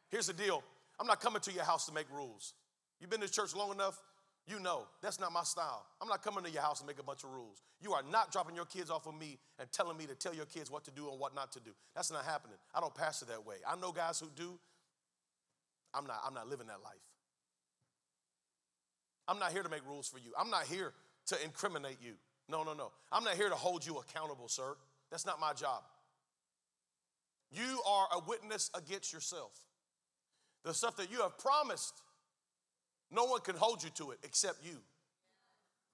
Here's 0.10 0.28
the 0.28 0.34
deal 0.34 0.64
I'm 1.00 1.08
not 1.08 1.22
coming 1.22 1.42
to 1.42 1.52
your 1.52 1.64
house 1.64 1.86
to 1.88 1.94
make 1.94 2.06
rules. 2.12 2.54
You've 3.00 3.10
been 3.10 3.22
to 3.22 3.32
church 3.32 3.56
long 3.56 3.72
enough, 3.72 4.00
you 4.48 4.60
know 4.60 4.88
that's 5.02 5.20
not 5.20 5.32
my 5.32 5.44
style. 5.44 5.86
I'm 6.02 6.08
not 6.08 6.24
coming 6.24 6.44
to 6.44 6.50
your 6.50 6.62
house 6.62 6.80
and 6.80 6.88
make 6.88 7.00
a 7.00 7.04
bunch 7.04 7.24
of 7.24 7.32
rules. 7.32 7.62
You 7.82 7.94
are 7.94 8.04
not 8.12 8.32
dropping 8.32 8.56
your 8.56 8.66
kids 8.66 8.90
off 8.90 9.08
of 9.08 9.18
me 9.18 9.38
and 9.60 9.72
telling 9.72 9.98
me 9.98 10.06
to 10.08 10.16
tell 10.16 10.34
your 10.34 10.46
kids 10.46 10.72
what 10.72 10.84
to 10.86 10.92
do 10.92 11.10
and 11.10 11.20
what 11.20 11.36
not 11.36 11.52
to 11.54 11.60
do. 11.60 11.72
That's 11.96 12.12
not 12.12 12.26
happening. 12.26 12.58
I 12.74 12.80
don't 12.80 12.94
pastor 12.94 13.26
that 13.26 13.46
way. 13.46 13.56
I 13.68 13.76
know 13.76 13.92
guys 13.92 14.20
who 14.20 14.28
do. 14.36 14.60
I'm 15.94 16.08
not, 16.08 16.22
I'm 16.26 16.34
not 16.34 16.48
living 16.48 16.68
that 16.68 16.82
life. 16.84 16.94
I'm 19.28 19.40
not 19.40 19.52
here 19.52 19.64
to 19.64 19.70
make 19.70 19.88
rules 19.88 20.08
for 20.08 20.18
you. 20.18 20.32
I'm 20.38 20.50
not 20.50 20.64
here 20.64 20.94
to 21.28 21.44
incriminate 21.44 21.98
you. 22.02 22.14
No, 22.50 22.64
no, 22.64 22.74
no. 22.74 22.92
I'm 23.12 23.24
not 23.24 23.36
here 23.36 23.50
to 23.50 23.56
hold 23.56 23.86
you 23.86 23.98
accountable, 23.98 24.48
sir. 24.48 24.76
That's 25.10 25.26
not 25.26 25.40
my 25.40 25.54
job. 25.54 25.84
You 27.52 27.82
are 27.88 28.08
a 28.14 28.20
witness 28.28 28.70
against 28.76 29.14
yourself. 29.14 29.52
The 30.64 30.74
stuff 30.74 30.96
that 30.98 31.12
you 31.12 31.22
have 31.22 31.38
promised, 31.38 32.02
no 33.12 33.26
one 33.26 33.42
can 33.42 33.56
hold 33.56 33.84
you 33.84 33.90
to 33.96 34.12
it 34.12 34.20
except 34.24 34.66
you. 34.66 34.78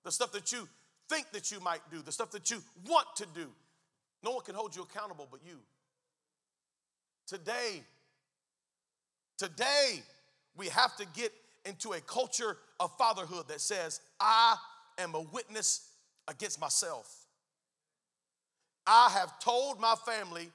The 0.04 0.12
stuff 0.12 0.32
that 0.34 0.52
you 0.52 0.68
think 1.10 1.32
that 1.32 1.52
you 1.52 1.60
might 1.60 1.82
do, 1.92 2.02
the 2.02 2.12
stuff 2.12 2.32
that 2.32 2.52
you 2.52 2.62
want 2.88 3.08
to 3.18 3.26
do, 3.34 3.48
no 4.24 4.32
one 4.32 4.44
can 4.44 4.56
hold 4.56 4.76
you 4.76 4.84
accountable 4.84 5.28
but 5.30 5.42
you. 5.46 5.58
Today, 7.28 7.82
today, 9.38 10.02
we 10.56 10.68
have 10.68 10.96
to 10.98 11.06
get 11.14 11.32
into 11.66 11.92
a 11.92 12.02
culture 12.02 12.58
of 12.80 12.96
fatherhood 12.98 13.48
that 13.50 13.62
says, 13.62 14.00
I 14.20 14.56
am 14.98 15.16
a 15.16 15.22
witness 15.22 15.90
against 16.28 16.60
myself. 16.62 17.26
I 18.86 19.10
have 19.10 19.40
told 19.40 19.80
my 19.80 19.96
family, 20.06 20.50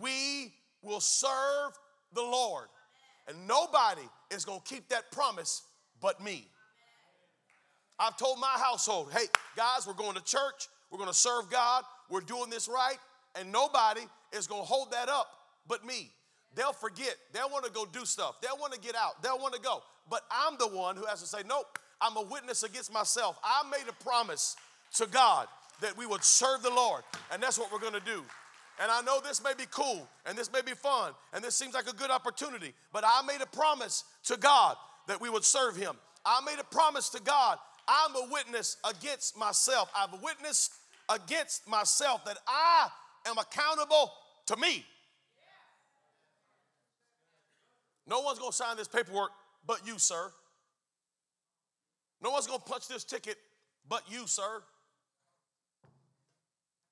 we 0.00 0.52
will 0.82 1.00
serve 1.00 1.78
the 2.12 2.22
Lord. 2.22 2.66
And 3.28 3.46
nobody 3.46 4.02
is 4.30 4.44
going 4.44 4.60
to 4.60 4.74
keep 4.74 4.88
that 4.88 5.12
promise 5.12 5.62
but 6.00 6.22
me. 6.22 6.46
I've 7.98 8.16
told 8.16 8.38
my 8.38 8.56
household, 8.56 9.12
hey, 9.12 9.26
guys, 9.56 9.86
we're 9.86 9.92
going 9.92 10.14
to 10.14 10.24
church, 10.24 10.68
we're 10.90 10.98
going 10.98 11.10
to 11.10 11.14
serve 11.14 11.50
God, 11.50 11.84
we're 12.08 12.20
doing 12.20 12.48
this 12.48 12.68
right, 12.68 12.96
and 13.38 13.52
nobody 13.52 14.00
is 14.32 14.46
going 14.46 14.62
to 14.62 14.66
hold 14.66 14.92
that 14.92 15.08
up 15.08 15.28
but 15.68 15.84
me. 15.84 16.10
They'll 16.54 16.72
forget, 16.72 17.14
they'll 17.32 17.50
want 17.50 17.64
to 17.64 17.70
go 17.70 17.86
do 17.86 18.04
stuff, 18.04 18.40
they'll 18.40 18.58
want 18.58 18.72
to 18.72 18.80
get 18.80 18.96
out, 18.96 19.22
they'll 19.22 19.38
want 19.38 19.54
to 19.54 19.60
go. 19.60 19.82
But 20.08 20.22
I'm 20.30 20.56
the 20.58 20.66
one 20.66 20.96
who 20.96 21.06
has 21.06 21.20
to 21.20 21.26
say, 21.26 21.38
nope, 21.46 21.78
I'm 22.00 22.16
a 22.16 22.22
witness 22.22 22.62
against 22.62 22.92
myself. 22.92 23.38
I 23.44 23.62
made 23.70 23.88
a 23.88 24.04
promise 24.04 24.56
to 24.96 25.06
God 25.06 25.46
that 25.80 25.96
we 25.96 26.06
would 26.06 26.24
serve 26.24 26.62
the 26.62 26.70
Lord. 26.70 27.02
And 27.32 27.42
that's 27.42 27.58
what 27.58 27.72
we're 27.72 27.78
going 27.78 27.92
to 27.92 28.00
do. 28.00 28.24
And 28.82 28.90
I 28.90 29.02
know 29.02 29.20
this 29.20 29.44
may 29.44 29.52
be 29.56 29.64
cool 29.70 30.08
and 30.26 30.36
this 30.36 30.50
may 30.50 30.62
be 30.62 30.72
fun 30.72 31.12
and 31.34 31.44
this 31.44 31.54
seems 31.54 31.74
like 31.74 31.86
a 31.86 31.94
good 31.94 32.10
opportunity, 32.10 32.72
but 32.92 33.04
I 33.06 33.22
made 33.26 33.42
a 33.42 33.46
promise 33.46 34.04
to 34.24 34.38
God 34.38 34.76
that 35.08 35.20
we 35.20 35.30
would 35.30 35.44
serve 35.44 35.76
Him. 35.76 35.94
I 36.24 36.40
made 36.44 36.58
a 36.58 36.64
promise 36.64 37.08
to 37.10 37.22
God. 37.22 37.58
I'm 37.88 38.14
a 38.14 38.28
witness 38.30 38.76
against 38.88 39.38
myself. 39.38 39.90
I've 39.96 40.22
witnessed 40.22 40.72
against 41.08 41.68
myself 41.68 42.24
that 42.24 42.38
I 42.46 42.88
am 43.26 43.38
accountable 43.38 44.12
to 44.46 44.56
me. 44.56 44.84
No 48.06 48.20
one's 48.20 48.38
gonna 48.38 48.52
sign 48.52 48.76
this 48.76 48.88
paperwork 48.88 49.30
but 49.66 49.86
you, 49.86 49.98
sir. 49.98 50.32
No 52.22 52.30
one's 52.30 52.46
gonna 52.46 52.58
punch 52.58 52.88
this 52.88 53.04
ticket 53.04 53.36
but 53.88 54.02
you, 54.10 54.26
sir. 54.26 54.62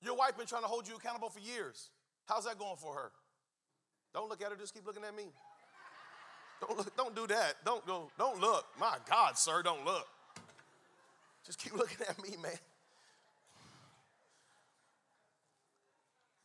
Your 0.01 0.15
wife 0.15 0.37
been 0.37 0.47
trying 0.47 0.61
to 0.61 0.67
hold 0.67 0.87
you 0.87 0.95
accountable 0.95 1.29
for 1.29 1.39
years. 1.39 1.89
How's 2.25 2.45
that 2.45 2.57
going 2.57 2.77
for 2.77 2.93
her? 2.93 3.11
Don't 4.13 4.29
look 4.29 4.41
at 4.41 4.49
her, 4.49 4.55
just 4.55 4.73
keep 4.73 4.85
looking 4.85 5.03
at 5.03 5.15
me. 5.15 5.25
Don't 6.61 6.77
look, 6.77 6.97
don't 6.97 7.15
do 7.15 7.27
that. 7.27 7.55
Don't 7.65 7.85
go, 7.85 8.09
don't 8.17 8.39
look. 8.39 8.65
My 8.79 8.97
God, 9.09 9.37
sir, 9.37 9.61
don't 9.63 9.85
look. 9.85 10.07
Just 11.45 11.59
keep 11.59 11.73
looking 11.77 12.05
at 12.07 12.21
me, 12.21 12.35
man. 12.41 12.51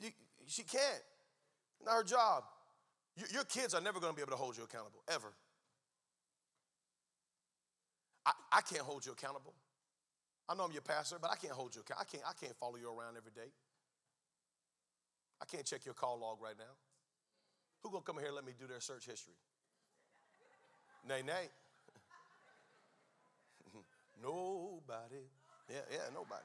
You, 0.01 0.11
she 0.47 0.63
can't. 0.63 1.03
Not 1.85 1.97
her 1.97 2.05
job. 2.05 2.45
You, 3.17 3.25
your 3.33 3.45
kids 3.45 3.75
are 3.75 3.81
never 3.81 4.01
going 4.01 4.13
to 4.13 4.17
be 4.17 4.23
able 4.23 4.33
to 4.33 4.39
hold 4.39 4.57
you 4.57 4.65
accountable, 4.65 5.03
ever. 5.09 5.33
I, 8.27 8.33
I 8.53 8.61
can't 8.61 8.83
hold 8.83 9.05
you 9.05 9.13
accountable. 9.13 9.55
I 10.49 10.55
know 10.55 10.65
I'm 10.65 10.73
your 10.73 10.83
pastor, 10.83 11.17
but 11.21 11.31
I 11.31 11.37
can't 11.37 11.53
hold 11.53 11.75
you. 11.75 11.83
accountable. 11.83 12.07
I 12.09 12.17
can't, 12.17 12.25
I 12.29 12.33
can't 12.45 12.57
follow 12.57 12.77
you 12.77 12.89
around 12.89 13.17
every 13.17 13.33
day. 13.35 13.51
I 15.41 15.45
can't 15.45 15.65
check 15.65 15.85
your 15.85 15.95
call 15.95 16.19
log 16.21 16.39
right 16.43 16.57
now. 16.57 16.73
Who 17.83 17.91
gonna 17.91 18.03
come 18.03 18.17
here 18.17 18.29
and 18.29 18.37
let 18.37 18.47
me 18.47 18.53
do 18.59 18.67
their 18.67 18.81
search 18.81 19.07
history? 19.07 19.35
Nay, 21.09 21.23
nay. 21.25 21.49
nobody. 24.23 25.25
Yeah, 25.71 25.77
yeah, 25.91 25.99
nobody. 26.13 26.45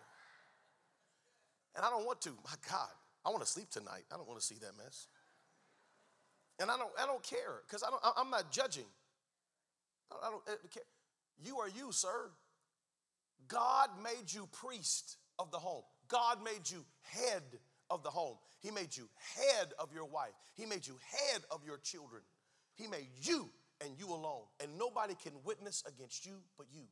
And 1.76 1.86
I 1.86 1.90
don't 1.90 2.06
want 2.06 2.22
to. 2.22 2.30
My 2.44 2.56
God, 2.70 2.90
I 3.26 3.30
want 3.30 3.42
to 3.42 3.48
sleep 3.48 3.70
tonight. 3.70 4.04
I 4.12 4.18
don't 4.18 4.28
want 4.28 4.40
to 4.40 4.46
see 4.46 4.56
that 4.56 4.78
mess. 4.78 5.08
And 6.60 6.70
I 6.70 6.78
don't, 6.78 6.92
I 7.02 7.06
don't 7.06 7.24
care 7.24 7.62
because 7.66 7.84
I 7.84 7.90
don't, 7.90 8.02
I'm 8.18 8.30
not 8.30 8.52
judging. 8.52 8.86
I 10.12 10.30
don't 10.30 10.44
uh, 10.48 10.68
care. 10.74 10.84
You 11.44 11.58
are 11.60 11.70
you, 11.70 11.92
sir. 11.92 12.32
God 13.48 13.90
made 14.04 14.32
you 14.34 14.48
priest 14.52 15.18
of 15.38 15.52
the 15.52 15.58
home. 15.58 15.84
God 16.10 16.44
made 16.44 16.70
you 16.70 16.84
head 17.02 17.44
of 17.90 18.04
the 18.04 18.10
home. 18.10 18.36
He 18.62 18.72
made 18.72 18.96
you 18.96 19.08
head 19.38 19.70
of 19.80 19.94
your 19.94 20.06
wife. 20.06 20.34
He 20.56 20.66
made 20.66 20.86
you 20.86 20.96
head 21.12 21.42
of 21.50 21.62
your 21.66 21.78
children. 21.78 22.22
He 22.76 22.88
made 22.88 23.08
you 23.22 23.50
and 23.84 23.92
you 23.98 24.08
alone. 24.08 24.44
And 24.62 24.78
nobody 24.78 25.16
can 25.16 25.34
witness 25.44 25.84
against 25.88 26.26
you 26.26 26.34
but 26.58 26.68
you. 26.74 26.84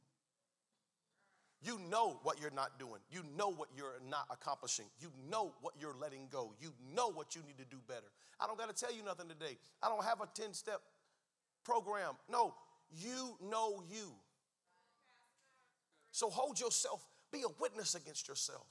You 1.62 1.80
know 1.90 2.20
what 2.22 2.40
you're 2.40 2.52
not 2.52 2.78
doing. 2.78 3.02
You 3.10 3.24
know 3.36 3.50
what 3.50 3.70
you're 3.76 4.00
not 4.10 4.28
accomplishing. 4.30 4.86
You 5.00 5.12
know 5.30 5.54
what 5.62 5.74
you're 5.80 5.96
letting 6.00 6.28
go. 6.32 6.54
You 6.62 6.72
know 6.96 7.10
what 7.10 7.36
you 7.36 7.42
need 7.48 7.58
to 7.58 7.66
do 7.66 7.78
better. 7.88 8.08
I 8.40 8.46
don't 8.46 8.58
got 8.58 8.74
to 8.74 8.86
tell 8.86 8.96
you 8.96 9.04
nothing 9.04 9.28
today. 9.28 9.58
I 9.82 9.90
don't 9.90 10.04
have 10.04 10.22
a 10.22 10.28
10 10.34 10.54
step 10.54 10.82
program. 11.64 12.14
No, 12.32 12.54
you 12.92 13.38
know 13.50 13.82
you. 13.90 14.14
So 16.12 16.30
hold 16.30 16.60
yourself, 16.60 17.04
be 17.32 17.42
a 17.42 17.52
witness 17.60 17.96
against 17.96 18.28
yourself. 18.28 18.68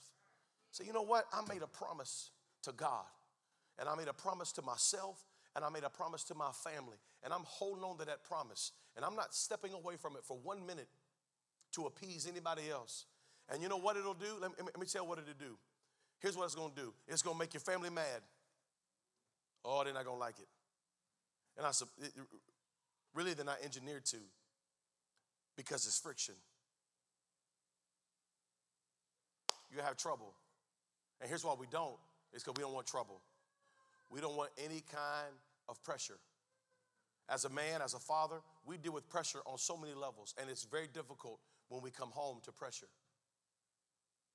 Say, 0.71 0.85
you 0.85 0.93
know 0.93 1.03
what? 1.03 1.27
I 1.33 1.43
made 1.53 1.63
a 1.63 1.67
promise 1.67 2.31
to 2.63 2.73
God. 2.73 3.05
And 3.79 3.89
I 3.89 3.95
made 3.95 4.09
a 4.09 4.13
promise 4.13 4.53
to 4.53 4.63
myself 4.63 5.23
and 5.57 5.65
I 5.65 5.71
made 5.71 5.85
a 5.85 5.89
promise 5.89 6.23
to 6.25 6.35
my 6.35 6.51
family. 6.53 6.99
And 7.25 7.33
I'm 7.33 7.45
holding 7.45 7.83
on 7.83 7.97
to 7.99 8.05
that 8.05 8.23
promise. 8.23 8.73
And 8.95 9.05
I'm 9.05 9.17
not 9.17 9.35
stepping 9.35 9.73
away 9.73 9.97
from 9.97 10.15
it 10.15 10.23
for 10.23 10.37
one 10.37 10.65
minute 10.67 10.89
to 11.73 11.87
appease 11.87 12.29
anybody 12.31 12.71
else. 12.71 13.07
And 13.51 13.63
you 13.63 13.69
know 13.69 13.79
what 13.79 13.97
it'll 13.97 14.15
do? 14.15 14.37
Let 14.41 14.51
me, 14.51 14.57
let 14.61 14.79
me 14.79 14.87
tell 14.87 15.03
you 15.03 15.09
what 15.09 15.19
it'll 15.19 15.33
do. 15.33 15.57
Here's 16.21 16.37
what 16.37 16.45
it's 16.45 16.55
gonna 16.55 16.73
do 16.77 16.93
it's 17.09 17.23
gonna 17.23 17.39
make 17.39 17.55
your 17.55 17.63
family 17.63 17.89
mad. 17.89 18.23
Oh, 19.65 19.83
they're 19.83 19.95
not 19.95 20.05
gonna 20.05 20.19
like 20.19 20.39
it. 20.39 20.47
And 21.57 21.67
I 21.67 21.71
said, 21.71 21.89
really, 23.15 23.33
they're 23.33 23.45
not 23.45 23.59
engineered 23.65 24.05
to 24.07 24.19
because 25.57 25.87
it's 25.87 25.99
friction. 25.99 26.35
You 29.75 29.81
have 29.83 29.97
trouble. 29.97 30.35
And 31.21 31.29
here's 31.31 31.45
why 31.45 31.55
we 31.59 31.67
don't 31.71 31.97
it's 32.35 32.45
because 32.45 32.59
we 32.59 32.63
don't 32.63 32.75
want 32.75 32.87
trouble. 32.87 33.23
We 34.11 34.21
don't 34.21 34.37
want 34.37 34.51
any 34.63 34.83
kind 34.93 35.33
of 35.69 35.83
pressure. 35.83 36.19
As 37.29 37.45
a 37.45 37.49
man, 37.49 37.83
as 37.83 37.95
a 37.95 37.99
father, 37.99 38.37
we 38.65 38.79
deal 38.79 38.93
with 38.93 39.09
pressure 39.09 39.41
on 39.47 39.59
so 39.59 39.77
many 39.77 39.95
levels, 39.95 40.35
and 40.41 40.49
it's 40.49 40.65
very 40.65 40.87
difficult 40.87 41.41
when 41.69 41.83
we 41.83 41.91
come 41.91 42.11
home 42.11 42.39
to 42.45 42.53
pressure. 42.53 42.87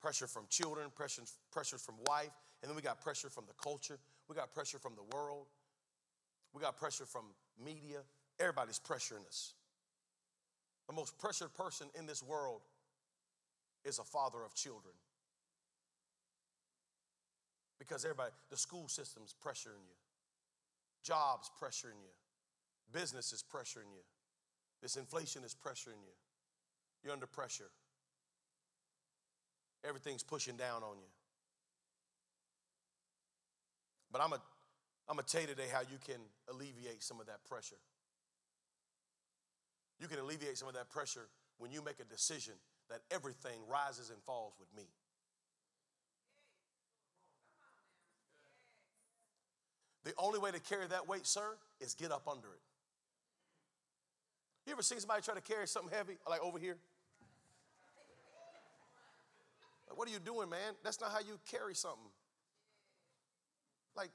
Pressure 0.02 0.28
from 0.28 0.46
children, 0.50 0.88
pressure, 0.94 1.22
pressure 1.52 1.78
from 1.78 1.96
wife, 2.08 2.32
and 2.62 2.70
then 2.70 2.76
we 2.76 2.82
got 2.82 3.00
pressure 3.00 3.30
from 3.30 3.46
the 3.48 3.54
culture, 3.54 3.98
we 4.28 4.36
got 4.36 4.52
pressure 4.54 4.78
from 4.78 4.94
the 4.96 5.15
world, 5.15 5.48
we 6.54 6.62
got 6.62 6.78
pressure 6.78 7.06
from 7.06 7.26
media. 7.63 8.00
Everybody's 8.39 8.80
pressuring 8.80 9.26
us. 9.28 9.54
The 10.88 10.94
most 10.94 11.17
pressured 11.20 11.54
person 11.54 11.88
in 11.98 12.06
this 12.06 12.24
world 12.24 12.62
is 13.86 14.00
a 14.00 14.04
father 14.04 14.44
of 14.44 14.54
children. 14.56 14.94
Because 17.80 18.04
everybody, 18.04 18.32
the 18.50 18.58
school 18.58 18.88
system's 18.88 19.34
pressuring 19.46 19.86
you, 19.88 19.96
jobs 21.03 21.49
pressuring 21.61 21.99
you, 22.01 22.13
business 22.91 23.33
is 23.33 23.43
pressuring 23.43 23.91
you, 23.93 24.03
this 24.81 24.95
inflation 24.95 25.43
is 25.43 25.55
pressuring 25.55 26.01
you. 26.03 26.15
You're 27.03 27.13
under 27.13 27.27
pressure. 27.27 27.69
Everything's 29.87 30.23
pushing 30.23 30.55
down 30.55 30.83
on 30.83 30.97
you. 30.97 31.09
But 34.11 34.21
I'm 34.21 34.29
going 34.29 34.41
I'm 35.09 35.17
to 35.17 35.23
tell 35.23 35.41
you 35.41 35.47
today 35.47 35.67
how 35.71 35.81
you 35.81 35.97
can 36.05 36.21
alleviate 36.49 37.03
some 37.03 37.19
of 37.19 37.25
that 37.27 37.43
pressure. 37.45 37.79
You 39.99 40.07
can 40.07 40.19
alleviate 40.19 40.57
some 40.57 40.67
of 40.67 40.73
that 40.75 40.89
pressure 40.89 41.27
when 41.57 41.71
you 41.71 41.83
make 41.83 41.99
a 41.99 42.05
decision 42.05 42.53
that 42.89 43.01
everything 43.11 43.59
rises 43.69 44.09
and 44.09 44.21
falls 44.23 44.53
with 44.59 44.69
me. 44.75 44.87
The 50.03 50.13
only 50.17 50.39
way 50.39 50.51
to 50.51 50.59
carry 50.59 50.87
that 50.87 51.07
weight, 51.07 51.27
sir, 51.27 51.55
is 51.79 51.93
get 51.93 52.11
up 52.11 52.27
under 52.27 52.47
it. 52.47 52.61
You 54.65 54.73
ever 54.73 54.81
seen 54.81 54.99
somebody 54.99 55.21
try 55.21 55.35
to 55.35 55.41
carry 55.41 55.67
something 55.67 55.95
heavy, 55.95 56.17
like 56.29 56.41
over 56.41 56.59
here? 56.59 56.77
Like, 59.89 59.97
what 59.97 60.07
are 60.07 60.11
you 60.11 60.19
doing, 60.19 60.49
man? 60.49 60.73
That's 60.83 61.01
not 61.01 61.11
how 61.11 61.19
you 61.19 61.39
carry 61.49 61.75
something. 61.75 61.99
Like, 63.95 64.09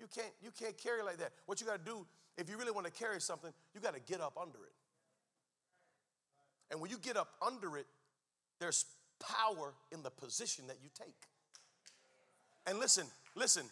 you 0.00 0.06
can't, 0.14 0.32
you 0.42 0.50
can't 0.58 0.76
carry 0.78 1.02
like 1.02 1.18
that. 1.18 1.32
What 1.46 1.60
you 1.60 1.66
got 1.66 1.84
to 1.84 1.90
do, 1.90 2.06
if 2.36 2.48
you 2.48 2.56
really 2.56 2.70
want 2.70 2.86
to 2.86 2.92
carry 2.92 3.20
something, 3.20 3.52
you 3.74 3.80
got 3.80 3.94
to 3.94 4.00
get 4.00 4.20
up 4.20 4.38
under 4.40 4.58
it. 4.58 4.72
And 6.70 6.80
when 6.80 6.90
you 6.90 6.98
get 6.98 7.16
up 7.16 7.30
under 7.44 7.76
it, 7.76 7.86
there's 8.60 8.86
power 9.20 9.74
in 9.92 10.02
the 10.02 10.10
position 10.10 10.66
that 10.68 10.76
you 10.82 10.88
take. 10.98 11.14
And 12.66 12.78
listen, 12.78 13.06
listen, 13.34 13.64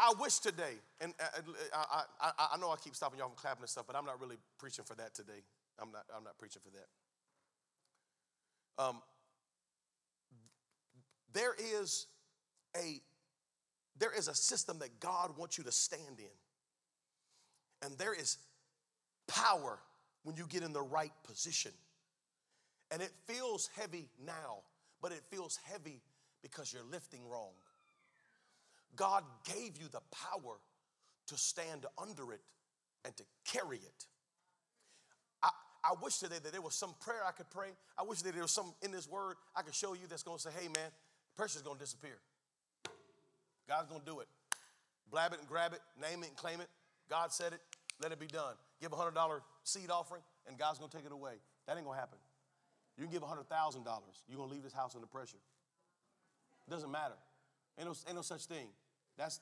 I 0.00 0.12
wish 0.18 0.38
today, 0.38 0.74
and 1.00 1.14
uh, 1.20 1.24
uh, 1.36 1.84
I, 1.92 2.02
I, 2.20 2.30
I, 2.38 2.48
I 2.54 2.58
know 2.58 2.70
I 2.70 2.76
keep 2.76 2.96
stopping 2.96 3.18
y'all 3.18 3.28
from 3.28 3.36
clapping 3.36 3.62
and 3.62 3.70
stuff, 3.70 3.86
but 3.86 3.96
I'm 3.96 4.04
not 4.04 4.20
really 4.20 4.36
preaching 4.58 4.84
for 4.84 4.94
that 4.96 5.14
today. 5.14 5.42
I'm 5.80 5.92
not, 5.92 6.04
I'm 6.16 6.24
not 6.24 6.36
preaching 6.38 6.62
for 6.64 6.70
that. 6.70 6.88
Um, 8.84 9.02
there 11.32 11.54
is 11.58 12.06
a 12.76 13.00
there 13.98 14.12
is 14.16 14.28
a 14.28 14.34
system 14.34 14.78
that 14.80 14.98
God 15.00 15.36
wants 15.36 15.56
you 15.56 15.64
to 15.64 15.72
stand 15.72 16.18
in. 16.18 16.26
And 17.82 17.96
there 17.98 18.14
is 18.14 18.38
power 19.28 19.78
when 20.24 20.36
you 20.36 20.46
get 20.48 20.62
in 20.62 20.72
the 20.72 20.82
right 20.82 21.12
position. 21.22 21.72
And 22.90 23.00
it 23.02 23.12
feels 23.26 23.70
heavy 23.78 24.08
now, 24.24 24.62
but 25.00 25.12
it 25.12 25.22
feels 25.30 25.58
heavy 25.70 26.00
because 26.42 26.72
you're 26.72 26.84
lifting 26.90 27.20
wrong. 27.28 27.52
God 28.96 29.24
gave 29.44 29.76
you 29.78 29.88
the 29.90 30.00
power 30.10 30.56
to 31.28 31.36
stand 31.36 31.86
under 31.98 32.32
it 32.32 32.40
and 33.04 33.16
to 33.16 33.24
carry 33.46 33.78
it. 33.78 34.06
I, 35.42 35.50
I 35.82 35.94
wish 36.02 36.18
today 36.18 36.36
that 36.42 36.52
there 36.52 36.62
was 36.62 36.74
some 36.74 36.94
prayer 37.00 37.20
I 37.26 37.32
could 37.32 37.50
pray. 37.50 37.68
I 37.98 38.02
wish 38.02 38.22
that 38.22 38.32
there 38.32 38.42
was 38.42 38.50
some 38.50 38.74
in 38.82 38.90
this 38.90 39.08
word 39.08 39.36
I 39.56 39.62
could 39.62 39.74
show 39.74 39.94
you 39.94 40.06
that's 40.08 40.22
going 40.22 40.38
to 40.38 40.42
say, 40.42 40.50
hey 40.58 40.68
man, 40.68 40.90
pressure's 41.36 41.62
going 41.62 41.76
to 41.76 41.82
disappear. 41.82 42.18
God's 43.68 43.88
going 43.88 44.00
to 44.00 44.06
do 44.06 44.20
it. 44.20 44.28
Blab 45.10 45.32
it 45.32 45.38
and 45.40 45.48
grab 45.48 45.72
it, 45.72 45.80
name 46.00 46.22
it 46.22 46.28
and 46.28 46.36
claim 46.36 46.60
it. 46.60 46.68
God 47.08 47.32
said 47.32 47.52
it, 47.52 47.60
let 48.02 48.12
it 48.12 48.18
be 48.18 48.26
done. 48.26 48.54
Give 48.80 48.92
a 48.92 48.96
$100 48.96 49.14
seed 49.62 49.90
offering, 49.90 50.22
and 50.48 50.58
God's 50.58 50.78
going 50.78 50.90
to 50.90 50.96
take 50.96 51.06
it 51.06 51.12
away. 51.12 51.34
That 51.66 51.76
ain't 51.76 51.84
going 51.84 51.96
to 51.96 52.00
happen. 52.00 52.18
You 52.96 53.04
can 53.04 53.12
give 53.12 53.22
$100,000. 53.22 53.46
You're 54.28 54.36
going 54.36 54.48
to 54.48 54.54
leave 54.54 54.62
this 54.62 54.72
house 54.72 54.94
under 54.94 55.06
pressure. 55.06 55.38
It 56.66 56.70
doesn't 56.70 56.90
matter. 56.90 57.14
Ain't 57.78 57.88
no, 57.88 57.94
ain't 58.06 58.16
no 58.16 58.22
such 58.22 58.46
thing. 58.46 58.68
That's, 59.16 59.40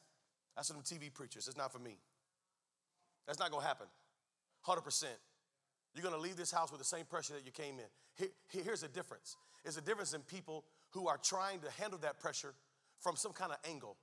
that's 0.57 0.69
for 0.69 0.75
them 0.75 0.83
TV 0.83 1.13
preachers. 1.13 1.49
It's 1.49 1.57
not 1.57 1.73
for 1.73 1.79
me. 1.79 1.99
That's 3.27 3.39
not 3.39 3.51
to 3.63 3.69
happen. 3.69 3.87
100%. 4.67 5.05
You're 5.95 6.03
to 6.15 6.21
leave 6.21 6.37
this 6.37 6.51
house 6.51 6.71
with 6.71 6.81
the 6.81 6.87
same 6.87 7.05
pressure 7.05 7.35
that 7.35 7.45
you 7.45 7.53
came 7.53 7.79
in. 7.79 7.85
Here, 8.15 8.63
here's 8.65 8.81
the 8.81 8.89
difference. 8.89 9.37
It's 9.65 9.77
a 9.77 9.81
difference 9.81 10.15
in 10.15 10.23
people 10.23 10.65
who 10.91 11.09
are 11.09 11.19
trying 11.23 11.61
to 11.61 11.71
handle 11.71 11.99
that 12.01 12.21
pressure 12.21 12.55
from 13.01 13.17
some 13.17 13.33
kind 13.33 13.53
of 13.53 13.59
angle. 13.69 13.97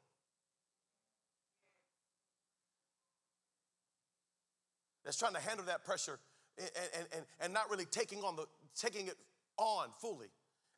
That's 5.03 5.17
trying 5.17 5.33
to 5.33 5.39
handle 5.39 5.65
that 5.65 5.85
pressure 5.85 6.19
and, 6.57 6.69
and, 6.97 7.07
and, 7.15 7.25
and 7.41 7.53
not 7.53 7.69
really 7.71 7.85
taking 7.85 8.19
on 8.19 8.35
the 8.35 8.45
taking 8.75 9.07
it 9.07 9.15
on 9.57 9.87
fully 9.99 10.27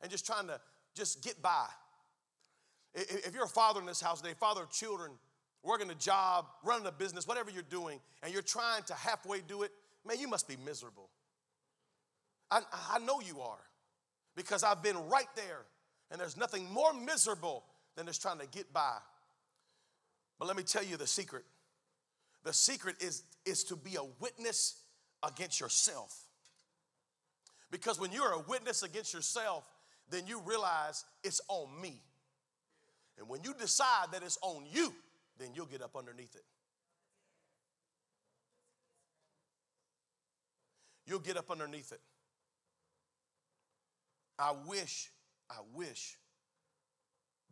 and 0.00 0.10
just 0.10 0.24
trying 0.24 0.46
to 0.46 0.60
just 0.94 1.22
get 1.22 1.42
by. 1.42 1.66
If 2.94 3.34
you're 3.34 3.44
a 3.44 3.48
father 3.48 3.80
in 3.80 3.86
this 3.86 4.00
house 4.00 4.20
today, 4.20 4.34
father 4.38 4.62
of 4.62 4.70
children, 4.70 5.12
working 5.62 5.90
a 5.90 5.94
job, 5.94 6.46
running 6.62 6.86
a 6.86 6.92
business, 6.92 7.26
whatever 7.26 7.50
you're 7.50 7.62
doing, 7.62 8.00
and 8.22 8.32
you're 8.32 8.42
trying 8.42 8.82
to 8.84 8.94
halfway 8.94 9.40
do 9.40 9.62
it, 9.62 9.72
man, 10.06 10.18
you 10.18 10.28
must 10.28 10.46
be 10.48 10.56
miserable. 10.64 11.08
I, 12.50 12.60
I 12.90 12.98
know 12.98 13.20
you 13.20 13.40
are 13.40 13.64
because 14.36 14.62
I've 14.62 14.82
been 14.82 14.96
right 15.08 15.28
there, 15.36 15.62
and 16.10 16.20
there's 16.20 16.36
nothing 16.36 16.70
more 16.70 16.92
miserable 16.92 17.64
than 17.96 18.06
just 18.06 18.20
trying 18.20 18.38
to 18.38 18.46
get 18.46 18.72
by. 18.72 18.96
But 20.38 20.48
let 20.48 20.56
me 20.56 20.62
tell 20.62 20.84
you 20.84 20.96
the 20.96 21.06
secret. 21.06 21.44
The 22.44 22.52
secret 22.52 22.96
is, 23.00 23.22
is 23.46 23.64
to 23.64 23.76
be 23.76 23.96
a 23.96 24.04
witness 24.20 24.82
against 25.22 25.60
yourself. 25.60 26.14
Because 27.70 27.98
when 27.98 28.12
you're 28.12 28.32
a 28.32 28.40
witness 28.40 28.82
against 28.82 29.14
yourself, 29.14 29.66
then 30.10 30.26
you 30.26 30.42
realize 30.44 31.04
it's 31.24 31.40
on 31.48 31.80
me. 31.80 32.02
And 33.18 33.28
when 33.28 33.40
you 33.44 33.54
decide 33.54 34.06
that 34.12 34.22
it's 34.22 34.38
on 34.42 34.64
you, 34.70 34.92
then 35.38 35.48
you'll 35.54 35.66
get 35.66 35.82
up 35.82 35.96
underneath 35.96 36.34
it. 36.34 36.44
You'll 41.06 41.18
get 41.18 41.36
up 41.36 41.50
underneath 41.50 41.92
it. 41.92 42.00
I 44.38 44.52
wish, 44.66 45.10
I 45.50 45.56
wish 45.74 46.16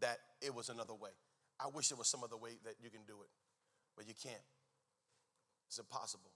that 0.00 0.18
it 0.40 0.54
was 0.54 0.68
another 0.68 0.94
way. 0.94 1.10
I 1.60 1.68
wish 1.68 1.88
there 1.88 1.98
was 1.98 2.08
some 2.08 2.24
other 2.24 2.36
way 2.36 2.52
that 2.64 2.74
you 2.82 2.90
can 2.90 3.02
do 3.06 3.16
it, 3.22 3.28
but 3.96 4.08
you 4.08 4.14
can't. 4.20 4.42
It's 5.68 5.78
impossible. 5.78 6.30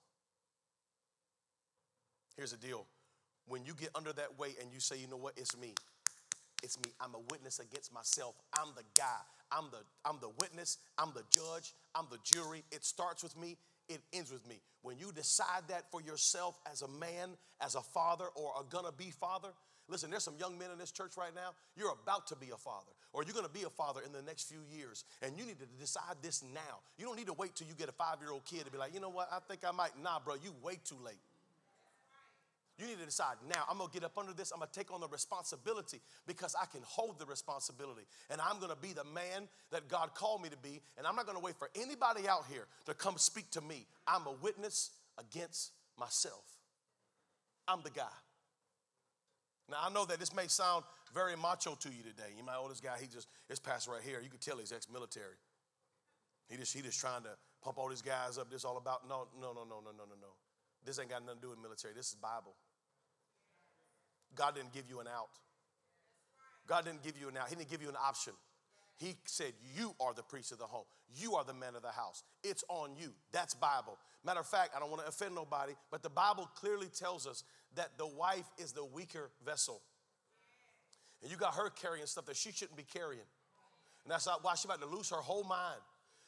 Here's 2.37 2.51
the 2.51 2.59
deal 2.59 2.87
when 3.47 3.65
you 3.65 3.75
get 3.75 3.91
under 3.95 4.13
that 4.13 4.39
weight 4.39 4.57
and 4.61 4.73
you 4.73 4.81
say, 4.81 4.97
you 4.99 5.07
know 5.07 5.17
what, 5.17 5.35
it's 5.37 5.57
me, 5.57 5.75
it's 6.63 6.79
me. 6.79 6.93
I'm 7.01 7.15
a 7.15 7.21
witness 7.31 7.59
against 7.59 7.93
myself. 7.93 8.35
I'm 8.59 8.69
the 8.77 8.85
guy. 8.97 9.21
I'm 9.53 9.67
the, 9.71 9.79
I'm 10.05 10.19
the 10.21 10.31
witness. 10.41 10.79
I'm 10.99 11.13
the 11.15 11.23
judge. 11.31 11.75
I'm 11.95 12.07
the 12.11 12.19
jury. 12.25 12.65
It 12.73 12.85
starts 12.85 13.23
with 13.23 13.37
me. 13.39 13.57
It 13.89 14.01
ends 14.13 14.33
with 14.33 14.47
me. 14.49 14.61
When 14.83 14.99
you 14.99 15.13
decide 15.13 15.69
that 15.69 15.91
for 15.91 16.01
yourself 16.01 16.59
as 16.71 16.83
a 16.83 16.89
man, 16.89 17.31
as 17.61 17.75
a 17.75 17.83
father, 17.83 18.27
or 18.35 18.53
a 18.59 18.65
gonna 18.71 18.93
be 18.97 19.11
father, 19.11 19.49
listen, 19.89 20.11
there's 20.11 20.23
some 20.23 20.37
young 20.39 20.59
men 20.59 20.71
in 20.71 20.79
this 20.79 20.91
church 20.91 21.13
right 21.19 21.35
now. 21.35 21.51
You're 21.77 21.93
about 22.03 22.27
to 22.29 22.37
be 22.37 22.51
a 22.51 22.57
father, 22.57 22.93
or 23.13 23.25
you're 23.25 23.35
gonna 23.35 23.49
be 23.49 23.65
a 23.65 23.71
father 23.71 24.01
in 24.05 24.13
the 24.13 24.23
next 24.23 24.45
few 24.45 24.61
years, 24.75 25.05
and 25.21 25.39
you 25.39 25.45
need 25.45 25.59
to 25.59 25.67
decide 25.79 26.17
this 26.23 26.43
now. 26.55 26.81
You 26.97 27.05
don't 27.05 27.17
need 27.17 27.27
to 27.27 27.35
wait 27.35 27.55
till 27.55 27.67
you 27.67 27.75
get 27.75 27.89
a 27.91 27.93
five 27.93 28.17
year 28.21 28.31
old 28.31 28.45
kid 28.47 28.65
to 28.65 28.71
be 28.71 28.79
like, 28.79 28.95
you 28.95 29.01
know 29.01 29.11
what, 29.11 29.29
I 29.31 29.39
think 29.47 29.61
I 29.67 29.71
might. 29.71 29.93
Nah, 30.03 30.19
bro, 30.25 30.35
you 30.35 30.55
way 30.63 30.79
too 30.83 30.97
late. 31.05 31.21
You 32.79 32.87
need 32.87 32.99
to 32.99 33.05
decide 33.05 33.37
now, 33.49 33.65
I'm 33.71 33.79
gonna 33.79 33.91
get 33.93 34.03
up 34.03 34.19
under 34.19 34.33
this, 34.33 34.51
I'm 34.51 34.59
gonna 34.59 34.71
take 34.73 34.93
on 34.93 35.01
the 35.01 35.09
responsibility 35.09 36.01
because 36.27 36.57
I 36.61 36.67
can 36.67 36.81
hold 36.85 37.21
the 37.21 37.27
responsibility. 37.27 38.03
And 38.31 38.41
I'm 38.41 38.59
gonna 38.59 38.77
be 38.77 38.93
the 38.93 39.05
man 39.05 39.49
that 39.71 39.89
God 39.89 40.15
called 40.15 40.43
me 40.43 40.49
to 40.49 40.57
be. 40.57 40.81
And 40.99 41.07
I'm 41.07 41.15
not 41.15 41.27
gonna 41.27 41.41
wait 41.41 41.57
for 41.57 41.71
anybody 41.77 42.29
out 42.29 42.47
here 42.51 42.67
to 42.87 42.95
come 42.95 43.17
speak 43.17 43.51
to 43.53 43.61
me. 43.61 43.87
I'm 44.07 44.27
a 44.27 44.33
witness 44.43 44.91
against 45.19 45.71
myself. 45.99 46.45
I'm 47.69 47.81
the 47.83 47.91
guy. 47.91 48.15
Now 49.71 49.77
I 49.87 49.91
know 49.91 50.05
that 50.07 50.19
this 50.19 50.35
may 50.35 50.49
sound 50.49 50.85
very 51.15 51.37
macho 51.37 51.77
to 51.77 51.89
you 51.89 52.03
today. 52.03 52.35
You 52.37 52.43
might, 52.43 52.57
oh, 52.59 52.69
this 52.69 52.81
guy, 52.81 52.97
he 53.01 53.07
just 53.07 53.29
is 53.49 53.61
passed 53.61 53.87
right 53.87 54.03
here. 54.03 54.21
You 54.21 54.31
can 54.31 54.41
tell 54.41 54.59
he's 54.59 54.73
ex-military. 54.73 55.37
He 56.49 56.57
just 56.57 56.75
he 56.75 56.83
just 56.83 57.01
trying 57.01 57.23
to 57.23 57.31
pump 57.63 57.79
all 57.79 57.89
these 57.89 58.03
guys 58.03 58.37
up. 58.37 58.51
This 58.51 58.65
all 58.65 58.77
about 58.77 59.09
no, 59.09 59.29
no, 59.41 59.53
no, 59.53 59.63
no, 59.63 59.81
no, 59.81 59.93
no, 59.93 60.05
no, 60.05 60.17
no. 60.21 60.35
This 60.85 60.99
ain't 60.99 61.09
got 61.09 61.25
nothing 61.25 61.41
to 61.41 61.47
do 61.47 61.51
with 61.51 61.63
military. 61.63 61.95
This 61.95 62.09
is 62.09 62.17
Bible. 62.17 62.55
God 64.37 64.55
didn't 64.55 64.73
give 64.73 64.85
you 64.89 65.01
an 65.01 65.07
out. 65.07 65.29
God 66.67 66.85
didn't 66.85 67.03
give 67.03 67.19
you 67.21 67.29
an 67.29 67.37
out. 67.37 67.49
He 67.49 67.55
didn't 67.55 67.71
give 67.71 67.83
you 67.83 67.89
an 67.89 67.97
option. 68.03 68.33
He 68.97 69.17
said, 69.25 69.53
You 69.77 69.95
are 70.01 70.15
the 70.15 70.23
priest 70.23 70.53
of 70.53 70.59
the 70.59 70.65
home. 70.65 70.85
You 71.17 71.35
are 71.35 71.45
the 71.45 71.55
man 71.55 71.75
of 71.75 71.83
the 71.83 71.91
house. 71.91 72.23
It's 72.43 72.65
on 72.69 72.91
you. 72.99 73.13
That's 73.33 73.55
Bible. 73.55 73.99
Matter 74.25 74.41
of 74.41 74.47
fact, 74.47 74.71
I 74.75 74.81
don't 74.81 74.91
want 74.91 75.03
to 75.03 75.09
offend 75.09 75.35
nobody, 75.35 75.75
but 75.91 76.03
the 76.03 76.11
Bible 76.11 76.49
clearly 76.55 76.87
tells 76.87 77.27
us 77.27 77.45
that 77.75 77.99
the 77.99 78.07
wife 78.07 78.47
is 78.59 78.73
the 78.73 78.85
weaker 78.85 79.31
vessel. 79.45 79.81
And 81.23 81.31
you 81.31 81.37
got 81.37 81.55
her 81.55 81.71
carrying 81.71 82.07
stuff 82.07 82.27
that 82.27 82.37
she 82.37 82.53
shouldn't 82.53 82.77
be 82.77 82.85
carrying. 82.85 83.21
And 84.05 84.13
that's 84.13 84.27
why 84.27 84.55
she's 84.55 84.65
about 84.65 84.81
to 84.81 84.87
lose 84.87 85.11
her 85.11 85.17
whole 85.17 85.45
mind 85.45 85.81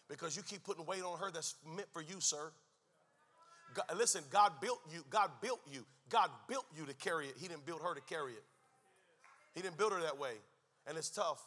because 0.09 0.37
you 0.37 0.43
keep 0.43 0.65
putting 0.65 0.85
weight 0.87 1.03
on 1.03 1.19
her 1.19 1.31
that's 1.31 1.55
meant 1.67 1.89
for 1.93 2.03
you, 2.03 2.17
sir. 2.19 2.51
God, 3.77 3.99
listen, 3.99 4.25
God 4.31 4.53
built 4.61 4.81
you. 4.91 5.05
God 5.11 5.31
built 5.43 5.61
you. 5.71 5.85
God 6.09 6.31
built 6.49 6.65
you 6.75 6.87
to 6.87 6.95
carry 6.95 7.27
it. 7.27 7.35
He 7.39 7.47
didn't 7.47 7.67
build 7.67 7.83
her 7.83 7.95
to 7.95 8.01
carry 8.01 8.33
it. 8.33 8.43
He 9.55 9.61
didn't 9.61 9.77
build 9.77 9.93
her 9.93 10.01
that 10.01 10.19
way. 10.19 10.33
And 10.87 10.97
it's 10.97 11.11
tough. 11.11 11.45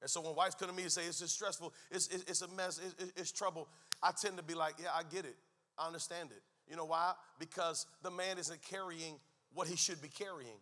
And 0.00 0.10
so 0.10 0.20
when 0.20 0.34
wives 0.34 0.54
come 0.54 0.68
to 0.68 0.74
me 0.74 0.82
and 0.82 0.90
say, 0.90 1.02
it's 1.02 1.20
just 1.20 1.34
stressful, 1.34 1.72
it's, 1.90 2.08
it's, 2.08 2.24
it's 2.24 2.42
a 2.42 2.48
mess, 2.48 2.80
it's, 2.84 3.12
it's 3.16 3.30
trouble, 3.30 3.68
I 4.02 4.12
tend 4.20 4.38
to 4.38 4.42
be 4.42 4.54
like, 4.54 4.74
yeah, 4.82 4.88
I 4.94 5.02
get 5.02 5.24
it. 5.26 5.36
I 5.78 5.86
understand 5.86 6.30
it. 6.30 6.42
You 6.68 6.76
know 6.76 6.86
why? 6.86 7.12
Because 7.38 7.86
the 8.02 8.10
man 8.10 8.38
isn't 8.38 8.62
carrying 8.62 9.16
what 9.52 9.68
he 9.68 9.76
should 9.76 10.00
be 10.00 10.08
carrying. 10.08 10.58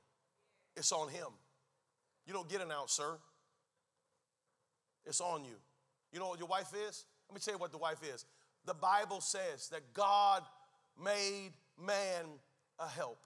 It's 0.77 0.93
on 0.93 1.09
him. 1.09 1.29
You 2.27 2.33
don't 2.33 2.49
get 2.49 2.61
an 2.61 2.73
out, 2.73 2.91
sir. 2.91 3.17
It's 5.07 5.21
on 5.21 5.45
you. 5.45 5.55
You 6.13 6.19
know 6.19 6.29
what 6.29 6.39
your 6.39 6.49
wife 6.49 6.73
is? 6.89 7.05
Let 7.29 7.35
me 7.35 7.41
tell 7.41 7.55
you 7.55 7.59
what 7.59 7.73
the 7.73 7.79
wife 7.79 7.99
is. 8.03 8.25
The 8.69 8.75
Bible 8.75 9.23
says 9.23 9.71
that 9.71 9.95
God 9.95 10.43
made 11.03 11.53
man 11.83 12.27
a 12.79 12.87
help. 12.87 13.19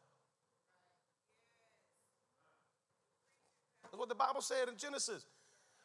That's 3.82 3.98
what 3.98 4.08
the 4.08 4.14
Bible 4.14 4.40
said 4.40 4.68
in 4.68 4.76
Genesis. 4.76 5.26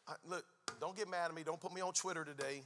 I, 0.07 0.13
look, 0.29 0.45
don't 0.79 0.95
get 0.95 1.09
mad 1.09 1.29
at 1.29 1.33
me. 1.33 1.41
Don't 1.41 1.59
put 1.59 1.73
me 1.73 1.81
on 1.81 1.91
Twitter 1.93 2.23
today. 2.23 2.61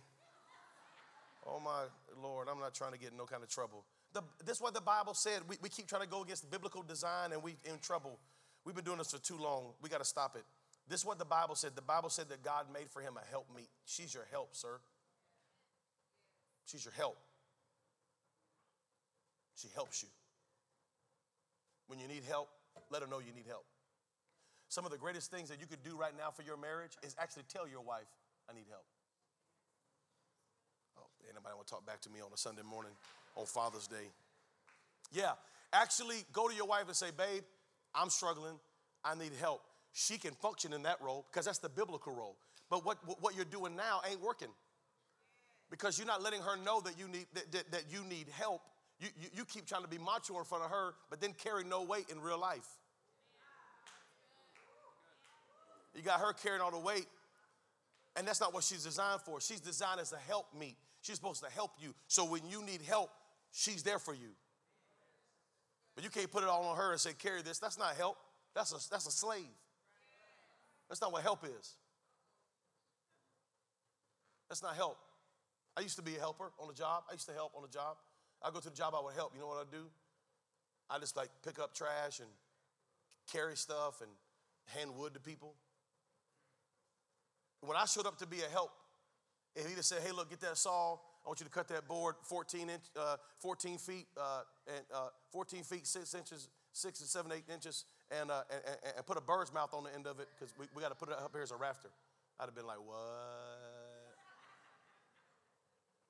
Oh 1.48 1.62
my 1.62 1.84
Lord, 2.22 2.50
I'm 2.52 2.60
not 2.60 2.74
trying 2.74 2.92
to 2.92 3.00
get 3.00 3.12
in 3.12 3.18
no 3.18 3.26
kind 3.26 3.42
of 3.42 3.48
trouble. 3.48 3.86
The, 4.12 4.22
this 4.46 4.58
is 4.58 4.62
what 4.62 4.74
the 4.74 4.82
Bible 4.82 5.14
said. 5.14 5.44
We, 5.48 5.56
we 5.62 5.70
keep 5.70 5.88
trying 5.88 6.02
to 6.02 6.10
go 6.10 6.24
against 6.24 6.52
biblical 6.52 6.84
design 6.84 7.32
and 7.32 7.42
we 7.42 7.56
in 7.64 7.80
trouble. 7.82 8.20
We've 8.66 8.76
been 8.76 8.84
doing 8.84 8.98
this 8.98 9.12
for 9.12 9.18
too 9.18 9.38
long. 9.38 9.72
We 9.82 9.88
got 9.88 10.00
to 10.00 10.06
stop 10.06 10.36
it. 10.36 10.44
This 10.90 11.00
is 11.00 11.06
what 11.06 11.20
the 11.20 11.26
Bible 11.26 11.56
said. 11.56 11.72
The 11.74 11.82
Bible 11.82 12.10
said 12.10 12.28
that 12.28 12.44
God 12.44 12.66
made 12.74 12.90
for 12.90 13.02
him 13.02 13.14
a 13.16 13.26
helpmeet. 13.32 13.70
She's 13.86 14.14
your 14.14 14.28
help, 14.30 14.58
sir. 14.58 14.82
She's 16.66 16.86
your 16.86 16.94
help. 16.94 17.18
She 19.56 19.68
helps 19.76 20.02
you. 20.02 20.10
When 21.88 22.00
you 22.00 22.08
need 22.08 22.24
help, 22.28 22.50
let 22.90 23.02
her 23.02 23.08
know 23.08 23.20
you 23.20 23.34
need 23.36 23.48
help. 23.48 23.66
Some 24.70 24.86
of 24.86 24.92
the 24.92 24.98
greatest 24.98 25.30
things 25.30 25.50
that 25.50 25.60
you 25.60 25.68
could 25.68 25.84
do 25.84 25.98
right 25.98 26.14
now 26.18 26.32
for 26.32 26.44
your 26.44 26.56
marriage 26.56 26.96
is 27.04 27.16
actually 27.20 27.44
tell 27.50 27.68
your 27.68 27.82
wife, 27.82 28.08
I 28.50 28.54
need 28.54 28.66
help. 28.70 28.86
Oh, 30.98 31.08
anybody 31.30 31.54
want 31.56 31.68
to 31.68 31.74
talk 31.74 31.86
back 31.86 32.00
to 32.02 32.10
me 32.10 32.22
on 32.22 32.32
a 32.34 32.38
Sunday 32.38 32.64
morning 32.64 32.94
on 33.36 33.46
Father's 33.46 33.88
Day? 33.88 34.08
Yeah, 35.12 35.32
actually 35.74 36.24
go 36.32 36.48
to 36.48 36.56
your 36.56 36.68
wife 36.68 36.88
and 36.88 36.96
say, 36.96 37.12
babe, 37.16 37.44
I'm 37.94 38.10
struggling. 38.10 38.58
I 39.04 39.16
need 39.16 39.32
help. 39.40 39.62
She 39.92 40.18
can 40.18 40.32
function 40.36 40.72
in 40.72 40.84
that 40.84 41.02
role 41.02 41.26
because 41.30 41.46
that's 41.46 41.60
the 41.60 41.70
biblical 41.70 42.16
role. 42.16 42.38
But 42.70 42.86
what, 42.86 42.98
what 43.22 43.36
you're 43.36 43.44
doing 43.44 43.76
now 43.76 44.00
ain't 44.10 44.22
working 44.22 44.48
because 45.72 45.98
you're 45.98 46.06
not 46.06 46.22
letting 46.22 46.42
her 46.42 46.58
know 46.58 46.82
that 46.82 47.00
you 47.00 47.08
need, 47.08 47.26
that, 47.34 47.52
that, 47.52 47.72
that 47.72 47.84
you 47.90 48.04
need 48.04 48.28
help. 48.38 48.62
You, 49.00 49.08
you, 49.20 49.30
you 49.38 49.46
keep 49.46 49.66
trying 49.66 49.82
to 49.82 49.88
be 49.88 49.98
macho 49.98 50.38
in 50.38 50.44
front 50.44 50.64
of 50.64 50.70
her, 50.70 50.94
but 51.10 51.20
then 51.20 51.34
carry 51.34 51.64
no 51.64 51.82
weight 51.82 52.06
in 52.12 52.22
real 52.22 52.40
life. 52.40 52.68
You 55.96 56.04
got 56.04 56.20
her 56.20 56.34
carrying 56.34 56.62
all 56.62 56.72
the 56.72 56.80
weight, 56.80 57.08
and 58.16 58.28
that's 58.28 58.40
not 58.40 58.54
what 58.54 58.64
she's 58.64 58.84
designed 58.84 59.22
for. 59.22 59.42
She's 59.42 59.60
designed 59.60 60.00
as 60.00 60.14
a 60.14 60.18
help 60.18 60.46
meet. 60.58 60.76
She's 61.02 61.16
supposed 61.16 61.44
to 61.44 61.50
help 61.50 61.72
you. 61.80 61.96
So 62.08 62.26
when 62.26 62.42
you 62.48 62.64
need 62.64 62.82
help, 62.82 63.10
she's 63.52 63.82
there 63.82 64.00
for 64.00 64.14
you. 64.14 64.30
But 65.96 66.04
you 66.04 66.10
can't 66.10 66.32
put 66.32 66.44
it 66.44 66.50
all 66.50 66.64
on 66.66 66.78
her 66.78 66.92
and 66.92 67.00
say, 67.00 67.12
carry 67.18 67.42
this. 67.42 67.60
That's 67.60 67.80
not 67.80 67.96
help. 67.96 68.18
That's 68.54 68.72
a, 68.72 68.90
that's 68.90 69.08
a 69.08 69.12
slave. 69.12 69.42
That's 70.90 71.02
not 71.02 71.12
what 71.12 71.24
help 71.24 71.44
is. 71.46 71.76
That's 74.48 74.62
not 74.62 74.76
help. 74.76 74.98
I 75.82 75.84
used 75.84 75.96
to 75.96 76.04
be 76.04 76.16
a 76.16 76.20
helper 76.20 76.52
on 76.60 76.68
the 76.68 76.76
job. 76.76 77.06
I 77.10 77.14
used 77.14 77.26
to 77.26 77.34
help 77.34 77.54
on 77.56 77.64
the 77.64 77.68
job. 77.68 77.98
I 78.44 78.52
go 78.52 78.60
to 78.60 78.70
the 78.70 78.76
job, 78.76 78.94
I 78.96 79.04
would 79.04 79.16
help. 79.16 79.34
You 79.34 79.42
know 79.42 79.48
what 79.48 79.66
I 79.66 79.76
do? 79.76 79.84
I 80.92 81.00
just 81.00 81.18
like 81.18 81.30
pick 81.44 81.58
up 81.58 81.74
trash 81.74 82.20
and 82.20 82.30
carry 83.34 83.58
stuff 83.58 84.02
and 84.02 84.12
hand 84.68 84.92
wood 84.96 85.16
to 85.16 85.20
people. 85.20 85.56
When 87.62 87.76
I 87.76 87.86
showed 87.86 88.06
up 88.06 88.20
to 88.20 88.28
be 88.28 88.42
a 88.42 88.50
help, 88.52 88.70
if 89.56 89.68
he 89.68 89.74
just 89.74 89.90
said, 89.90 90.04
hey, 90.04 90.12
look, 90.12 90.30
get 90.30 90.40
that 90.42 90.58
saw. 90.58 90.94
I 91.26 91.30
want 91.30 91.40
you 91.40 91.46
to 91.46 91.52
cut 91.52 91.68
that 91.70 91.88
board 91.88 92.16
14, 92.24 92.70
inch, 92.70 92.82
uh, 92.96 93.18
14 93.40 93.80
feet 93.80 94.06
uh, 94.20 94.42
and 94.68 94.86
uh, 94.94 95.10
14 95.32 95.64
feet, 95.64 95.88
six 95.88 96.14
inches, 96.14 96.50
six 96.74 97.00
and 97.00 97.10
seven, 97.10 97.32
eight 97.32 97.46
inches, 97.52 97.86
and, 98.12 98.30
uh, 98.30 98.44
and, 98.52 98.94
and, 98.98 99.06
put 99.08 99.18
a 99.18 99.22
bird's 99.22 99.52
mouth 99.52 99.74
on 99.74 99.84
the 99.84 99.94
end 99.96 100.06
of 100.06 100.20
it 100.20 100.28
because 100.38 100.54
we, 100.60 100.68
we 100.76 100.82
got 100.82 100.90
to 100.90 100.96
put 100.96 101.10
it 101.10 101.16
up 101.16 101.32
here 101.34 101.42
as 101.42 101.52
a 101.52 101.56
rafter. 101.56 101.90
I'd 102.40 102.46
have 102.46 102.56
been 102.56 102.68
like, 102.68 102.80
what? 102.86 103.51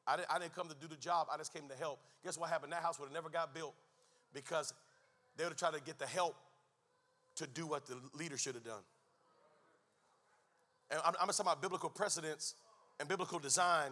I 0.07 0.17
didn't, 0.17 0.31
I 0.31 0.39
didn't 0.39 0.55
come 0.55 0.67
to 0.67 0.75
do 0.75 0.87
the 0.87 0.95
job. 0.95 1.27
I 1.31 1.37
just 1.37 1.53
came 1.53 1.67
to 1.69 1.75
help. 1.75 1.99
Guess 2.23 2.37
what 2.37 2.49
happened? 2.49 2.73
That 2.73 2.81
house 2.81 2.99
would 2.99 3.05
have 3.05 3.13
never 3.13 3.29
got 3.29 3.53
built 3.53 3.73
because 4.33 4.73
they 5.37 5.43
would 5.43 5.51
have 5.51 5.57
tried 5.57 5.73
to 5.73 5.81
get 5.81 5.99
the 5.99 6.07
help 6.07 6.35
to 7.35 7.47
do 7.47 7.65
what 7.67 7.85
the 7.85 7.95
leader 8.17 8.37
should 8.37 8.55
have 8.55 8.63
done. 8.63 8.83
And 10.89 10.99
I'm, 11.05 11.13
I'm 11.21 11.27
talking 11.27 11.41
about 11.41 11.61
biblical 11.61 11.89
precedents 11.89 12.55
and 12.99 13.07
biblical 13.07 13.39
design. 13.39 13.91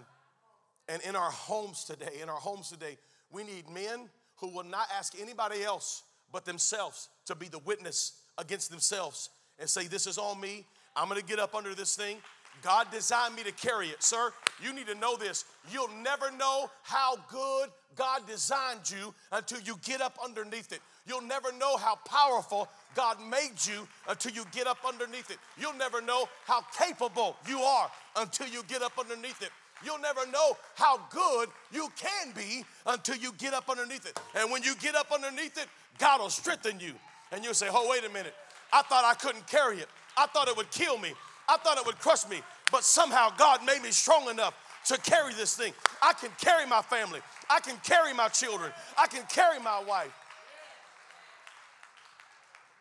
And 0.87 1.01
in 1.03 1.15
our 1.15 1.31
homes 1.31 1.83
today, 1.85 2.19
in 2.21 2.29
our 2.29 2.35
homes 2.35 2.69
today, 2.69 2.97
we 3.31 3.43
need 3.43 3.69
men 3.69 4.09
who 4.37 4.49
will 4.49 4.63
not 4.63 4.87
ask 4.97 5.13
anybody 5.19 5.63
else 5.63 6.03
but 6.31 6.45
themselves 6.45 7.09
to 7.25 7.35
be 7.35 7.47
the 7.47 7.59
witness 7.59 8.13
against 8.37 8.69
themselves 8.71 9.29
and 9.59 9.69
say, 9.69 9.87
This 9.87 10.07
is 10.07 10.17
on 10.17 10.39
me. 10.39 10.65
I'm 10.95 11.07
gonna 11.07 11.21
get 11.21 11.39
up 11.39 11.55
under 11.55 11.75
this 11.75 11.95
thing. 11.95 12.17
God 12.61 12.87
designed 12.91 13.35
me 13.35 13.43
to 13.43 13.51
carry 13.51 13.87
it. 13.87 14.03
Sir, 14.03 14.31
you 14.61 14.73
need 14.73 14.87
to 14.87 14.95
know 14.95 15.15
this. 15.15 15.45
You'll 15.71 15.91
never 16.03 16.31
know 16.31 16.69
how 16.83 17.17
good 17.31 17.69
God 17.95 18.21
designed 18.27 18.89
you 18.89 19.13
until 19.31 19.59
you 19.61 19.77
get 19.83 20.01
up 20.01 20.17
underneath 20.23 20.71
it. 20.71 20.81
You'll 21.07 21.21
never 21.21 21.51
know 21.53 21.77
how 21.77 21.95
powerful 22.05 22.69
God 22.95 23.17
made 23.29 23.55
you 23.63 23.87
until 24.07 24.31
you 24.31 24.45
get 24.51 24.67
up 24.67 24.77
underneath 24.87 25.31
it. 25.31 25.37
You'll 25.57 25.73
never 25.73 26.01
know 26.01 26.27
how 26.45 26.61
capable 26.77 27.35
you 27.47 27.59
are 27.59 27.89
until 28.17 28.47
you 28.47 28.63
get 28.67 28.81
up 28.81 28.93
underneath 28.99 29.41
it. 29.41 29.49
You'll 29.83 29.99
never 29.99 30.25
know 30.27 30.57
how 30.75 30.99
good 31.09 31.49
you 31.71 31.89
can 31.95 32.33
be 32.35 32.65
until 32.85 33.15
you 33.15 33.31
get 33.37 33.53
up 33.53 33.69
underneath 33.69 34.05
it. 34.05 34.19
And 34.35 34.51
when 34.51 34.61
you 34.63 34.75
get 34.75 34.95
up 34.95 35.11
underneath 35.11 35.57
it, 35.57 35.67
God 35.97 36.19
will 36.19 36.29
strengthen 36.29 36.79
you. 36.79 36.93
And 37.31 37.43
you'll 37.43 37.53
say, 37.53 37.67
Oh, 37.71 37.89
wait 37.89 38.03
a 38.05 38.09
minute. 38.09 38.33
I 38.73 38.81
thought 38.83 39.05
I 39.05 39.13
couldn't 39.13 39.47
carry 39.47 39.77
it. 39.77 39.87
I 40.17 40.27
thought 40.27 40.47
it 40.47 40.57
would 40.57 40.69
kill 40.71 40.97
me. 40.97 41.13
I 41.49 41.57
thought 41.57 41.77
it 41.77 41.85
would 41.85 41.99
crush 41.99 42.27
me. 42.29 42.41
But 42.71 42.83
somehow 42.83 43.29
God 43.35 43.65
made 43.65 43.81
me 43.81 43.91
strong 43.91 44.29
enough 44.29 44.53
to 44.85 44.97
carry 44.97 45.33
this 45.33 45.57
thing. 45.57 45.73
I 46.01 46.13
can 46.13 46.29
carry 46.39 46.65
my 46.65 46.81
family. 46.81 47.19
I 47.49 47.59
can 47.59 47.77
carry 47.83 48.13
my 48.13 48.27
children. 48.27 48.71
I 48.97 49.07
can 49.07 49.23
carry 49.27 49.59
my 49.59 49.83
wife. 49.83 50.13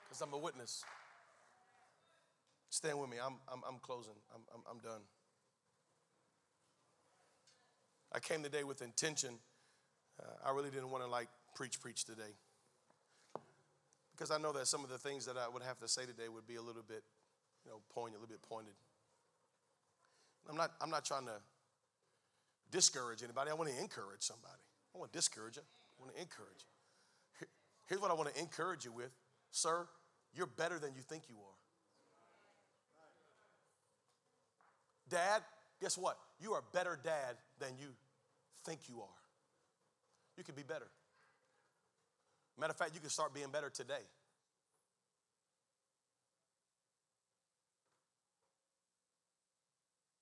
Because 0.08 0.20
I'm 0.20 0.32
a 0.32 0.38
witness. 0.38 0.84
Stand 2.70 3.00
with 3.00 3.10
me. 3.10 3.16
I'm, 3.24 3.34
I'm, 3.50 3.62
I'm 3.66 3.78
closing. 3.80 4.12
I'm, 4.34 4.42
I'm, 4.54 4.60
I'm 4.70 4.78
done. 4.78 5.00
I 8.12 8.20
came 8.20 8.42
today 8.42 8.64
with 8.64 8.82
intention. 8.82 9.34
Uh, 10.20 10.48
I 10.48 10.52
really 10.52 10.70
didn't 10.70 10.90
want 10.90 11.04
to 11.04 11.10
like 11.10 11.28
preach, 11.54 11.80
preach 11.80 12.04
today. 12.04 12.36
Because 14.12 14.30
I 14.30 14.38
know 14.38 14.52
that 14.52 14.66
some 14.66 14.82
of 14.82 14.90
the 14.90 14.98
things 14.98 15.26
that 15.26 15.36
I 15.36 15.48
would 15.48 15.62
have 15.62 15.78
to 15.80 15.88
say 15.88 16.02
today 16.02 16.28
would 16.28 16.46
be 16.46 16.56
a 16.56 16.62
little 16.62 16.82
bit, 16.86 17.02
you 17.68 17.74
know, 17.74 17.80
poignant, 17.92 18.16
a 18.16 18.20
little 18.24 18.32
bit 18.32 18.40
pointed. 18.48 18.72
I'm 20.48 20.56
not, 20.56 20.72
I'm 20.80 20.88
not 20.88 21.04
trying 21.04 21.26
to 21.26 21.36
discourage 22.70 23.22
anybody. 23.22 23.50
I 23.50 23.54
want 23.54 23.68
to 23.68 23.78
encourage 23.78 24.22
somebody. 24.22 24.56
I 24.94 24.98
want 24.98 25.12
to 25.12 25.18
discourage 25.18 25.56
you. 25.56 25.62
I 25.62 26.00
want 26.00 26.14
to 26.14 26.20
encourage 26.20 26.64
you. 26.64 27.46
Here's 27.86 28.00
what 28.00 28.10
I 28.10 28.14
want 28.14 28.34
to 28.34 28.40
encourage 28.40 28.86
you 28.86 28.92
with 28.92 29.10
Sir, 29.50 29.86
you're 30.34 30.46
better 30.46 30.78
than 30.78 30.94
you 30.94 31.02
think 31.02 31.24
you 31.28 31.36
are. 31.36 31.58
Dad, 35.10 35.42
guess 35.80 35.96
what? 35.98 36.18
You 36.40 36.52
are 36.52 36.62
better 36.72 36.98
dad 37.02 37.36
than 37.58 37.70
you 37.78 37.88
think 38.64 38.80
you 38.88 39.00
are. 39.00 39.20
You 40.36 40.44
can 40.44 40.54
be 40.54 40.62
better. 40.62 40.88
Matter 42.58 42.72
of 42.72 42.76
fact, 42.76 42.94
you 42.94 43.00
can 43.00 43.10
start 43.10 43.34
being 43.34 43.48
better 43.50 43.70
today. 43.70 44.04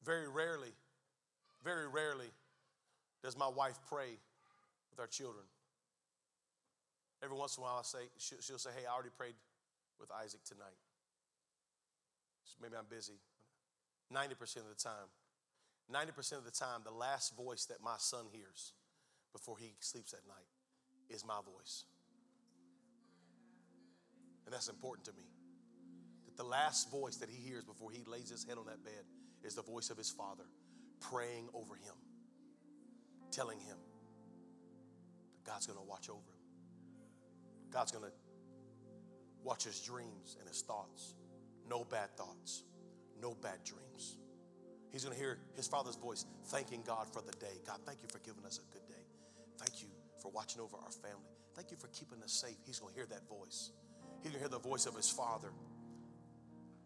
Very 0.07 0.29
rarely, 0.29 0.73
very 1.65 1.89
rarely 1.89 2.31
does 3.25 3.37
my 3.37 3.49
wife 3.49 3.77
pray 3.89 4.17
with 4.91 5.01
our 5.01 5.09
children. 5.09 5.45
Every 7.25 7.37
once 7.37 7.57
in 7.57 7.63
a 7.63 7.67
while, 7.67 7.79
I 7.81 7.83
say, 7.83 8.07
she'll 8.19 8.59
say, 8.59 8.71
Hey, 8.79 8.87
I 8.89 8.95
already 8.95 9.11
prayed 9.17 9.35
with 9.99 10.11
Isaac 10.23 10.45
tonight. 10.45 10.79
So 12.45 12.55
maybe 12.63 12.77
I'm 12.79 12.87
busy. 12.89 13.19
90% 14.15 14.59
of 14.59 14.69
the 14.69 14.81
time, 14.81 15.11
90% 15.93 16.39
of 16.39 16.45
the 16.45 16.53
time, 16.53 16.83
the 16.85 16.93
last 16.93 17.37
voice 17.37 17.65
that 17.65 17.83
my 17.83 17.97
son 17.99 18.27
hears 18.31 18.75
before 19.33 19.57
he 19.59 19.75
sleeps 19.81 20.13
at 20.13 20.21
night 20.29 20.47
is 21.11 21.27
my 21.27 21.41
voice. 21.45 21.85
And 24.45 24.55
that's 24.55 24.69
important 24.69 25.05
to 25.07 25.13
me. 25.15 25.27
That 26.27 26.37
the 26.37 26.45
last 26.45 26.93
voice 26.93 27.17
that 27.17 27.29
he 27.29 27.37
hears 27.37 27.65
before 27.65 27.91
he 27.91 28.05
lays 28.07 28.31
his 28.31 28.45
head 28.45 28.57
on 28.59 28.67
that 28.67 28.85
bed 28.85 29.03
is 29.47 29.55
the 29.55 29.63
voice 29.63 29.91
of 29.91 29.97
his 29.97 30.11
father 30.11 30.45
praying 31.01 31.49
over 31.55 31.75
him, 31.75 31.95
telling 33.31 33.61
him 33.61 33.77
that 35.35 35.51
God's 35.51 35.67
going 35.67 35.79
to 35.79 35.85
watch 35.85 36.09
over 36.09 36.19
him. 36.19 37.71
God's 37.73 37.93
going 37.93 38.05
to 38.05 38.13
watch 39.43 39.65
his 39.65 39.81
dreams 39.81 40.37
and 40.41 40.49
his 40.49 40.63
thoughts. 40.63 41.15
No 41.69 41.85
bad 41.85 42.17
thoughts, 42.17 42.65
no 43.21 43.35
bad 43.35 43.63
dreams. 43.65 44.19
He's 44.93 45.05
going 45.05 45.17
to 45.17 45.23
hear 45.23 45.39
his 45.55 45.69
father's 45.69 45.97
voice 45.97 46.25
thanking 46.47 46.83
God 46.87 47.07
for 47.13 47.23
the 47.23 47.33
day. 47.33 47.61
God, 47.67 47.79
thank 47.85 48.03
you 48.03 48.09
for 48.09 48.19
giving 48.21 48.45
us 48.45 48.59
a 48.59 48.73
good 48.73 48.87
day. 48.89 49.05
Thank 49.59 49.83
you 49.83 49.89
for 50.23 50.31
watching 50.31 50.61
over 50.61 50.77
our 50.77 50.91
family. 50.91 51.29
Thank 51.55 51.71
you 51.71 51.77
for 51.77 51.89
keeping 51.89 52.23
us 52.23 52.33
safe. 52.33 52.57
He's 52.65 52.79
going 52.79 52.93
to 52.93 52.99
hear 52.99 53.07
that 53.07 53.29
voice. 53.29 53.71
He's 54.23 54.33
going 54.33 54.35
to 54.35 54.39
hear 54.39 54.49
the 54.49 54.59
voice 54.59 54.87
of 54.87 54.95
his 54.95 55.11
father 55.11 55.49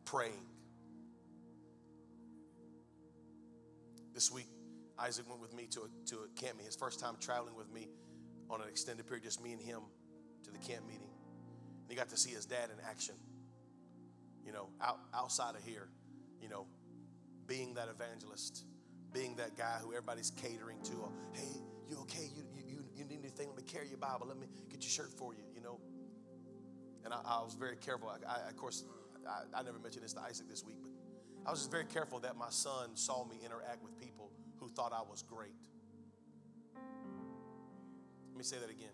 praying. 0.04 0.46
This 4.20 4.30
week, 4.30 4.48
Isaac 4.98 5.26
went 5.30 5.40
with 5.40 5.54
me 5.54 5.66
to 5.70 5.80
a, 5.80 6.08
to 6.10 6.16
a 6.16 6.28
camp 6.38 6.56
meeting, 6.56 6.66
his 6.66 6.76
first 6.76 7.00
time 7.00 7.14
traveling 7.18 7.56
with 7.56 7.72
me 7.72 7.88
on 8.50 8.60
an 8.60 8.68
extended 8.68 9.06
period, 9.06 9.24
just 9.24 9.42
me 9.42 9.54
and 9.54 9.62
him 9.62 9.80
to 10.44 10.50
the 10.50 10.58
camp 10.58 10.86
meeting. 10.86 11.08
And 11.08 11.88
he 11.88 11.96
got 11.96 12.10
to 12.10 12.18
see 12.18 12.28
his 12.28 12.44
dad 12.44 12.68
in 12.68 12.84
action, 12.84 13.14
you 14.44 14.52
know, 14.52 14.68
out, 14.78 14.98
outside 15.14 15.54
of 15.54 15.64
here, 15.64 15.88
you 16.38 16.50
know, 16.50 16.66
being 17.46 17.72
that 17.76 17.88
evangelist, 17.88 18.66
being 19.10 19.36
that 19.36 19.56
guy 19.56 19.78
who 19.80 19.88
everybody's 19.92 20.32
catering 20.32 20.82
to. 20.82 20.92
Or, 20.96 21.12
hey, 21.32 21.56
you 21.88 21.96
okay? 22.00 22.28
You, 22.36 22.42
you, 22.68 22.84
you 22.94 23.06
need 23.06 23.20
anything? 23.20 23.48
Let 23.48 23.56
me 23.56 23.62
carry 23.62 23.88
your 23.88 23.96
Bible. 23.96 24.26
Let 24.26 24.36
me 24.36 24.48
get 24.68 24.82
your 24.82 24.90
shirt 24.90 25.14
for 25.16 25.32
you, 25.32 25.44
you 25.54 25.62
know. 25.62 25.80
And 27.06 27.14
I, 27.14 27.20
I 27.24 27.42
was 27.42 27.54
very 27.54 27.76
careful. 27.76 28.10
I, 28.10 28.18
I 28.30 28.50
of 28.50 28.56
course, 28.58 28.84
I, 29.26 29.60
I 29.60 29.62
never 29.62 29.78
mentioned 29.78 30.04
this 30.04 30.12
to 30.12 30.20
Isaac 30.20 30.46
this 30.46 30.62
week, 30.62 30.76
but 30.82 30.90
I 31.46 31.50
was 31.50 31.60
just 31.60 31.70
very 31.70 31.86
careful 31.86 32.20
that 32.20 32.36
my 32.36 32.50
son 32.50 32.90
saw 32.94 33.24
me 33.24 33.36
interact 33.44 33.82
with 33.82 33.98
people 33.98 34.30
who 34.58 34.68
thought 34.68 34.92
I 34.92 35.02
was 35.08 35.22
great. 35.22 35.54
Let 36.76 38.36
me 38.38 38.44
say 38.44 38.58
that 38.58 38.70
again. 38.70 38.88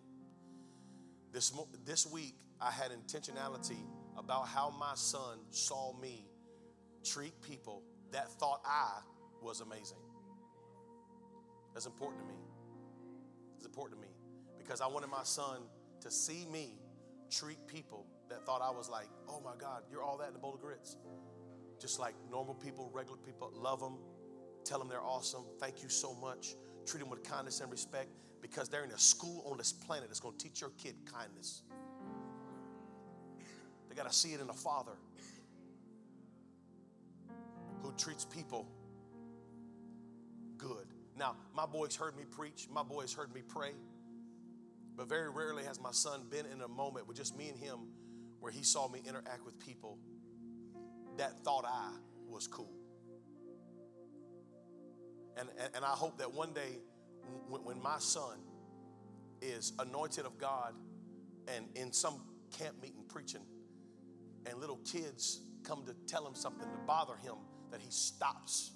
This, 1.32 1.52
this 1.84 2.06
week, 2.06 2.36
I 2.60 2.70
had 2.70 2.90
intentionality 2.92 3.84
about 4.16 4.48
how 4.48 4.72
my 4.78 4.92
son 4.94 5.38
saw 5.50 5.92
me 6.00 6.26
treat 7.04 7.40
people 7.42 7.82
that 8.12 8.30
thought 8.30 8.60
I 8.64 9.00
was 9.42 9.60
amazing. 9.60 9.98
That's 11.74 11.86
important 11.86 12.22
to 12.22 12.28
me. 12.28 12.40
It's 13.56 13.66
important 13.66 14.00
to 14.00 14.06
me 14.06 14.14
because 14.58 14.80
I 14.80 14.86
wanted 14.86 15.08
my 15.08 15.24
son 15.24 15.62
to 16.00 16.10
see 16.10 16.46
me 16.50 16.78
treat 17.30 17.66
people 17.66 18.06
that 18.30 18.46
thought 18.46 18.62
I 18.62 18.70
was 18.70 18.88
like, 18.88 19.06
oh 19.28 19.40
my 19.44 19.54
God, 19.58 19.82
you're 19.90 20.02
all 20.02 20.16
that 20.18 20.30
in 20.30 20.36
a 20.36 20.38
bowl 20.38 20.54
of 20.54 20.60
grits. 20.60 20.96
Just 21.80 22.00
like 22.00 22.14
normal 22.30 22.54
people, 22.54 22.90
regular 22.92 23.18
people, 23.18 23.52
love 23.54 23.80
them, 23.80 23.98
tell 24.64 24.78
them 24.78 24.88
they're 24.88 25.02
awesome, 25.02 25.44
thank 25.60 25.82
you 25.82 25.88
so 25.88 26.14
much, 26.14 26.54
treat 26.86 27.00
them 27.00 27.10
with 27.10 27.22
kindness 27.22 27.60
and 27.60 27.70
respect 27.70 28.08
because 28.40 28.68
they're 28.68 28.84
in 28.84 28.90
a 28.92 28.98
school 28.98 29.44
on 29.50 29.58
this 29.58 29.72
planet 29.72 30.08
that's 30.08 30.20
going 30.20 30.36
to 30.36 30.44
teach 30.44 30.60
your 30.60 30.70
kid 30.78 30.94
kindness. 31.12 31.62
They 33.88 33.94
got 33.94 34.10
to 34.10 34.16
see 34.16 34.32
it 34.32 34.40
in 34.40 34.48
a 34.48 34.54
father 34.54 34.92
who 37.82 37.92
treats 37.92 38.24
people 38.24 38.66
good. 40.58 40.86
Now, 41.18 41.36
my 41.54 41.66
boys 41.66 41.96
heard 41.96 42.16
me 42.16 42.24
preach, 42.30 42.68
my 42.70 42.82
boys 42.82 43.12
heard 43.12 43.34
me 43.34 43.42
pray, 43.46 43.72
but 44.96 45.08
very 45.08 45.30
rarely 45.30 45.64
has 45.64 45.80
my 45.80 45.92
son 45.92 46.26
been 46.30 46.46
in 46.46 46.60
a 46.62 46.68
moment 46.68 47.06
with 47.06 47.16
just 47.16 47.36
me 47.36 47.48
and 47.48 47.58
him 47.58 47.88
where 48.40 48.52
he 48.52 48.62
saw 48.62 48.88
me 48.88 49.00
interact 49.06 49.44
with 49.44 49.58
people 49.58 49.98
that 51.18 51.38
thought 51.44 51.64
I 51.66 51.92
was 52.28 52.46
cool. 52.46 52.72
And, 55.38 55.48
and, 55.74 55.84
I 55.84 55.88
hope 55.88 56.18
that 56.18 56.32
one 56.32 56.54
day 56.54 56.80
when, 57.48 57.62
when 57.62 57.82
my 57.82 57.98
son 57.98 58.38
is 59.42 59.74
anointed 59.78 60.24
of 60.24 60.38
God 60.38 60.72
and 61.54 61.66
in 61.74 61.92
some 61.92 62.22
camp 62.58 62.80
meeting 62.80 63.04
preaching, 63.06 63.42
and 64.46 64.58
little 64.58 64.80
kids 64.90 65.42
come 65.62 65.84
to 65.84 65.94
tell 66.06 66.26
him 66.26 66.34
something 66.34 66.66
to 66.66 66.78
bother 66.86 67.16
him, 67.16 67.34
that 67.70 67.80
he 67.80 67.90
stops 67.90 68.70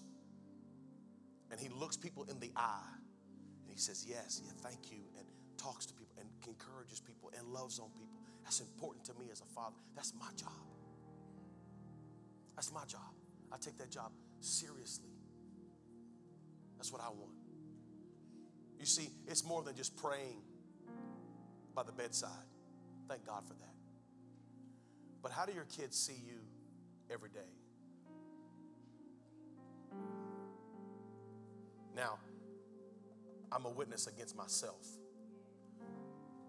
and 1.50 1.58
he 1.58 1.68
looks 1.68 1.96
people 1.96 2.24
in 2.24 2.38
the 2.40 2.50
eye 2.56 2.92
and 3.62 3.72
he 3.72 3.78
says, 3.78 4.04
Yes, 4.08 4.42
yeah, 4.44 4.52
thank 4.62 4.90
you, 4.90 4.98
and 5.18 5.26
talks 5.56 5.86
to 5.86 5.94
people 5.94 6.14
and 6.18 6.28
encourages 6.46 7.00
people 7.00 7.30
and 7.36 7.46
loves 7.48 7.78
on 7.78 7.90
people. 7.90 8.20
That's 8.44 8.60
important 8.60 9.04
to 9.06 9.14
me 9.14 9.28
as 9.30 9.40
a 9.40 9.44
father. 9.44 9.76
That's 9.94 10.12
my 10.18 10.30
job. 10.36 10.52
That's 12.60 12.74
my 12.74 12.84
job. 12.84 13.00
I 13.50 13.56
take 13.56 13.78
that 13.78 13.90
job 13.90 14.12
seriously. 14.40 15.08
That's 16.76 16.92
what 16.92 17.00
I 17.00 17.08
want. 17.08 17.32
You 18.78 18.84
see, 18.84 19.08
it's 19.26 19.46
more 19.46 19.62
than 19.62 19.74
just 19.74 19.96
praying 19.96 20.42
by 21.74 21.84
the 21.84 21.92
bedside. 21.92 22.28
Thank 23.08 23.24
God 23.24 23.44
for 23.48 23.54
that. 23.54 23.74
But 25.22 25.32
how 25.32 25.46
do 25.46 25.54
your 25.54 25.64
kids 25.74 25.96
see 25.96 26.12
you 26.22 26.36
every 27.10 27.30
day? 27.30 27.50
Now, 31.96 32.18
I'm 33.50 33.64
a 33.64 33.70
witness 33.70 34.06
against 34.06 34.36
myself. 34.36 34.86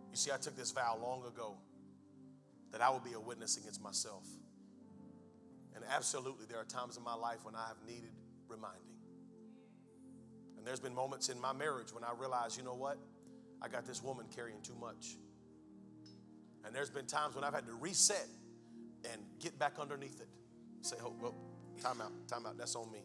You 0.10 0.18
see, 0.18 0.30
I 0.30 0.36
took 0.36 0.58
this 0.58 0.72
vow 0.72 1.00
long 1.02 1.26
ago 1.26 1.56
that 2.74 2.82
I 2.82 2.90
would 2.90 3.06
be 3.06 3.14
a 3.14 3.20
witness 3.22 3.56
against 3.56 3.82
myself. 3.82 4.26
And 5.76 5.84
absolutely, 5.90 6.46
there 6.48 6.60
are 6.60 6.66
times 6.66 6.98
in 6.98 7.04
my 7.04 7.16
life 7.16 7.44
when 7.44 7.56
I 7.56 7.68
have 7.68 7.78
needed 7.88 8.12
reminding. 8.48 8.82
And 10.58 10.68
there's 10.68 10.80
been 10.80 10.94
moments 10.94 11.30
in 11.30 11.40
my 11.40 11.54
marriage 11.54 11.94
when 11.94 12.04
I 12.04 12.12
realized, 12.18 12.58
you 12.58 12.64
know 12.64 12.76
what? 12.76 12.98
I 13.62 13.68
got 13.68 13.86
this 13.86 14.04
woman 14.04 14.26
carrying 14.34 14.62
too 14.62 14.76
much. 14.80 15.16
And 16.66 16.76
there's 16.76 16.90
been 16.90 17.06
times 17.06 17.36
when 17.36 17.44
I've 17.44 17.54
had 17.54 17.66
to 17.66 17.74
reset 17.74 18.28
and 19.12 19.22
get 19.40 19.58
back 19.58 19.74
underneath 19.80 20.22
it. 20.22 20.28
Say, 20.82 20.98
oh, 21.04 21.16
well, 21.20 21.36
time 21.82 22.02
out, 22.02 22.12
time 22.28 22.46
out, 22.46 22.58
that's 22.58 22.76
on 22.76 22.92
me. 22.92 23.00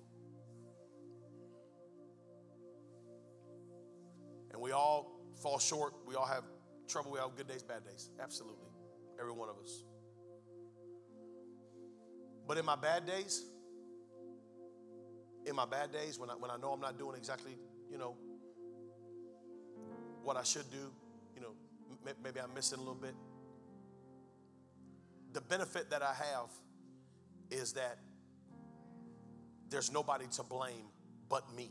And 4.52 4.60
we 4.60 4.72
all 4.72 5.20
fall 5.42 5.58
short. 5.58 5.94
We 6.06 6.14
all 6.14 6.26
have 6.26 6.44
trouble. 6.88 7.10
We 7.10 7.18
have 7.18 7.36
good 7.36 7.48
days, 7.48 7.62
bad 7.62 7.84
days. 7.84 8.10
Absolutely. 8.20 8.68
Every 9.20 9.32
one 9.32 9.48
of 9.48 9.56
us. 9.62 9.84
But 12.46 12.58
in 12.58 12.64
my 12.64 12.76
bad 12.76 13.06
days, 13.06 13.44
in 15.44 15.54
my 15.54 15.66
bad 15.66 15.92
days, 15.92 16.18
when 16.18 16.30
I, 16.30 16.34
when 16.34 16.50
I 16.50 16.56
know 16.56 16.72
I'm 16.72 16.80
not 16.80 16.98
doing 16.98 17.16
exactly, 17.16 17.56
you 17.90 17.98
know, 17.98 18.16
what 20.22 20.36
I 20.36 20.42
should 20.42 20.70
do, 20.70 20.92
you 21.34 21.40
know, 21.40 21.52
m- 22.06 22.14
maybe 22.22 22.40
I'm 22.40 22.52
missing 22.54 22.78
a 22.78 22.80
little 22.80 22.94
bit. 22.94 23.14
The 25.32 25.40
benefit 25.40 25.90
that 25.90 26.02
I 26.02 26.14
have 26.14 26.50
is 27.50 27.74
that 27.74 27.98
there's 29.68 29.92
nobody 29.92 30.26
to 30.32 30.42
blame 30.42 30.86
but 31.28 31.44
me. 31.54 31.70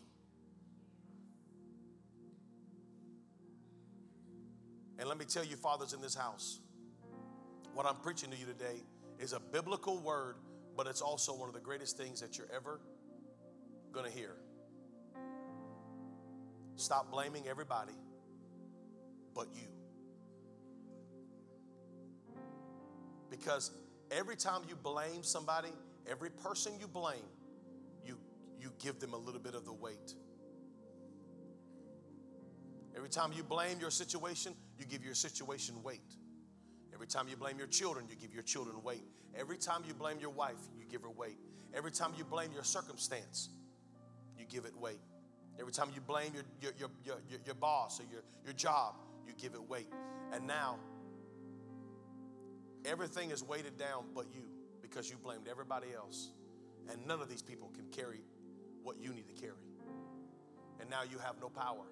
And 4.98 5.10
let 5.10 5.18
me 5.18 5.26
tell 5.26 5.44
you, 5.44 5.56
fathers 5.58 5.94
in 5.94 6.02
this 6.02 6.16
house, 6.16 6.60
what 7.74 7.86
I'm 7.86 7.98
preaching 7.98 8.32
to 8.32 8.38
you 8.38 8.46
today 8.46 8.82
is 9.20 9.34
a 9.34 9.40
biblical 9.40 10.00
word, 10.00 10.36
but 10.76 10.88
it's 10.88 11.02
also 11.02 11.34
one 11.34 11.48
of 11.48 11.56
the 11.56 11.62
greatest 11.62 11.98
things 11.98 12.20
that 12.22 12.38
you're 12.38 12.52
ever 12.54 12.80
going 13.92 14.06
to 14.06 14.16
hear. 14.16 14.36
Stop 16.76 17.12
blaming 17.12 17.48
everybody 17.48 17.94
but 19.34 19.48
you. 19.54 19.68
Because 23.30 23.72
every 24.10 24.36
time 24.36 24.62
you 24.70 24.76
blame 24.76 25.24
somebody, 25.24 25.70
every 26.10 26.30
person 26.30 26.74
you 26.80 26.88
blame, 26.88 27.28
you, 28.06 28.18
you 28.60 28.72
give 28.80 29.00
them 29.00 29.14
a 29.14 29.18
little 29.18 29.42
bit 29.42 29.56
of 29.56 29.66
the 29.66 29.74
weight. 29.74 30.14
Every 32.96 33.10
time 33.10 33.34
you 33.34 33.44
blame 33.44 33.80
your 33.80 33.92
situation, 33.92 34.56
you 34.80 34.86
give 34.86 35.04
your 35.04 35.16
situation 35.16 35.84
weight. 35.84 36.16
Every 36.96 37.08
time 37.08 37.28
you 37.28 37.36
blame 37.36 37.58
your 37.58 37.68
children, 37.68 38.06
you 38.10 38.16
give 38.16 38.34
your 38.34 38.41
children 38.41 38.82
weight. 38.82 39.04
Every 39.38 39.58
time 39.58 39.84
you 39.86 39.93
blame 39.93 40.18
your 40.20 40.30
wife, 40.30 40.56
you 40.80 40.86
give 40.89 41.02
her 41.02 41.10
weight. 41.10 41.38
Every 41.74 41.91
time 41.91 42.14
you 42.18 42.24
blame 42.24 42.54
your 42.54 42.64
circumstance, 42.64 43.50
you 44.39 44.46
give 44.46 44.64
it 44.64 44.76
weight. 44.78 45.02
Every 45.60 45.74
time 45.74 45.89
you 45.93 46.00
blame 46.00 46.32
your, 46.34 46.43
your, 46.62 46.72
your, 46.80 47.18
your, 47.30 47.39
your 47.46 47.56
boss 47.56 48.00
or 48.00 48.04
your, 48.10 48.22
your 48.46 48.54
job, 48.54 48.96
you 49.28 49.34
give 49.38 49.54
it 49.56 49.70
weight. 49.70 49.89
And 50.32 50.48
now, 50.48 50.78
everything 52.86 53.32
is 53.32 53.43
weighted 53.43 53.78
down 53.78 54.06
but 54.16 54.28
you 54.34 54.43
because 54.82 55.10
you 55.10 55.18
blamed 55.18 55.50
everybody 55.50 55.88
else. 55.93 56.30
And 56.89 57.06
none 57.06 57.20
of 57.20 57.30
these 57.30 57.41
people 57.41 57.72
can 57.76 57.88
carry 57.88 58.22
what 58.84 58.98
you 59.02 59.14
need 59.14 59.28
to 59.28 59.34
carry. 59.34 59.54
And 60.80 60.89
now 60.89 61.02
you 61.04 61.18
have 61.18 61.41
no 61.41 61.50
power 61.50 61.84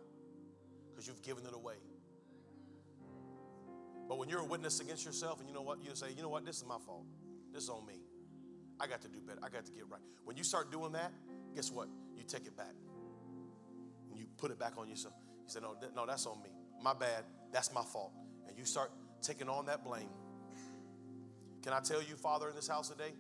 because 0.90 1.08
you've 1.08 1.22
given 1.24 1.46
it 1.46 1.54
away. 1.54 1.76
But 4.08 4.18
when 4.18 4.30
you're 4.30 4.42
a 4.42 4.46
witness 4.46 4.80
against 4.80 5.06
yourself 5.06 5.40
and 5.40 5.48
you 5.48 5.56
know 5.56 5.62
what, 5.62 5.84
you 5.84 5.96
say, 5.96 6.08
you 6.16 6.22
know 6.22 6.30
what, 6.30 6.46
this 6.46 6.58
is 6.58 6.66
my 6.66 6.78
fault. 6.86 7.06
This 7.54 7.64
is 7.64 7.70
on 7.70 7.86
me. 7.86 8.02
I 8.80 8.88
got 8.88 9.02
to 9.02 9.08
do 9.08 9.20
better. 9.22 9.40
I 9.44 9.50
got 9.50 9.66
to 9.66 9.72
get 9.72 9.90
right. 9.90 10.02
When 10.26 10.36
you 10.36 10.44
start 10.44 10.72
doing 10.72 10.92
that, 10.94 11.12
guess 11.56 11.72
what? 11.72 11.88
You 12.16 12.24
take 12.24 12.46
it 12.46 12.58
back. 12.58 12.74
And 14.10 14.20
you 14.20 14.26
put 14.38 14.52
it 14.52 14.60
back 14.60 14.74
on 14.78 14.90
yourself. 14.90 15.14
You 15.46 15.50
say, 15.50 15.60
no, 15.62 15.76
no, 15.96 16.06
that's 16.06 16.26
on 16.26 16.42
me. 16.42 16.50
My 16.82 16.94
bad. 16.94 17.24
That's 17.52 17.74
my 17.74 17.84
fault. 17.84 18.12
And 18.48 18.58
you 18.58 18.66
start 18.66 18.92
taking 19.22 19.48
on 19.48 19.68
that 19.68 19.84
blame. 19.84 20.10
Can 21.62 21.72
I 21.72 21.80
tell 21.80 22.02
you, 22.02 22.16
Father, 22.16 22.50
in 22.50 22.56
this 22.56 22.68
house 22.68 22.90
today, 22.90 23.14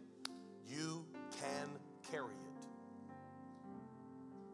you 0.67 1.05
can 1.39 1.69
carry 2.11 2.34
it. 2.34 2.65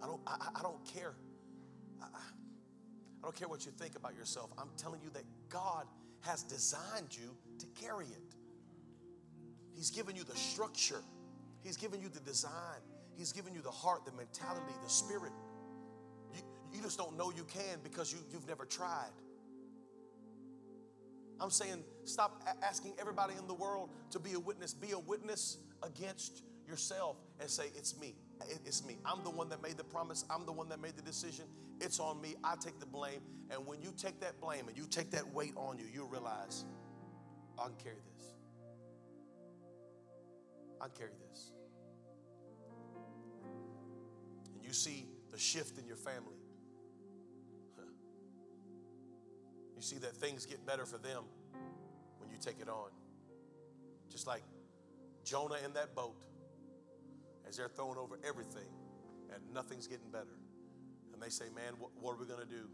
I 0.03 0.05
don't, 0.05 0.21
I, 0.27 0.49
I 0.55 0.61
don't 0.61 0.83
care. 0.93 1.15
I, 2.01 2.05
I 2.05 3.23
don't 3.23 3.35
care 3.35 3.47
what 3.47 3.65
you 3.65 3.71
think 3.71 3.95
about 3.95 4.15
yourself. 4.15 4.51
I'm 4.57 4.69
telling 4.77 5.01
you 5.01 5.09
that 5.11 5.23
God 5.49 5.85
has 6.21 6.43
designed 6.43 7.09
you 7.11 7.35
to 7.59 7.65
carry 7.81 8.05
it. 8.05 8.35
He's 9.75 9.89
given 9.91 10.15
you 10.15 10.23
the 10.23 10.35
structure, 10.35 11.01
He's 11.63 11.77
given 11.77 12.01
you 12.01 12.09
the 12.09 12.19
design, 12.21 12.81
He's 13.17 13.31
given 13.31 13.53
you 13.53 13.61
the 13.61 13.71
heart, 13.71 14.05
the 14.05 14.11
mentality, 14.11 14.73
the 14.83 14.89
spirit. 14.89 15.33
You, 16.33 16.41
you 16.73 16.81
just 16.81 16.97
don't 16.97 17.17
know 17.17 17.31
you 17.35 17.43
can 17.43 17.79
because 17.83 18.11
you, 18.11 18.19
you've 18.31 18.47
never 18.47 18.65
tried. 18.65 19.11
I'm 21.41 21.51
saying 21.51 21.83
stop 22.03 22.43
asking 22.61 22.93
everybody 22.99 23.33
in 23.39 23.47
the 23.47 23.53
world 23.53 23.89
to 24.11 24.19
be 24.19 24.33
a 24.33 24.39
witness. 24.39 24.73
Be 24.73 24.91
a 24.91 24.99
witness 24.99 25.57
against 25.83 26.43
yourself 26.67 27.17
and 27.39 27.49
say, 27.49 27.65
It's 27.75 27.97
me. 27.99 28.15
It's 28.65 28.85
me. 28.85 28.97
I'm 29.05 29.23
the 29.23 29.29
one 29.29 29.49
that 29.49 29.61
made 29.61 29.77
the 29.77 29.83
promise. 29.83 30.25
I'm 30.29 30.45
the 30.45 30.51
one 30.51 30.69
that 30.69 30.79
made 30.79 30.95
the 30.95 31.01
decision. 31.01 31.45
It's 31.81 31.99
on 31.99 32.21
me. 32.21 32.35
I 32.43 32.55
take 32.59 32.79
the 32.79 32.85
blame. 32.85 33.21
And 33.49 33.65
when 33.65 33.81
you 33.81 33.93
take 33.95 34.19
that 34.21 34.39
blame 34.39 34.67
and 34.67 34.77
you 34.77 34.85
take 34.89 35.11
that 35.11 35.33
weight 35.33 35.53
on 35.55 35.77
you, 35.77 35.85
you 35.91 36.05
realize, 36.05 36.65
I 37.57 37.65
can 37.65 37.75
carry 37.83 38.01
this. 38.15 38.27
I 40.81 40.85
can 40.85 40.95
carry 40.95 41.11
this. 41.29 41.51
And 44.55 44.63
you 44.63 44.73
see 44.73 45.07
the 45.31 45.37
shift 45.39 45.77
in 45.77 45.85
your 45.85 45.97
family. 45.97 46.37
You 49.75 49.81
see 49.81 49.97
that 49.99 50.15
things 50.17 50.45
get 50.45 50.65
better 50.65 50.85
for 50.85 50.97
them 50.97 51.23
when 52.17 52.29
you 52.29 52.37
take 52.37 52.59
it 52.59 52.67
on. 52.67 52.89
Just 54.09 54.27
like 54.27 54.43
Jonah 55.23 55.55
in 55.63 55.71
that 55.73 55.95
boat, 55.95 56.15
as 57.49 57.57
they're 57.57 57.67
throwing 57.67 57.97
over 57.97 58.19
everything 58.25 58.69
and 59.33 59.41
nothing's 59.53 59.87
getting 59.87 60.09
better. 60.11 60.37
And 61.13 61.21
they 61.21 61.29
say, 61.29 61.45
Man, 61.55 61.73
what, 61.79 61.91
what 61.99 62.13
are 62.13 62.19
we 62.19 62.25
going 62.25 62.39
to 62.39 62.45
do? 62.45 62.69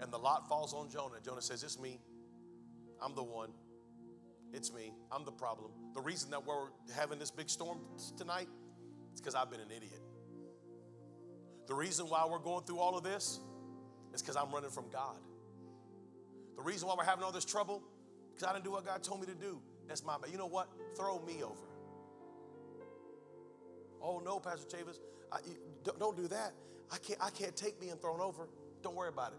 And 0.00 0.12
the 0.12 0.18
lot 0.18 0.48
falls 0.48 0.74
on 0.74 0.90
Jonah. 0.90 1.16
Jonah 1.24 1.40
says, 1.40 1.62
It's 1.62 1.78
me. 1.78 2.00
I'm 3.00 3.14
the 3.14 3.22
one. 3.22 3.50
It's 4.52 4.72
me. 4.72 4.92
I'm 5.10 5.24
the 5.24 5.32
problem. 5.32 5.70
The 5.94 6.00
reason 6.00 6.30
that 6.30 6.44
we're 6.44 6.68
having 6.94 7.18
this 7.18 7.30
big 7.30 7.48
storm 7.48 7.78
tonight 8.16 8.48
is 9.14 9.20
because 9.20 9.34
I've 9.34 9.50
been 9.50 9.60
an 9.60 9.70
idiot. 9.74 10.00
The 11.66 11.74
reason 11.74 12.06
why 12.06 12.26
we're 12.30 12.38
going 12.38 12.64
through 12.64 12.78
all 12.78 12.96
of 12.96 13.04
this 13.04 13.40
is 14.12 14.22
because 14.22 14.36
I'm 14.36 14.50
running 14.50 14.70
from 14.70 14.90
God. 14.90 15.16
The 16.56 16.62
reason 16.62 16.86
why 16.88 16.94
we're 16.96 17.04
having 17.04 17.24
all 17.24 17.32
this 17.32 17.44
trouble, 17.44 17.82
is 18.28 18.34
because 18.34 18.48
I 18.48 18.52
didn't 18.52 18.64
do 18.64 18.70
what 18.70 18.84
God 18.84 19.02
told 19.02 19.20
me 19.20 19.26
to 19.26 19.34
do. 19.34 19.60
That's 19.88 20.04
my 20.04 20.16
bad. 20.18 20.30
You 20.30 20.38
know 20.38 20.46
what? 20.46 20.68
Throw 20.96 21.20
me 21.26 21.42
over. 21.42 21.73
Oh 24.04 24.20
no, 24.22 24.38
Pastor 24.38 24.76
Chavis, 24.76 24.98
I, 25.32 25.38
don't, 25.98 26.14
do 26.16 26.28
that. 26.28 26.52
I 26.92 26.98
can't, 26.98 27.18
I 27.22 27.30
can't 27.30 27.56
take 27.56 27.80
being 27.80 27.96
thrown 27.96 28.20
over. 28.20 28.48
Don't 28.82 28.94
worry 28.94 29.08
about 29.08 29.32
it. 29.32 29.38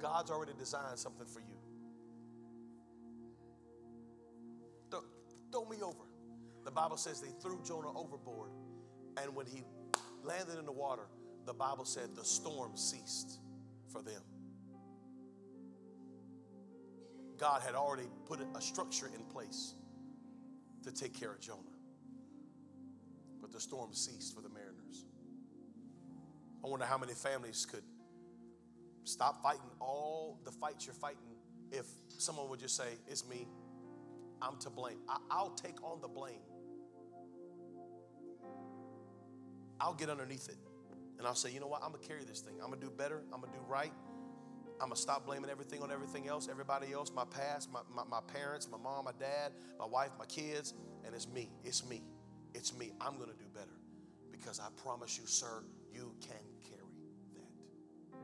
God's 0.00 0.30
already 0.30 0.52
designed 0.56 0.98
something 0.98 1.26
for 1.26 1.40
you. 1.40 1.56
Throw 5.52 5.64
me 5.64 5.78
over. 5.82 6.04
The 6.64 6.70
Bible 6.70 6.96
says 6.96 7.20
they 7.20 7.30
threw 7.40 7.60
Jonah 7.64 7.96
overboard, 7.96 8.50
and 9.16 9.34
when 9.34 9.46
he 9.46 9.62
landed 10.22 10.58
in 10.58 10.66
the 10.66 10.72
water, 10.72 11.06
the 11.46 11.54
Bible 11.54 11.84
said 11.84 12.14
the 12.14 12.24
storm 12.24 12.76
ceased 12.76 13.38
for 13.88 14.02
them. 14.02 14.22
God 17.38 17.62
had 17.62 17.74
already 17.74 18.08
put 18.26 18.40
a 18.40 18.60
structure 18.60 19.06
in 19.06 19.24
place 19.26 19.74
to 20.82 20.92
take 20.92 21.14
care 21.18 21.32
of 21.32 21.40
Jonah. 21.40 21.75
But 23.46 23.52
the 23.52 23.60
storm 23.60 23.92
ceased 23.92 24.34
for 24.34 24.40
the 24.40 24.48
mariners. 24.48 25.04
I 26.64 26.68
wonder 26.68 26.84
how 26.84 26.98
many 26.98 27.12
families 27.12 27.64
could 27.64 27.84
stop 29.04 29.40
fighting 29.40 29.70
all 29.80 30.40
the 30.44 30.50
fights 30.50 30.84
you're 30.84 30.96
fighting 30.96 31.36
if 31.70 31.86
someone 32.08 32.48
would 32.48 32.58
just 32.58 32.76
say, 32.76 32.98
It's 33.06 33.24
me, 33.24 33.46
I'm 34.42 34.56
to 34.58 34.70
blame. 34.70 34.98
I- 35.08 35.44
will 35.44 35.50
take 35.50 35.80
on 35.84 36.00
the 36.00 36.08
blame. 36.08 36.40
I'll 39.80 39.94
get 39.94 40.10
underneath 40.10 40.48
it 40.48 40.58
and 41.16 41.24
I'll 41.24 41.36
say, 41.36 41.52
You 41.52 41.60
know 41.60 41.68
what? 41.68 41.84
I'm 41.84 41.92
gonna 41.92 42.04
carry 42.04 42.24
this 42.24 42.40
thing. 42.40 42.54
I'm 42.54 42.70
gonna 42.70 42.80
do 42.80 42.90
better. 42.90 43.22
I'm 43.32 43.40
gonna 43.42 43.52
do 43.52 43.62
right. 43.68 43.92
I'm 44.80 44.88
gonna 44.88 44.96
stop 44.96 45.24
blaming 45.24 45.50
everything 45.50 45.82
on 45.82 45.92
everything 45.92 46.26
else, 46.26 46.48
everybody 46.50 46.92
else, 46.92 47.12
my 47.14 47.24
past, 47.26 47.70
my, 47.72 47.82
my, 47.94 48.02
my, 48.10 48.20
parents, 48.26 48.68
my 48.68 48.76
mom, 48.76 49.04
my 49.04 49.12
dad, 49.20 49.52
my 49.78 49.86
wife, 49.86 50.10
my 50.18 50.26
kids, 50.26 50.74
and 51.04 51.14
it's 51.14 51.28
me. 51.28 51.48
It's 51.62 51.88
me. 51.88 52.02
It's 52.56 52.72
me. 52.74 52.90
I'm 53.02 53.18
gonna 53.18 53.36
do 53.38 53.44
better 53.54 53.76
because 54.32 54.60
I 54.60 54.68
promise 54.82 55.18
you, 55.18 55.26
sir, 55.26 55.62
you 55.92 56.14
can 56.22 56.40
carry 56.62 56.80
that. 57.34 58.18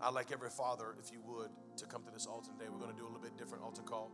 I'd 0.00 0.14
like 0.14 0.30
every 0.30 0.50
father, 0.50 0.94
if 1.02 1.10
you 1.10 1.20
would, 1.26 1.50
to 1.78 1.86
come 1.86 2.04
to 2.04 2.12
this 2.12 2.26
altar 2.26 2.52
today. 2.52 2.70
We're 2.70 2.78
gonna 2.78 2.96
do 2.96 3.02
a 3.02 3.10
little 3.10 3.20
bit 3.20 3.36
different 3.36 3.64
altar 3.64 3.82
call. 3.82 4.12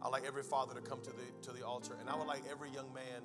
I'd 0.00 0.10
like 0.10 0.24
every 0.24 0.44
father 0.44 0.74
to 0.74 0.80
come 0.80 1.02
to 1.02 1.10
the 1.10 1.48
to 1.48 1.52
the 1.52 1.66
altar, 1.66 1.96
and 2.00 2.08
I 2.08 2.14
would 2.14 2.28
like 2.28 2.44
every 2.48 2.70
young 2.70 2.94
man 2.94 3.22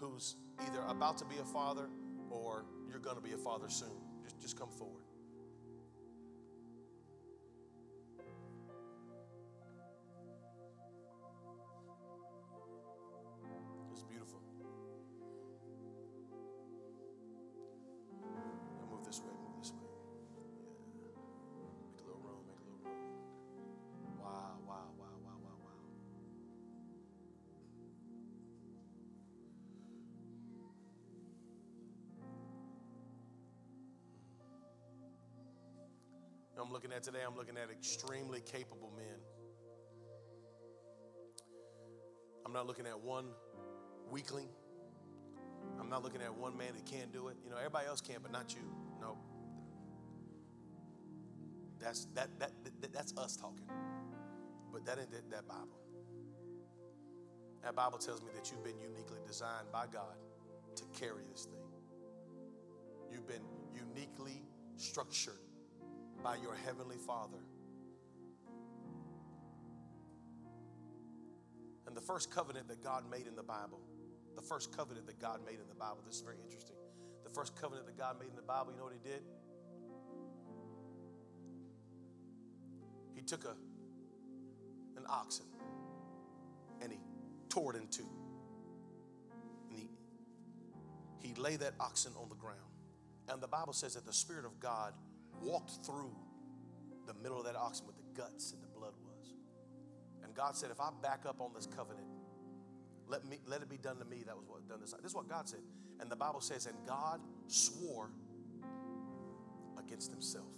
who's 0.00 0.36
either 0.66 0.80
about 0.88 1.18
to 1.18 1.26
be 1.26 1.36
a 1.36 1.44
father 1.44 1.90
or 2.30 2.64
you're 2.88 2.98
gonna 2.98 3.20
be 3.20 3.32
a 3.32 3.36
father 3.38 3.68
soon. 3.68 4.00
Just, 4.22 4.40
just 4.40 4.58
come 4.58 4.70
forward. 4.70 5.03
I'm 36.60 36.72
looking 36.72 36.92
at 36.92 37.02
today, 37.02 37.18
I'm 37.26 37.36
looking 37.36 37.56
at 37.56 37.70
extremely 37.70 38.40
capable 38.40 38.92
men. 38.96 39.16
I'm 42.46 42.52
not 42.52 42.66
looking 42.66 42.86
at 42.86 42.98
one 43.00 43.26
weakling. 44.10 44.48
I'm 45.80 45.88
not 45.88 46.02
looking 46.02 46.22
at 46.22 46.32
one 46.32 46.56
man 46.56 46.74
that 46.74 46.86
can't 46.86 47.12
do 47.12 47.28
it. 47.28 47.36
You 47.44 47.50
know, 47.50 47.56
everybody 47.56 47.86
else 47.86 48.00
can, 48.00 48.16
but 48.22 48.30
not 48.30 48.54
you. 48.54 48.62
No. 49.00 49.18
That's 51.80 52.06
that 52.14 52.28
that, 52.38 52.52
that 52.80 52.92
that's 52.92 53.16
us 53.16 53.36
talking. 53.36 53.66
But 54.72 54.84
that 54.86 54.98
ain't 54.98 55.10
that, 55.10 55.30
that 55.30 55.48
Bible. 55.48 55.78
That 57.62 57.74
Bible 57.74 57.98
tells 57.98 58.22
me 58.22 58.28
that 58.34 58.50
you've 58.50 58.62
been 58.62 58.78
uniquely 58.78 59.18
designed 59.26 59.72
by 59.72 59.86
God 59.92 60.16
to 60.76 60.84
carry 60.98 61.22
this 61.32 61.46
thing. 61.46 61.64
You've 63.10 63.26
been 63.26 63.44
uniquely 63.74 64.42
structured 64.76 65.40
by 66.24 66.36
your 66.36 66.56
Heavenly 66.64 66.96
Father 67.06 67.38
And 71.94 72.02
the 72.02 72.04
first 72.04 72.32
covenant 72.32 72.66
that 72.66 72.82
God 72.82 73.04
made 73.08 73.28
in 73.28 73.36
the 73.36 73.42
Bible, 73.44 73.78
the 74.34 74.42
first 74.42 74.76
covenant 74.76 75.06
that 75.06 75.20
God 75.20 75.38
made 75.46 75.60
in 75.60 75.68
the 75.68 75.76
Bible, 75.76 75.98
this 76.04 76.16
is 76.16 76.22
very 76.22 76.38
interesting. 76.44 76.74
The 77.22 77.30
first 77.30 77.54
covenant 77.54 77.86
that 77.86 77.96
God 77.96 78.18
made 78.18 78.30
in 78.30 78.34
the 78.34 78.42
Bible, 78.42 78.72
you 78.72 78.78
know 78.78 78.84
what 78.84 78.94
He 79.00 79.08
did? 79.08 79.22
He 83.14 83.22
took 83.22 83.44
a, 83.44 83.54
an 84.98 85.06
oxen 85.08 85.44
and 86.82 86.90
He 86.90 86.98
tore 87.48 87.76
it 87.76 87.80
in 87.80 87.86
two. 87.86 88.08
And 89.70 89.78
He, 89.78 89.88
he 91.28 91.34
laid 91.34 91.60
that 91.60 91.74
oxen 91.78 92.10
on 92.20 92.28
the 92.28 92.34
ground. 92.34 92.58
And 93.28 93.40
the 93.40 93.46
Bible 93.46 93.72
says 93.72 93.94
that 93.94 94.04
the 94.04 94.12
Spirit 94.12 94.46
of 94.46 94.58
God 94.58 94.94
walked 95.42 95.84
through 95.84 96.14
the 97.06 97.14
middle 97.14 97.38
of 97.38 97.44
that 97.44 97.56
oxen 97.56 97.86
with 97.86 97.96
the 97.96 98.20
guts 98.20 98.52
and 98.52 98.62
the 98.62 98.68
blood 98.68 98.92
was. 99.04 99.34
And 100.22 100.34
God 100.34 100.56
said, 100.56 100.70
if 100.70 100.80
I 100.80 100.90
back 101.02 101.24
up 101.26 101.40
on 101.40 101.52
this 101.54 101.66
covenant, 101.66 102.06
let 103.06 103.26
me 103.26 103.38
let 103.46 103.60
it 103.60 103.68
be 103.68 103.76
done 103.76 103.98
to 103.98 104.04
me. 104.04 104.22
That 104.26 104.36
was 104.36 104.46
what 104.48 104.66
done 104.68 104.80
this. 104.80 104.92
This 104.92 105.10
is 105.10 105.14
what 105.14 105.28
God 105.28 105.48
said. 105.48 105.60
And 106.00 106.10
the 106.10 106.16
Bible 106.16 106.40
says, 106.40 106.66
and 106.66 106.76
God 106.86 107.20
swore 107.46 108.10
against 109.78 110.10
himself. 110.10 110.48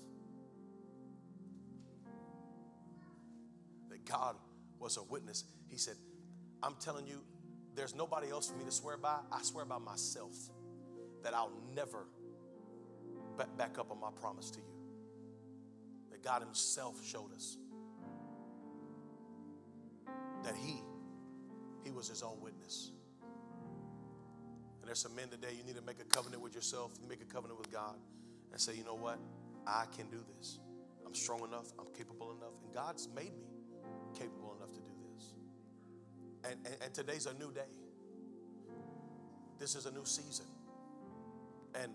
That 3.91 4.05
God 4.05 4.37
was 4.79 4.97
a 4.97 5.03
witness. 5.03 5.45
He 5.69 5.77
said, 5.77 5.97
I'm 6.63 6.77
telling 6.81 7.07
you, 7.07 7.23
there's 7.75 7.95
nobody 7.95 8.31
else 8.31 8.49
for 8.51 8.57
me 8.57 8.65
to 8.65 8.71
swear 8.71 8.97
by. 8.97 9.19
I 9.33 9.43
swear 9.43 9.65
by 9.65 9.79
myself 9.79 10.33
that 11.23 11.35
I'll 11.35 11.53
never 11.75 12.07
back 13.37 13.79
up 13.79 13.91
on 13.91 14.01
my 14.01 14.11
promise 14.21 14.51
to 14.53 14.59
you. 14.59 14.75
That 16.11 16.23
God 16.23 16.43
Himself 16.43 17.05
showed 17.05 17.33
us 17.35 17.57
that 20.45 20.55
He, 20.57 20.83
He 21.85 21.91
was 21.91 22.09
His 22.09 22.23
own 22.23 22.41
witness. 22.41 22.93
And 24.81 24.89
there's 24.89 25.01
some 25.01 25.15
men 25.15 25.29
today, 25.29 25.49
you 25.57 25.65
need 25.65 25.77
to 25.77 25.83
make 25.83 26.01
a 26.01 26.05
covenant 26.05 26.43
with 26.43 26.55
yourself, 26.55 26.93
you 27.01 27.09
make 27.09 27.21
a 27.21 27.25
covenant 27.25 27.59
with 27.59 27.73
God, 27.73 27.97
and 28.53 28.61
say, 28.61 28.75
you 28.75 28.85
know 28.85 28.95
what? 28.95 29.19
I 29.67 29.85
can 29.97 30.09
do 30.11 30.23
this. 30.37 30.61
I'm 31.05 31.15
strong 31.15 31.41
enough, 31.41 31.73
I'm 31.79 31.93
capable 31.97 32.33
enough, 32.33 32.53
and 32.65 32.73
God's 32.73 33.09
made 33.15 33.33
me 33.37 33.47
capable 34.17 34.55
enough 34.57 34.73
to 34.73 34.81
do 34.81 34.93
this. 35.15 35.35
And, 36.45 36.55
and, 36.65 36.77
and 36.83 36.95
today's 36.95 37.27
a 37.27 37.35
new 37.35 37.53
day. 37.53 37.69
This 39.59 39.75
is 39.75 39.87
a 39.87 39.91
new 39.91 40.05
season. 40.05 40.47
And 41.75 41.93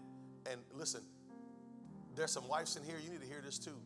and 0.49 0.61
listen, 0.73 1.01
there's 2.15 2.31
some 2.31 2.47
wives 2.47 2.75
in 2.75 2.83
here, 2.83 2.97
you 3.03 3.09
need 3.09 3.21
to 3.21 3.27
hear 3.27 3.41
this 3.43 3.57
too. 3.57 3.77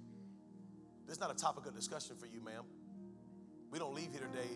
This 1.06 1.16
is 1.16 1.22
not 1.22 1.32
a 1.32 1.36
topic 1.36 1.66
of 1.66 1.76
discussion 1.76 2.16
for 2.18 2.26
you, 2.26 2.42
ma'am. 2.42 2.64
We 3.72 3.80
don't 3.80 3.94
leave 3.94 4.12
here 4.12 4.22
today 4.22 4.50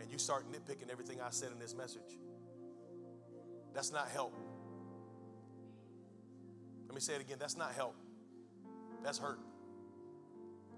and 0.00 0.10
you 0.10 0.18
start 0.18 0.44
nitpicking 0.50 0.90
everything 0.90 1.20
I 1.20 1.30
said 1.30 1.50
in 1.52 1.58
this 1.58 1.74
message. 1.74 2.18
That's 3.74 3.92
not 3.92 4.08
help. 4.08 4.34
Let 6.86 6.94
me 6.94 7.00
say 7.00 7.14
it 7.14 7.20
again. 7.20 7.36
That's 7.38 7.56
not 7.56 7.72
help. 7.72 7.94
That's 9.02 9.18
hurt. 9.18 9.40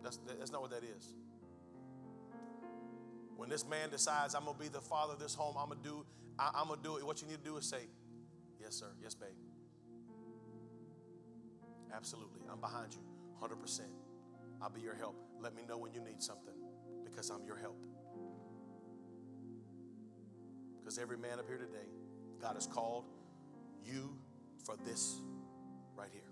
That's, 0.02 0.18
that's 0.38 0.52
not 0.52 0.62
what 0.62 0.70
that 0.70 0.82
is. 0.84 1.14
When 3.36 3.48
this 3.48 3.66
man 3.66 3.90
decides, 3.90 4.34
I'm 4.34 4.44
going 4.44 4.56
to 4.56 4.62
be 4.62 4.68
the 4.68 4.80
father 4.80 5.12
of 5.12 5.20
this 5.20 5.34
home, 5.34 5.56
I'm 5.58 5.68
going 5.68 5.82
to 5.82 5.88
do, 5.88 6.06
I, 6.38 6.50
I'm 6.54 6.66
going 6.66 6.80
to 6.80 6.84
do 6.84 6.96
it, 6.96 7.06
what 7.06 7.22
you 7.22 7.28
need 7.28 7.44
to 7.44 7.50
do 7.50 7.56
is 7.56 7.68
say, 7.68 7.88
Yes, 8.60 8.74
sir. 8.74 8.90
Yes, 9.02 9.14
babe. 9.14 9.28
Absolutely. 11.94 12.42
I'm 12.50 12.60
behind 12.60 12.94
you 12.94 13.00
100%. 13.40 13.80
I'll 14.60 14.70
be 14.70 14.80
your 14.80 14.94
help. 14.94 15.16
Let 15.40 15.54
me 15.54 15.62
know 15.68 15.78
when 15.78 15.92
you 15.92 16.00
need 16.00 16.22
something 16.22 16.54
because 17.04 17.30
I'm 17.30 17.44
your 17.44 17.56
help. 17.56 17.78
Because 20.80 20.98
every 20.98 21.16
man 21.16 21.38
up 21.38 21.46
here 21.46 21.58
today, 21.58 21.88
God 22.40 22.54
has 22.54 22.66
called 22.66 23.04
you 23.84 24.16
for 24.64 24.76
this 24.84 25.20
right 25.96 26.08
here. 26.12 26.22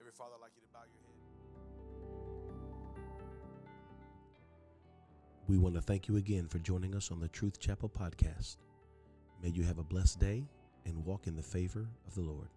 Every 0.00 0.12
father, 0.12 0.34
I'd 0.36 0.42
like 0.42 0.52
you 0.54 0.62
to 0.62 0.68
bow 0.72 0.80
your 0.86 1.00
head. 1.02 1.16
We 5.48 5.58
want 5.58 5.74
to 5.76 5.80
thank 5.80 6.08
you 6.08 6.16
again 6.16 6.48
for 6.48 6.58
joining 6.58 6.94
us 6.94 7.10
on 7.10 7.20
the 7.20 7.28
Truth 7.28 7.60
Chapel 7.60 7.88
podcast. 7.88 8.56
May 9.42 9.50
you 9.50 9.62
have 9.62 9.78
a 9.78 9.84
blessed 9.84 10.18
day 10.18 10.44
and 10.86 11.04
walk 11.04 11.26
in 11.26 11.36
the 11.36 11.42
favor 11.42 11.86
of 12.06 12.14
the 12.14 12.22
Lord. 12.22 12.48